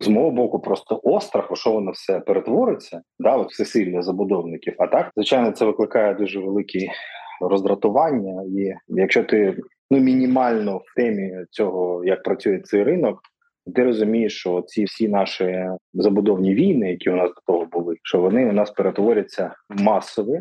З 0.00 0.08
мого 0.08 0.30
боку, 0.30 0.58
просто 0.58 1.00
острах, 1.02 1.50
що 1.56 1.72
воно 1.72 1.90
все 1.90 2.20
перетвориться, 2.20 3.02
да, 3.18 3.36
от 3.36 3.50
всесильно 3.50 4.02
забудовників. 4.02 4.74
А 4.78 4.86
так, 4.86 5.10
звичайно, 5.16 5.50
це 5.50 5.64
викликає 5.64 6.14
дуже 6.14 6.40
велике 6.40 6.78
роздратування. 7.40 8.42
І 8.42 8.74
якщо 8.88 9.24
ти 9.24 9.56
ну 9.90 9.98
мінімально 9.98 10.76
в 10.76 10.94
темі 10.96 11.32
цього, 11.50 12.04
як 12.04 12.22
працює 12.22 12.58
цей 12.58 12.82
ринок, 12.82 13.20
ти 13.74 13.84
розумієш, 13.84 14.40
що 14.40 14.62
ці 14.66 14.84
всі 14.84 15.08
наші 15.08 15.66
забудовні 15.94 16.54
війни, 16.54 16.90
які 16.90 17.10
у 17.10 17.16
нас 17.16 17.28
до 17.28 17.52
того 17.52 17.66
були, 17.66 17.96
що 18.02 18.20
вони 18.20 18.50
у 18.50 18.52
нас 18.52 18.70
перетворяться 18.70 19.54
масові. 19.68 20.40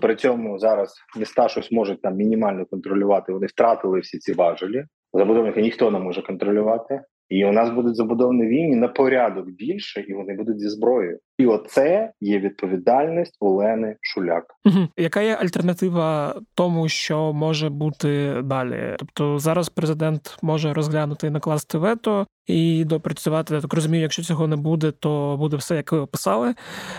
При 0.00 0.16
цьому 0.16 0.58
зараз 0.58 0.94
міста 1.18 1.48
щось 1.48 1.72
можуть 1.72 2.02
там 2.02 2.16
мінімально 2.16 2.66
контролювати. 2.66 3.32
Вони 3.32 3.46
втратили 3.46 4.00
всі 4.00 4.18
ці 4.18 4.32
важелі. 4.32 4.84
Забудовники 5.12 5.62
ніхто 5.62 5.90
не 5.90 5.98
може 5.98 6.22
контролювати. 6.22 7.00
І 7.28 7.44
у 7.44 7.52
нас 7.52 7.70
будуть 7.70 7.96
забудовані 7.96 8.46
війни 8.46 8.76
на 8.76 8.88
порядок 8.88 9.50
більше, 9.50 10.00
і 10.00 10.14
вони 10.14 10.34
будуть 10.34 10.60
зі 10.60 10.68
зброєю. 10.68 11.18
І 11.38 11.46
оце 11.46 12.12
є 12.20 12.38
відповідальність 12.38 13.36
Олени 13.40 13.96
Шуляк. 14.00 14.44
Угу. 14.64 14.88
Яка 14.96 15.22
є 15.22 15.34
альтернатива 15.34 16.34
тому, 16.54 16.88
що 16.88 17.32
може 17.32 17.68
бути 17.68 18.42
далі? 18.44 18.96
Тобто 18.98 19.38
зараз 19.38 19.68
президент 19.68 20.38
може 20.42 20.72
розглянути 20.72 21.26
і 21.26 21.30
накласти 21.30 21.78
вето 21.78 22.26
і 22.46 22.84
допрацювати. 22.84 23.54
Я 23.54 23.60
так 23.60 23.74
розумію, 23.74 24.02
якщо 24.02 24.22
цього 24.22 24.46
не 24.46 24.56
буде, 24.56 24.90
то 24.90 25.36
буде 25.38 25.56
все, 25.56 25.76
як 25.76 25.92
ви 25.92 25.98
описали. 25.98 26.54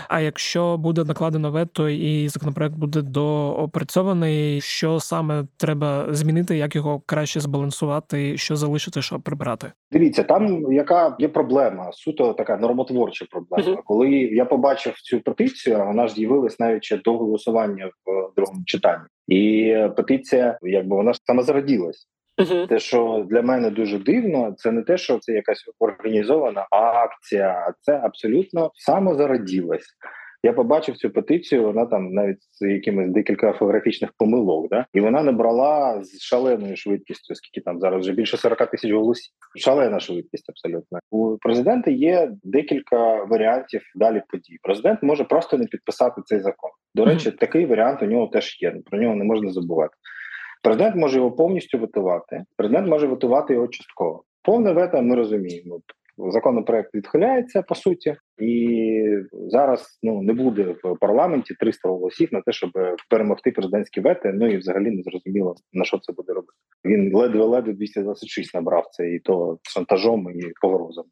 А 0.08 0.20
якщо 0.20 0.76
буде 0.76 1.04
накладено 1.04 1.50
вето 1.50 1.88
і 1.88 2.28
законопроект 2.28 2.74
буде 2.74 3.02
доопрацьований, 3.02 4.60
що 4.60 5.00
саме 5.00 5.44
треба 5.56 6.06
змінити, 6.10 6.56
як 6.56 6.76
його 6.76 7.02
краще 7.06 7.40
збалансувати, 7.40 8.36
що 8.36 8.56
залишити, 8.56 9.02
що 9.02 9.20
прибрати? 9.20 9.72
Дивіться, 9.92 10.22
там 10.22 10.72
яка 10.72 11.16
є 11.18 11.28
проблема, 11.28 11.92
суто 11.92 12.32
така 12.32 12.56
нормотворча 12.56 13.26
проблема, 13.30 13.72
uh 13.72 13.78
коли 13.84 14.08
я 14.32 14.44
побачив 14.44 15.00
цю 15.00 15.20
петицію, 15.20 15.84
вона 15.86 16.06
ж 16.06 16.14
з'явилась 16.14 16.60
навіть 16.60 16.84
ще 16.84 16.96
до 16.96 17.18
голосування 17.18 17.86
в 17.86 18.34
другому 18.36 18.62
читанні, 18.66 19.04
і 19.26 19.74
петиція, 19.96 20.58
якби 20.62 20.96
вона 20.96 21.12
ж 21.12 21.20
самозароділась. 21.24 22.08
Uh-huh. 22.38 22.68
Те, 22.68 22.78
що 22.78 23.26
для 23.30 23.42
мене 23.42 23.70
дуже 23.70 23.98
дивно, 23.98 24.54
це 24.58 24.72
не 24.72 24.82
те, 24.82 24.98
що 24.98 25.18
це 25.18 25.32
якась 25.32 25.64
організована 25.78 26.66
акція, 26.70 27.48
а 27.68 27.72
це 27.80 28.00
абсолютно 28.04 28.70
самозароділась. 28.74 29.86
Я 30.42 30.52
побачив 30.52 30.96
цю 30.96 31.10
петицію, 31.10 31.62
вона 31.62 31.86
там 31.86 32.12
навіть 32.12 32.38
з 32.52 32.68
якимись 32.68 33.08
декілька 33.08 33.48
орфографічних 33.48 34.10
помилок, 34.18 34.68
да? 34.68 34.86
і 34.94 35.00
вона 35.00 35.22
набрала 35.22 36.04
з 36.04 36.20
шаленою 36.20 36.76
швидкістю, 36.76 37.34
скільки 37.34 37.60
там 37.60 37.80
зараз 37.80 38.00
вже 38.00 38.12
більше 38.12 38.36
40 38.36 38.70
тисяч 38.70 38.92
голосів. 38.92 39.32
Шалена 39.56 40.00
швидкість 40.00 40.50
абсолютно. 40.50 40.98
У 41.10 41.36
президента 41.36 41.90
є 41.90 42.32
декілька 42.42 43.24
варіантів 43.24 43.82
далі 43.94 44.22
подій. 44.28 44.58
Президент 44.62 45.02
може 45.02 45.24
просто 45.24 45.58
не 45.58 45.66
підписати 45.66 46.22
цей 46.24 46.40
закон. 46.40 46.70
До 46.94 47.04
речі, 47.04 47.30
mm-hmm. 47.30 47.38
такий 47.38 47.66
варіант 47.66 48.02
у 48.02 48.06
нього 48.06 48.26
теж 48.26 48.62
є. 48.62 48.74
Про 48.90 48.98
нього 48.98 49.14
не 49.14 49.24
можна 49.24 49.50
забувати. 49.50 49.94
Президент 50.62 50.96
може 50.96 51.16
його 51.16 51.32
повністю 51.32 51.78
витувати. 51.78 52.44
Президент 52.56 52.88
може 52.88 53.06
витувати 53.06 53.54
його 53.54 53.68
частково. 53.68 54.24
Повне 54.42 54.72
вето 54.72 55.02
ми 55.02 55.16
розуміємо 55.16 55.80
законопроект 56.18 56.94
відхиляється 56.94 57.62
по 57.62 57.74
суті, 57.74 58.16
і 58.38 59.02
зараз 59.32 59.98
ну 60.02 60.22
не 60.22 60.32
буде 60.32 60.76
в 60.84 60.96
парламенті 61.00 61.54
300 61.54 61.88
голосів 61.88 62.28
на 62.32 62.40
те, 62.40 62.52
щоб 62.52 62.70
перемогти 63.10 63.50
президентські 63.50 64.00
вети. 64.00 64.32
Ну 64.34 64.46
і 64.46 64.56
взагалі 64.56 64.90
не 64.90 65.02
зрозуміло 65.02 65.54
на 65.72 65.84
що 65.84 65.98
це 65.98 66.12
буде 66.12 66.32
робити. 66.32 66.52
Він 66.84 67.14
ледве-ледве 67.14 67.72
226 67.72 68.54
набрав 68.54 68.86
це 68.90 69.10
і 69.10 69.18
то 69.18 69.58
шантажом 69.62 70.30
і 70.30 70.52
погрозами. 70.60 71.08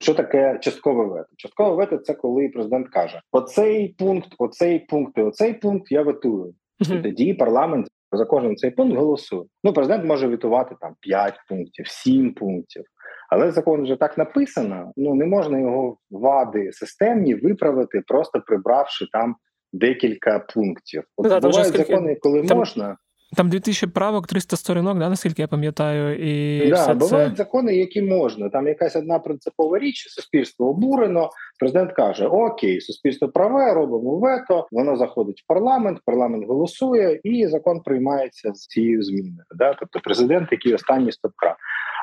Що 0.00 0.14
таке 0.14 0.58
часткове 0.60 1.04
вето? 1.04 1.28
Часткове 1.36 1.76
вето 1.76 1.98
це 1.98 2.14
коли 2.14 2.48
президент 2.48 2.88
каже: 2.88 3.20
оцей 3.32 3.94
пункт, 3.98 4.28
оцей 4.38 4.78
пункт, 4.78 5.18
і 5.18 5.20
оцей 5.20 5.54
пункт 5.54 5.92
я 5.92 6.02
ветую. 6.02 6.54
І 6.80 6.98
тоді 6.98 7.34
парламент 7.34 7.86
за 8.12 8.24
кожен 8.24 8.56
цей 8.56 8.70
пункт 8.70 8.96
голосує. 8.96 9.42
Ну, 9.64 9.72
президент 9.72 10.04
може 10.04 10.28
вітувати 10.28 10.74
там 10.80 10.94
5 11.00 11.34
пунктів, 11.48 11.88
7 11.88 12.34
пунктів. 12.34 12.84
Але 13.30 13.50
закон 13.50 13.82
вже 13.82 13.96
так 13.96 14.18
написано. 14.18 14.92
Ну 14.96 15.14
не 15.14 15.26
можна 15.26 15.58
його 15.58 15.96
вади 16.10 16.72
системні 16.72 17.34
виправити, 17.34 18.02
просто 18.06 18.40
прибравши 18.46 19.06
там 19.12 19.36
декілька 19.72 20.38
пунктів. 20.38 21.04
От 21.16 21.28
да, 21.28 21.40
бувають 21.40 21.68
скільки... 21.68 21.92
закони, 21.92 22.16
коли 22.20 22.46
там... 22.46 22.58
можна. 22.58 22.96
Там 23.36 23.48
2000 23.48 23.86
правок, 23.86 24.26
300 24.26 24.56
сторінок, 24.56 24.98
да, 24.98 25.08
наскільки 25.08 25.42
я 25.42 25.48
пам'ятаю, 25.48 26.16
і 26.18 26.68
да, 26.68 26.74
все 26.74 26.94
бувають 26.94 27.30
це... 27.30 27.36
закони, 27.36 27.76
які 27.76 28.02
можна. 28.02 28.48
Там 28.48 28.66
якась 28.66 28.96
одна 28.96 29.18
принципова 29.18 29.78
річ, 29.78 30.06
суспільство 30.08 30.68
обурено. 30.68 31.30
Президент 31.58 31.92
каже: 31.92 32.26
Окей, 32.26 32.80
суспільство 32.80 33.28
праве, 33.28 33.74
робимо 33.74 34.18
вето. 34.18 34.68
Воно 34.72 34.96
заходить 34.96 35.40
в 35.40 35.46
парламент, 35.46 35.98
парламент 36.04 36.46
голосує, 36.46 37.20
і 37.24 37.46
закон 37.46 37.80
приймається 37.80 38.54
з 38.54 38.66
цією 38.66 39.02
зміною. 39.02 39.44
Да? 39.56 39.74
Тобто, 39.80 40.00
президент, 40.00 40.48
який 40.52 40.74
останній 40.74 41.12
стопка. 41.12 41.56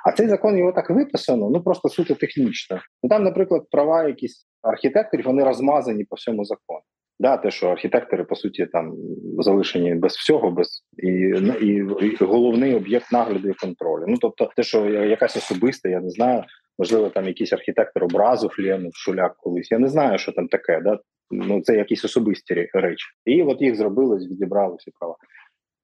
А 0.05 0.11
цей 0.11 0.27
закон 0.27 0.57
його 0.57 0.71
так 0.71 0.89
виписано, 0.89 1.49
ну 1.49 1.61
просто 1.61 1.89
суто 1.89 2.15
технічно. 2.15 2.79
Ну 3.03 3.09
там, 3.09 3.23
наприклад, 3.23 3.63
права 3.71 4.03
якісь 4.03 4.45
архітекторів 4.61 5.25
вони 5.25 5.43
розмазані 5.43 6.03
по 6.03 6.15
всьому 6.15 6.45
закону. 6.45 6.81
Да, 7.19 7.37
те, 7.37 7.51
що 7.51 7.69
архітектори 7.69 8.23
по 8.23 8.35
суті 8.35 8.65
там 8.65 8.93
залишені 9.39 9.95
без 9.95 10.13
всього, 10.13 10.51
без 10.51 10.83
і 10.97 11.11
ну, 11.27 11.53
і, 11.53 11.67
і 12.05 12.25
головний 12.25 12.75
об'єкт 12.75 13.11
нагляду 13.11 13.49
і 13.49 13.53
контролю. 13.53 14.05
Ну 14.07 14.17
тобто, 14.21 14.49
те, 14.55 14.63
що 14.63 14.85
якась 14.89 15.37
особиста, 15.37 15.89
я 15.89 15.99
не 15.99 16.09
знаю, 16.09 16.43
можливо, 16.79 17.09
там 17.09 17.27
якийсь 17.27 17.53
архітектор 17.53 18.03
образу 18.03 18.49
Лену 18.59 18.89
шуляк 18.93 19.35
колись. 19.37 19.71
Я 19.71 19.79
не 19.79 19.87
знаю, 19.87 20.17
що 20.17 20.31
там 20.31 20.47
таке. 20.47 20.81
Да? 20.81 20.99
Ну 21.31 21.61
це 21.61 21.75
якісь 21.75 22.05
особисті 22.05 22.69
речі, 22.73 23.05
і 23.25 23.43
от 23.43 23.61
їх 23.61 23.75
зробили, 23.75 24.17
відібрали 24.17 24.75
всі 24.75 24.91
права. 24.99 25.15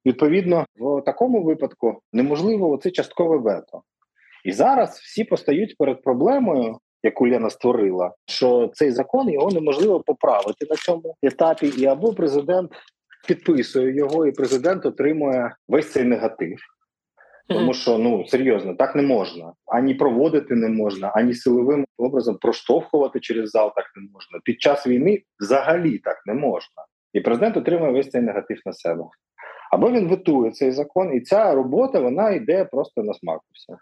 Відповідно, 0.06 0.66
в 0.76 1.02
такому 1.02 1.44
випадку 1.44 2.00
неможливо 2.14 2.72
оце 2.72 2.92
часткове 2.92 3.38
вето. 3.38 3.82
І 4.46 4.52
зараз 4.52 4.90
всі 4.90 5.24
постають 5.24 5.78
перед 5.78 6.02
проблемою, 6.02 6.78
яку 7.04 7.30
Лена 7.30 7.50
створила, 7.50 8.12
що 8.26 8.72
цей 8.74 8.92
закон 8.92 9.30
його 9.30 9.52
неможливо 9.52 10.00
поправити 10.00 10.66
на 10.70 10.76
цьому 10.76 11.16
етапі, 11.24 11.68
і 11.68 11.86
або 11.86 12.14
президент 12.14 12.72
підписує 13.28 13.96
його, 13.96 14.28
і 14.28 14.32
президент 14.32 14.86
отримує 14.86 15.56
весь 15.68 15.92
цей 15.92 16.04
негатив. 16.04 16.58
Тому 17.48 17.74
що 17.74 17.98
ну 17.98 18.26
серйозно 18.28 18.76
так 18.76 18.96
не 18.96 19.02
можна 19.02 19.54
ані 19.66 19.94
проводити 19.94 20.56
не 20.56 20.70
можна, 20.70 21.12
ані 21.16 21.34
силовим 21.34 21.86
образом 21.98 22.38
проштовхувати 22.38 23.20
через 23.20 23.50
зал 23.50 23.72
так 23.76 23.86
не 23.96 24.10
можна. 24.14 24.40
Під 24.44 24.62
час 24.62 24.88
війни 24.88 25.22
взагалі 25.40 25.98
так 25.98 26.18
не 26.26 26.34
можна, 26.34 26.84
і 27.14 27.22
президент 27.22 27.58
отримує 27.58 27.92
весь 27.92 28.10
цей 28.10 28.22
негатив 28.22 28.62
на 28.66 28.74
себе. 28.74 29.04
Або 29.72 29.92
він 29.92 30.08
витує 30.08 30.52
цей 30.52 30.72
закон, 30.72 31.14
і 31.14 31.22
ця 31.22 31.56
робота 31.56 32.00
вона 32.00 32.32
йде 32.32 32.66
просто 32.66 33.04
на 33.04 33.14
смак. 33.14 33.42
Все. 33.54 33.74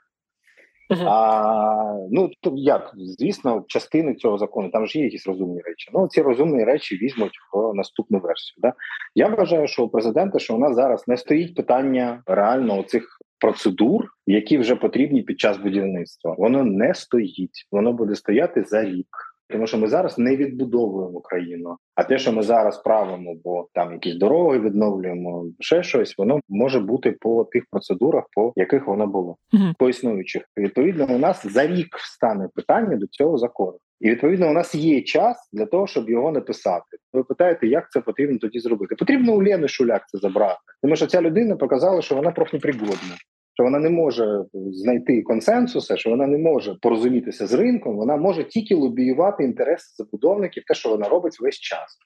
А, 1.05 2.07
Ну 2.11 2.29
то 2.41 2.53
як 2.55 2.91
звісно, 2.95 3.63
частини 3.67 4.15
цього 4.15 4.37
закону 4.37 4.69
там 4.69 4.87
ж 4.87 4.99
є 4.99 5.03
якісь 5.03 5.27
розумні 5.27 5.61
речі. 5.61 5.89
Ну 5.93 6.07
ці 6.07 6.21
розумні 6.21 6.63
речі 6.63 6.95
візьмуть 6.95 7.37
в 7.53 7.73
наступну 7.73 8.19
версію. 8.19 8.55
Да? 8.57 8.73
Я 9.15 9.27
вважаю, 9.27 9.67
що 9.67 9.83
у 9.83 9.89
президента, 9.89 10.39
що 10.39 10.55
у 10.55 10.59
нас 10.59 10.75
зараз 10.75 11.07
не 11.07 11.17
стоїть 11.17 11.55
питання 11.55 12.23
реально 12.25 12.83
цих 12.83 13.17
процедур, 13.39 14.05
які 14.27 14.57
вже 14.57 14.75
потрібні 14.75 15.21
під 15.21 15.39
час 15.39 15.57
будівництва. 15.57 16.35
Воно 16.37 16.63
не 16.63 16.93
стоїть, 16.93 17.67
воно 17.71 17.93
буде 17.93 18.15
стояти 18.15 18.63
за 18.63 18.83
рік. 18.83 19.07
Тому 19.51 19.67
що 19.67 19.77
ми 19.77 19.87
зараз 19.87 20.17
не 20.17 20.35
відбудовуємо 20.35 21.21
країну. 21.21 21.77
А 21.95 22.03
те, 22.03 22.17
що 22.17 22.31
ми 22.31 22.43
зараз 22.43 22.77
правимо, 22.77 23.35
бо 23.43 23.67
там 23.73 23.93
якісь 23.93 24.15
дороги 24.15 24.59
відновлюємо, 24.59 25.45
ще 25.59 25.83
щось, 25.83 26.17
воно 26.17 26.39
може 26.49 26.79
бути 26.79 27.11
по 27.11 27.43
тих 27.43 27.63
процедурах, 27.71 28.23
по 28.31 28.53
яких 28.55 28.87
воно 28.87 29.07
було 29.07 29.35
uh-huh. 29.53 29.73
по 29.79 29.89
існуючих. 29.89 30.43
Відповідно, 30.57 31.07
у 31.09 31.17
нас 31.17 31.47
за 31.47 31.67
рік 31.67 31.97
встане 31.97 32.49
питання 32.55 32.95
до 32.95 33.07
цього 33.07 33.37
закону. 33.37 33.77
І 34.01 34.09
відповідно 34.09 34.49
у 34.49 34.53
нас 34.53 34.75
є 34.75 35.01
час 35.01 35.49
для 35.53 35.65
того, 35.65 35.87
щоб 35.87 36.09
його 36.09 36.31
написати. 36.31 36.97
Ви 37.13 37.23
питаєте, 37.23 37.67
як 37.67 37.91
це 37.91 38.01
потрібно 38.01 38.37
тоді 38.37 38.59
зробити? 38.59 38.95
Потрібно 38.95 39.33
у 39.33 39.43
Лєни 39.43 39.67
Шуляк 39.67 40.01
це 40.07 40.17
забрати, 40.17 40.59
тому 40.81 40.95
що 40.95 41.07
ця 41.07 41.21
людина 41.21 41.55
показала, 41.55 42.01
що 42.01 42.15
вона 42.15 42.31
профнепригодна. 42.31 43.15
Що 43.53 43.63
вона 43.63 43.79
не 43.79 43.89
може 43.89 44.43
знайти 44.53 45.21
консенсуси, 45.21 45.97
що 45.97 46.09
вона 46.09 46.27
не 46.27 46.37
може 46.37 46.75
порозумітися 46.81 47.47
з 47.47 47.53
ринком, 47.53 47.95
вона 47.95 48.17
може 48.17 48.43
тільки 48.43 48.75
лобіювати 48.75 49.43
інтереси 49.43 49.85
забудовників, 49.97 50.63
те, 50.67 50.73
що 50.73 50.89
вона 50.89 51.09
робить 51.09 51.37
весь 51.39 51.59
час. 51.59 51.97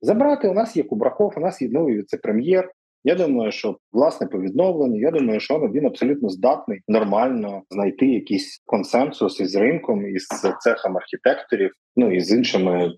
Забрати 0.00 0.48
у 0.48 0.54
нас 0.54 0.76
є 0.76 0.82
Кубрахов, 0.82 1.34
у 1.36 1.40
нас 1.40 1.62
є 1.62 1.68
новий 1.68 1.96
віце-прем'єр. 1.96 2.70
Я 3.04 3.14
думаю, 3.14 3.52
що 3.52 3.76
власне 3.92 4.26
по 4.26 4.40
відновленню, 4.40 5.00
я 5.00 5.10
думаю, 5.10 5.40
що 5.40 5.58
він 5.58 5.86
абсолютно 5.86 6.28
здатний 6.28 6.80
нормально 6.88 7.62
знайти 7.70 8.06
якийсь 8.06 8.62
консенсус 8.66 9.40
із 9.40 9.56
ринком, 9.56 10.16
із 10.16 10.26
цехом 10.60 10.96
архітекторів, 10.96 11.70
ну 11.96 12.14
і 12.14 12.20
з 12.20 12.32
іншими 12.32 12.92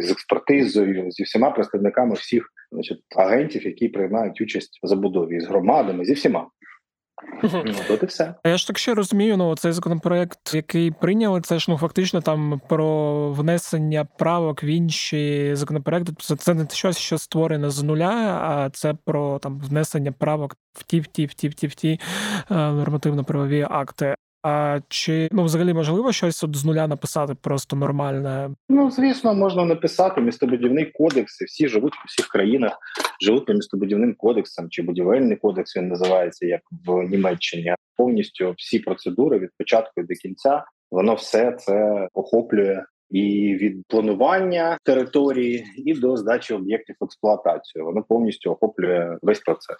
з 0.00 0.10
експертизою, 0.10 1.10
зі 1.10 1.22
всіма 1.22 1.50
представниками 1.50 2.14
всіх 2.14 2.48
значить, 2.72 3.00
агентів, 3.16 3.66
які 3.66 3.88
приймають 3.88 4.40
участь 4.40 4.80
в 4.82 4.86
забудові 4.86 5.40
з 5.40 5.46
громадами, 5.46 6.04
зі 6.04 6.12
всіма. 6.12 6.46
Ну, 7.42 7.64
от 7.90 8.02
і 8.02 8.06
все. 8.06 8.34
Я 8.46 8.56
ж 8.56 8.66
так 8.66 8.78
ще 8.78 8.94
розумію, 8.94 9.36
ну 9.36 9.56
цей 9.56 9.72
законопроект, 9.72 10.54
який 10.54 10.90
прийняли, 10.90 11.40
це 11.40 11.58
ж 11.58 11.66
ну 11.68 11.78
фактично 11.78 12.20
там 12.20 12.60
про 12.68 13.30
внесення 13.30 14.04
правок 14.04 14.64
в 14.64 14.64
інші 14.64 15.50
законопроекти. 15.54 16.12
Це, 16.18 16.36
це 16.36 16.54
не 16.54 16.66
щось, 16.72 16.98
що 16.98 17.18
створене 17.18 17.70
з 17.70 17.82
нуля, 17.82 18.40
а 18.42 18.70
це 18.70 18.94
про 19.04 19.38
там 19.38 19.58
внесення 19.58 20.12
правок 20.12 20.56
в 20.72 20.82
ті, 20.82 21.00
в 21.00 21.06
ті, 21.06 21.26
в 21.26 21.34
ті, 21.34 21.48
в 21.48 21.54
ті, 21.54 21.66
в 21.66 21.74
ті 21.74 22.00
е, 22.50 22.54
нормативно-правові 22.54 23.66
акти. 23.70 24.14
А 24.44 24.80
чи 24.88 25.28
ну 25.32 25.44
взагалі 25.44 25.74
можливо 25.74 26.12
щось 26.12 26.44
от 26.44 26.56
з 26.56 26.64
нуля 26.64 26.86
написати 26.86 27.34
просто 27.34 27.76
нормальне? 27.76 28.50
Ну 28.68 28.90
звісно, 28.90 29.34
можна 29.34 29.64
написати 29.64 30.20
містобудівний 30.20 30.84
кодекс. 30.84 31.40
і 31.40 31.44
Всі 31.44 31.68
живуть 31.68 31.94
у 31.94 32.06
всіх 32.06 32.28
країнах, 32.28 32.78
живуть 33.20 33.46
по 33.46 33.52
містобудівним 33.52 34.14
кодексам 34.18 34.70
чи 34.70 34.82
будівельний 34.82 35.36
кодекс 35.36 35.76
він 35.76 35.88
називається 35.88 36.46
як 36.46 36.60
в 36.86 37.02
Німеччині. 37.02 37.74
Повністю 37.96 38.54
всі 38.56 38.78
процедури 38.78 39.38
від 39.38 39.50
початку 39.58 40.02
до 40.02 40.14
кінця 40.14 40.64
воно 40.90 41.14
все 41.14 41.52
це 41.52 42.08
охоплює. 42.14 42.82
І 43.10 43.54
від 43.60 43.86
планування 43.88 44.78
території 44.84 45.64
і 45.76 45.94
до 45.94 46.16
здачі 46.16 46.54
об'єктів 46.54 46.96
в 47.00 47.04
експлуатацію 47.04 47.84
воно 47.84 48.02
повністю 48.02 48.50
охоплює 48.50 49.18
весь 49.22 49.40
процес. 49.40 49.76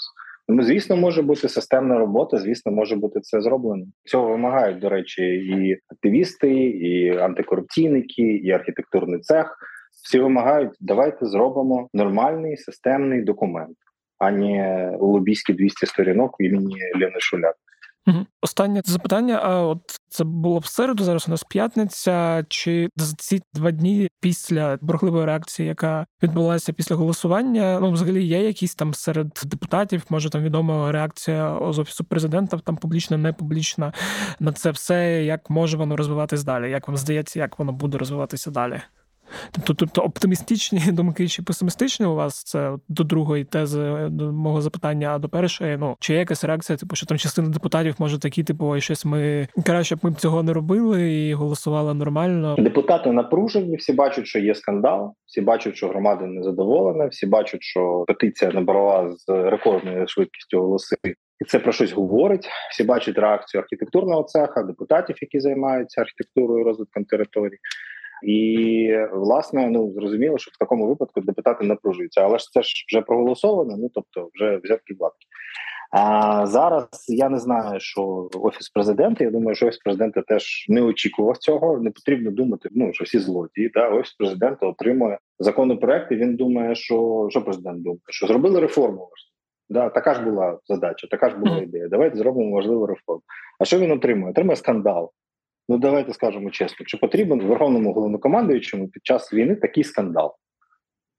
Тому, 0.49 0.63
звісно, 0.63 0.97
може 0.97 1.23
бути 1.23 1.49
системна 1.49 1.99
робота. 1.99 2.37
Звісно, 2.37 2.73
може 2.73 2.97
бути 2.97 3.21
це 3.21 3.41
зроблено. 3.41 3.85
Цього 4.05 4.29
вимагають, 4.29 4.79
до 4.79 4.89
речі, 4.89 5.23
і 5.23 5.79
активісти, 5.89 6.51
і 6.65 7.19
антикорупційники, 7.19 8.23
і 8.23 8.51
архітектурний 8.51 9.21
цех. 9.21 9.57
Всі 10.05 10.19
вимагають, 10.19 10.73
давайте 10.81 11.27
зробимо 11.27 11.89
нормальний 11.95 12.57
системний 12.57 13.23
документ, 13.23 13.77
а 14.19 14.31
не 14.31 14.91
лобійські 15.01 15.53
200 15.53 15.87
сторінок 15.87 16.37
імені 16.39 16.77
Лени 17.01 17.21
Шуляк. 17.21 17.55
Угу. 18.07 18.27
Останнє 18.43 18.83
запитання. 18.85 19.41
А 19.43 19.61
от 19.61 19.81
це 20.09 20.25
було 20.25 20.59
в 20.59 20.67
середу. 20.67 21.05
Зараз 21.05 21.25
у 21.29 21.31
нас 21.31 21.45
п'ятниця. 21.45 22.45
Чи 22.49 22.89
за 22.97 23.15
ці 23.17 23.43
два 23.55 23.71
дні 23.71 24.09
після 24.21 24.79
бурхливої 24.81 25.27
реакції, 25.27 25.69
яка 25.69 26.07
відбулася 26.23 26.73
після 26.73 26.97
голосування? 26.97 27.79
Ну, 27.81 27.91
взагалі, 27.91 28.25
є 28.25 28.47
якісь 28.47 28.75
там 28.75 28.95
серед 28.95 29.41
депутатів, 29.45 30.05
може 30.09 30.31
там 30.31 30.43
відома 30.43 30.93
реакція 30.93 31.59
з 31.73 31.79
офісу 31.79 32.05
президента, 32.05 32.59
там 32.59 32.77
публічна, 32.77 33.17
не 33.17 33.33
публічна 33.33 33.93
на 34.41 34.53
це 34.53 34.71
все. 34.71 35.25
Як 35.25 35.51
може 35.51 35.77
воно 35.77 35.97
розвиватись 35.97 36.45
далі? 36.45 36.71
Як 36.71 36.89
вам 36.89 36.97
здається, 36.97 37.39
як 37.39 37.59
воно 37.59 37.73
буде 37.73 37.99
розвиватися 37.99 38.51
далі? 38.51 38.81
Тобто, 39.51 39.75
тобто 39.75 40.03
оптимістичні 40.03 40.81
думки 40.93 41.29
чи 41.29 41.43
песимістичні 41.43 42.07
у 42.07 42.15
вас 42.15 42.43
це 42.43 42.73
до 42.89 43.05
другої 43.05 43.45
тези 43.45 44.09
до 44.11 44.33
мого 44.33 44.61
запитання, 44.61 45.13
а 45.15 45.19
до 45.19 45.29
першої, 45.29 45.77
ну 45.77 45.97
чи 46.01 46.13
є 46.13 46.19
якась 46.19 46.45
реакція, 46.45 46.79
типу, 46.79 46.97
що 46.97 47.07
там 47.07 47.19
частина 47.19 47.49
депутатів 47.49 47.95
може 47.99 48.19
такі, 48.19 48.45
типу, 48.45 48.67
ой, 48.67 48.81
щось 48.81 49.05
ми 49.05 49.49
краще 49.67 49.97
б 49.97 49.99
ми 50.03 50.11
б 50.11 50.15
цього 50.15 50.43
не 50.43 50.53
робили 50.53 51.13
і 51.13 51.35
голосували 51.35 51.95
нормально. 51.95 52.57
Депутати 52.59 53.13
напружені, 53.13 53.77
всі 53.77 53.93
бачать, 53.93 54.27
що 54.27 54.39
є 54.39 54.55
скандал, 54.55 55.15
всі 55.27 55.41
бачать, 55.41 55.77
що 55.77 55.89
громада 55.89 56.27
не 56.27 56.43
задоволена, 56.43 57.07
всі 57.07 57.27
бачать, 57.27 57.63
що 57.63 58.05
петиція 58.07 58.51
набрала 58.51 59.15
з 59.17 59.25
рекордною 59.29 60.09
швидкістю 60.09 60.61
голоси. 60.61 60.97
І 61.41 61.45
це 61.45 61.59
про 61.59 61.73
щось 61.73 61.93
говорить. 61.93 62.49
Всі 62.71 62.85
бачать 62.85 63.19
реакцію 63.19 63.61
архітектурного 63.61 64.23
цеха, 64.23 64.63
депутатів, 64.63 65.17
які 65.21 65.41
займаються 65.41 66.01
архітектурою 66.01 66.65
розвитком 66.65 67.05
територій. 67.05 67.59
І 68.27 68.99
власне 69.13 69.71
ну 69.71 69.93
зрозуміло, 69.93 70.39
що 70.39 70.51
в 70.55 70.59
такому 70.59 70.89
випадку 70.89 71.21
депутати 71.21 71.65
напружуються, 71.65 72.21
але 72.21 72.39
ж 72.39 72.51
це 72.53 72.63
ж 72.63 72.85
вже 72.89 73.01
проголосовано. 73.01 73.77
Ну 73.77 73.91
тобто, 73.95 74.31
вже 74.35 74.61
взятки 74.65 74.95
владки. 74.99 75.27
А 75.97 76.47
зараз 76.47 76.87
я 77.09 77.29
не 77.29 77.39
знаю, 77.39 77.81
що 77.81 78.29
офіс 78.35 78.69
президента. 78.69 79.25
Я 79.25 79.31
думаю, 79.31 79.55
що 79.55 79.67
офіс 79.67 79.79
президента 79.79 80.23
теж 80.23 80.67
не 80.69 80.83
очікував 80.83 81.37
цього. 81.37 81.79
Не 81.79 81.91
потрібно 81.91 82.31
думати. 82.31 82.69
Ну 82.73 82.93
що 82.93 83.05
всі 83.05 83.19
злодії. 83.19 83.71
Да, 83.75 83.89
офіс 83.89 84.13
президента 84.13 84.67
отримує 84.67 85.19
законопроект. 85.39 86.13
і 86.13 86.17
Він 86.17 86.37
думає, 86.37 86.75
що 86.75 87.27
що 87.31 87.43
президент 87.43 87.83
думає, 87.83 88.01
що 88.09 88.27
зробили 88.27 88.61
реформу. 88.61 89.09
Да, 89.69 89.89
така 89.89 90.15
ж 90.15 90.23
була 90.23 90.59
задача, 90.67 91.07
така 91.07 91.31
ж 91.31 91.37
була 91.37 91.59
ідея. 91.59 91.89
Давайте 91.89 92.19
зробимо 92.19 92.51
можливу 92.51 92.87
реформу. 92.87 93.23
А 93.61 93.65
що 93.65 93.79
він 93.79 93.93
отримує? 93.93 94.31
Отримує 94.31 94.57
скандал. 94.57 95.11
Ну 95.69 95.79
давайте 95.79 96.13
скажемо 96.13 96.51
чесно, 96.51 96.87
чи 96.87 96.97
потрібен 96.97 97.41
верховному 97.41 97.93
головнокомандуючому 97.93 98.89
під 98.89 99.07
час 99.07 99.33
війни 99.33 99.55
такий 99.55 99.85
скандал? 99.85 100.35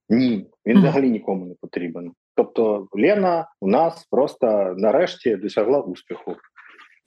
Ні, 0.10 0.48
він 0.66 0.78
взагалі 0.78 1.10
нікому 1.10 1.46
не 1.46 1.56
потрібен. 1.62 2.12
Тобто, 2.36 2.88
Лена 2.92 3.48
у 3.62 3.68
нас 3.68 4.08
просто 4.12 4.76
нарешті 4.78 5.36
досягла 5.36 5.80
успіху. 5.80 6.36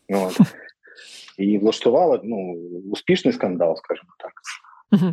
От. 0.09 0.36
І 1.39 1.59
влаштувала 1.59 2.20
ну, 2.24 2.57
успішний 2.93 3.34
скандал, 3.34 3.76
скажімо 3.76 4.11
так. 4.18 4.32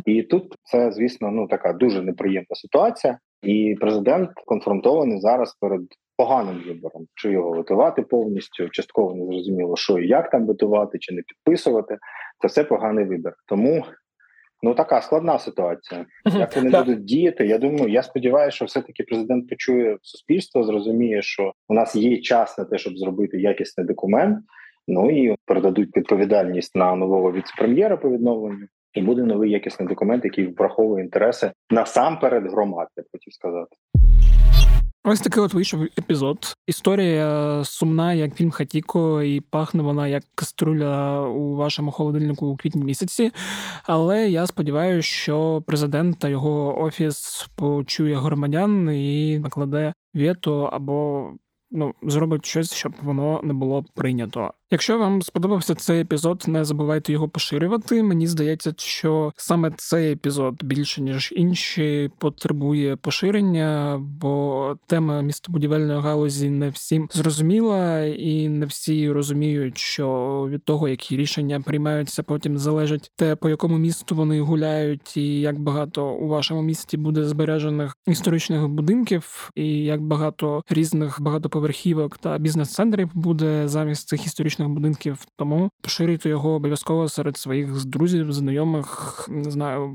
І 0.06 0.22
тут 0.22 0.54
це, 0.62 0.92
звісно, 0.92 1.30
ну 1.30 1.48
така 1.48 1.72
дуже 1.72 2.02
неприємна 2.02 2.54
ситуація, 2.54 3.18
і 3.42 3.76
президент 3.80 4.30
конфронтований 4.46 5.20
зараз 5.20 5.56
перед 5.60 5.82
поганим 6.16 6.62
вибором, 6.66 7.06
чи 7.14 7.30
його 7.30 7.50
витувати 7.50 8.02
повністю, 8.02 8.68
частково 8.68 9.14
не 9.14 9.26
зрозуміло, 9.26 9.76
що 9.76 9.98
і 9.98 10.08
як 10.08 10.30
там 10.30 10.46
витувати, 10.46 10.98
чи 10.98 11.14
не 11.14 11.22
підписувати. 11.22 11.98
Це 12.40 12.48
все 12.48 12.64
поганий 12.64 13.04
вибір. 13.04 13.34
Тому 13.46 13.84
ну 14.62 14.74
така 14.74 15.02
складна 15.02 15.38
ситуація. 15.38 16.06
Як 16.24 16.56
вони 16.56 16.70
будуть 16.70 17.04
діяти? 17.04 17.46
Я 17.46 17.58
думаю, 17.58 17.88
я 17.88 18.02
сподіваюся, 18.02 18.56
що 18.56 18.64
все-таки 18.64 19.02
президент 19.02 19.48
почує 19.48 19.98
суспільство, 20.02 20.64
зрозуміє, 20.64 21.22
що 21.22 21.52
у 21.68 21.74
нас 21.74 21.96
є 21.96 22.20
час 22.20 22.58
на 22.58 22.64
те, 22.64 22.78
щоб 22.78 22.98
зробити 22.98 23.40
якісний 23.40 23.86
документ. 23.86 24.38
Ну 24.88 25.10
і 25.10 25.36
передадуть 25.44 25.96
відповідальність 25.96 26.76
на 26.76 26.94
нового 26.94 27.32
віце-прем'єра 27.32 27.96
по 27.96 28.10
відновленню. 28.10 28.66
І 28.94 29.02
буде 29.02 29.22
новий 29.22 29.50
якісний 29.50 29.88
документ, 29.88 30.24
який 30.24 30.46
враховує 30.46 31.04
інтереси 31.04 31.52
насамперед 31.70 32.50
громад, 32.50 32.88
я 32.96 33.04
хотів 33.12 33.32
сказати. 33.32 33.76
Ось 35.08 35.20
такий 35.20 35.42
от 35.42 35.54
вийшов 35.54 35.82
епізод. 35.82 36.56
Історія 36.66 37.62
сумна, 37.64 38.12
як 38.12 38.34
фільм 38.34 38.50
Хатіко, 38.50 39.22
і 39.22 39.40
пахне 39.40 39.82
вона 39.82 40.08
як 40.08 40.24
каструля 40.34 41.20
у 41.20 41.56
вашому 41.56 41.90
холодильнику 41.90 42.46
у 42.46 42.56
квітні 42.56 42.84
місяці. 42.84 43.30
Але 43.84 44.30
я 44.30 44.46
сподіваюся, 44.46 45.08
що 45.08 45.62
президент 45.66 46.18
та 46.18 46.28
його 46.28 46.82
офіс 46.82 47.48
почує 47.56 48.16
громадян 48.16 48.90
і 48.90 49.38
накладе 49.38 49.92
вето 50.14 50.70
або 50.72 51.30
ну 51.70 51.94
зробить 52.02 52.46
щось, 52.46 52.74
щоб 52.74 52.92
воно 53.02 53.40
не 53.44 53.52
було 53.52 53.84
прийнято. 53.94 54.52
Якщо 54.70 54.98
вам 54.98 55.22
сподобався 55.22 55.74
цей 55.74 56.00
епізод, 56.00 56.44
не 56.46 56.64
забувайте 56.64 57.12
його 57.12 57.28
поширювати. 57.28 58.02
Мені 58.02 58.26
здається, 58.26 58.74
що 58.76 59.32
саме 59.36 59.72
цей 59.76 60.12
епізод 60.12 60.64
більше 60.64 61.02
ніж 61.02 61.32
інші 61.36 62.10
потребує 62.18 62.96
поширення, 62.96 63.98
бо 64.00 64.76
тема 64.86 65.22
містобудівельної 65.22 66.00
галузі 66.00 66.50
не 66.50 66.68
всім 66.68 67.08
зрозуміла, 67.12 68.00
і 68.00 68.48
не 68.48 68.66
всі 68.66 69.10
розуміють, 69.10 69.78
що 69.78 70.08
від 70.50 70.64
того, 70.64 70.88
які 70.88 71.16
рішення 71.16 71.60
приймаються, 71.60 72.22
потім 72.22 72.58
залежить 72.58 73.12
те, 73.16 73.36
по 73.36 73.48
якому 73.48 73.78
місту 73.78 74.14
вони 74.14 74.40
гуляють, 74.40 75.16
і 75.16 75.40
як 75.40 75.58
багато 75.58 76.06
у 76.08 76.28
вашому 76.28 76.62
місті 76.62 76.96
буде 76.96 77.24
збережених 77.24 77.96
історичних 78.06 78.68
будинків, 78.68 79.50
і 79.54 79.66
як 79.84 80.02
багато 80.02 80.64
різних 80.68 81.20
багатоповерхівок 81.20 82.18
та 82.18 82.38
бізнес-центрів 82.38 83.10
буде 83.14 83.68
замість 83.68 84.08
цих 84.08 84.26
історичних 84.26 84.55
історичних 84.56 84.68
будинків. 84.68 85.26
Тому 85.36 85.70
поширюйте 85.82 86.28
його 86.28 86.50
обов'язково 86.50 87.08
серед 87.08 87.36
своїх 87.36 87.84
друзів, 87.84 88.32
знайомих, 88.32 89.26
не 89.28 89.50
знаю, 89.50 89.90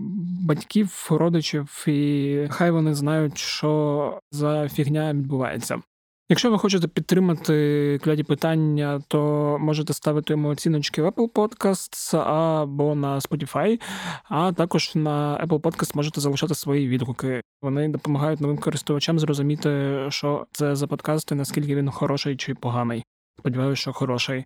батьків, 0.47 1.07
родичів, 1.09 1.83
і 1.87 2.47
хай 2.49 2.71
вони 2.71 2.93
знають, 2.93 3.37
що 3.37 4.19
за 4.31 4.69
фігня 4.69 5.13
відбувається. 5.13 5.81
Якщо 6.29 6.51
ви 6.51 6.57
хочете 6.57 6.87
підтримати 6.87 7.99
кляді 8.03 8.23
питання, 8.23 9.01
то 9.07 9.57
можете 9.59 9.93
ставити 9.93 10.33
йому 10.33 10.49
оціночки 10.49 11.01
в 11.01 11.07
Apple 11.07 11.31
Podcasts 11.31 12.17
або 12.17 12.95
на 12.95 13.19
Spotify, 13.19 13.81
а 14.29 14.51
також 14.51 14.95
на 14.95 15.45
Apple 15.45 15.59
Podcast 15.59 15.91
можете 15.95 16.21
залишати 16.21 16.55
свої 16.55 16.87
відгуки. 16.87 17.41
Вони 17.61 17.87
допомагають 17.87 18.41
новим 18.41 18.57
користувачам 18.57 19.19
зрозуміти, 19.19 19.99
що 20.09 20.45
це 20.51 20.75
за 20.75 20.87
подкаст 20.87 21.31
і 21.31 21.35
наскільки 21.35 21.75
він 21.75 21.91
хороший 21.91 22.35
чи 22.35 22.55
поганий. 22.55 23.03
Сподіваюся, 23.41 23.81
що 23.81 23.93
хороший. 23.93 24.45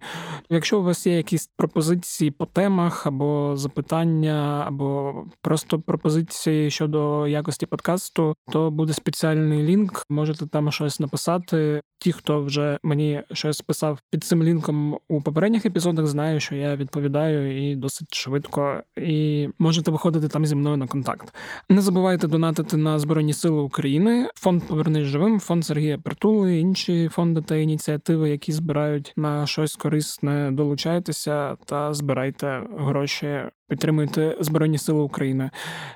Якщо 0.50 0.80
у 0.80 0.84
вас 0.84 1.08
є 1.08 1.18
якісь 1.18 1.50
пропозиції 1.58 2.32
по 2.32 2.46
темах 2.46 3.08
або 3.08 3.54
запитання, 3.56 4.64
або 4.68 5.14
просто 5.42 5.80
пропозиції 5.80 6.72
щодо 6.72 7.28
якості 7.28 7.66
подкасту, 7.66 8.36
то 8.52 8.72
буде 8.72 8.94
спеціальний 8.94 9.64
лінк. 9.64 10.06
Можете 10.10 10.48
там 10.48 10.72
щось 10.72 11.00
написати. 11.00 11.82
Ті, 12.00 12.12
хто 12.12 12.42
вже 12.42 12.78
мені 12.84 13.22
щось 13.32 13.62
писав 13.62 14.00
під 14.12 14.24
цим 14.24 14.44
лінком 14.44 14.98
у 15.08 15.22
попередніх 15.22 15.66
епізодах, 15.66 16.08
знаю, 16.08 16.40
що 16.40 16.56
я 16.56 16.76
відповідаю 16.76 17.72
і 17.72 17.76
досить 17.76 18.14
швидко, 18.14 18.84
і 18.98 19.50
можете 19.60 19.92
виходити 19.92 20.28
там 20.28 20.46
зі 20.46 20.56
мною 20.56 20.78
на 20.78 20.88
контакт. 20.88 21.36
Не 21.70 21.82
забувайте 21.82 22.28
донатити 22.28 22.78
на 22.78 23.00
Збройні 23.00 23.34
Сили 23.34 23.62
України, 23.62 24.30
фонд 24.36 24.64
Повернись 24.68 25.08
живим, 25.08 25.40
фонд 25.40 25.66
Сергія 25.66 25.98
Притули, 25.98 26.60
інші 26.60 27.10
фонди 27.10 27.42
та 27.42 27.56
ініціативи, 27.56 28.30
які 28.30 28.52
збирають 28.52 28.85
на 29.16 29.48
щось 29.48 29.76
корисне. 29.76 30.52
Долучайтеся 30.52 31.56
та 31.66 31.94
збирайте 31.94 32.64
гроші. 32.78 33.42
Підтримуйте 33.68 34.38
Збройні 34.40 34.78
Сили 34.78 35.02
України. 35.02 35.50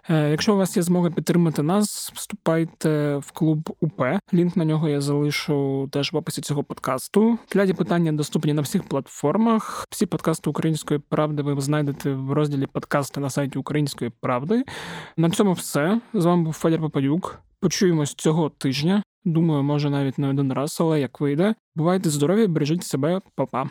Е, 0.09 0.29
якщо 0.29 0.53
у 0.53 0.57
вас 0.57 0.77
є 0.77 0.83
змога 0.83 1.09
підтримати 1.09 1.63
нас, 1.63 2.11
вступайте 2.15 3.17
в 3.17 3.31
клуб 3.31 3.75
УП. 3.79 4.01
Лінк 4.33 4.55
на 4.55 4.65
нього 4.65 4.89
я 4.89 5.01
залишу 5.01 5.89
теж 5.91 6.13
в 6.13 6.17
описі 6.17 6.41
цього 6.41 6.63
подкасту. 6.63 7.37
Кляді 7.49 7.73
питання 7.73 8.11
доступні 8.11 8.53
на 8.53 8.61
всіх 8.61 8.83
платформах. 8.83 9.85
Всі 9.89 10.05
подкасти 10.05 10.49
Української 10.49 10.99
правди 11.09 11.43
ви 11.43 11.61
знайдете 11.61 12.13
в 12.13 12.31
розділі 12.31 12.65
подкасти 12.65 13.19
на 13.19 13.29
сайті 13.29 13.59
Української 13.59 14.11
правди. 14.19 14.63
На 15.17 15.29
цьому 15.29 15.53
все. 15.53 16.01
З 16.13 16.25
вами 16.25 16.43
був 16.43 16.53
Федір 16.53 16.79
Попадюк. 16.79 17.39
Почуємось 17.59 18.13
цього 18.13 18.49
тижня. 18.49 19.03
Думаю, 19.25 19.63
може 19.63 19.89
навіть 19.89 20.17
не 20.17 20.29
один 20.29 20.53
раз, 20.53 20.77
але 20.81 20.99
як 20.99 21.21
вийде. 21.21 21.55
Бувайте 21.75 22.09
здорові, 22.09 22.47
бережіть 22.47 22.83
себе, 22.83 23.21
Па-па. 23.35 23.69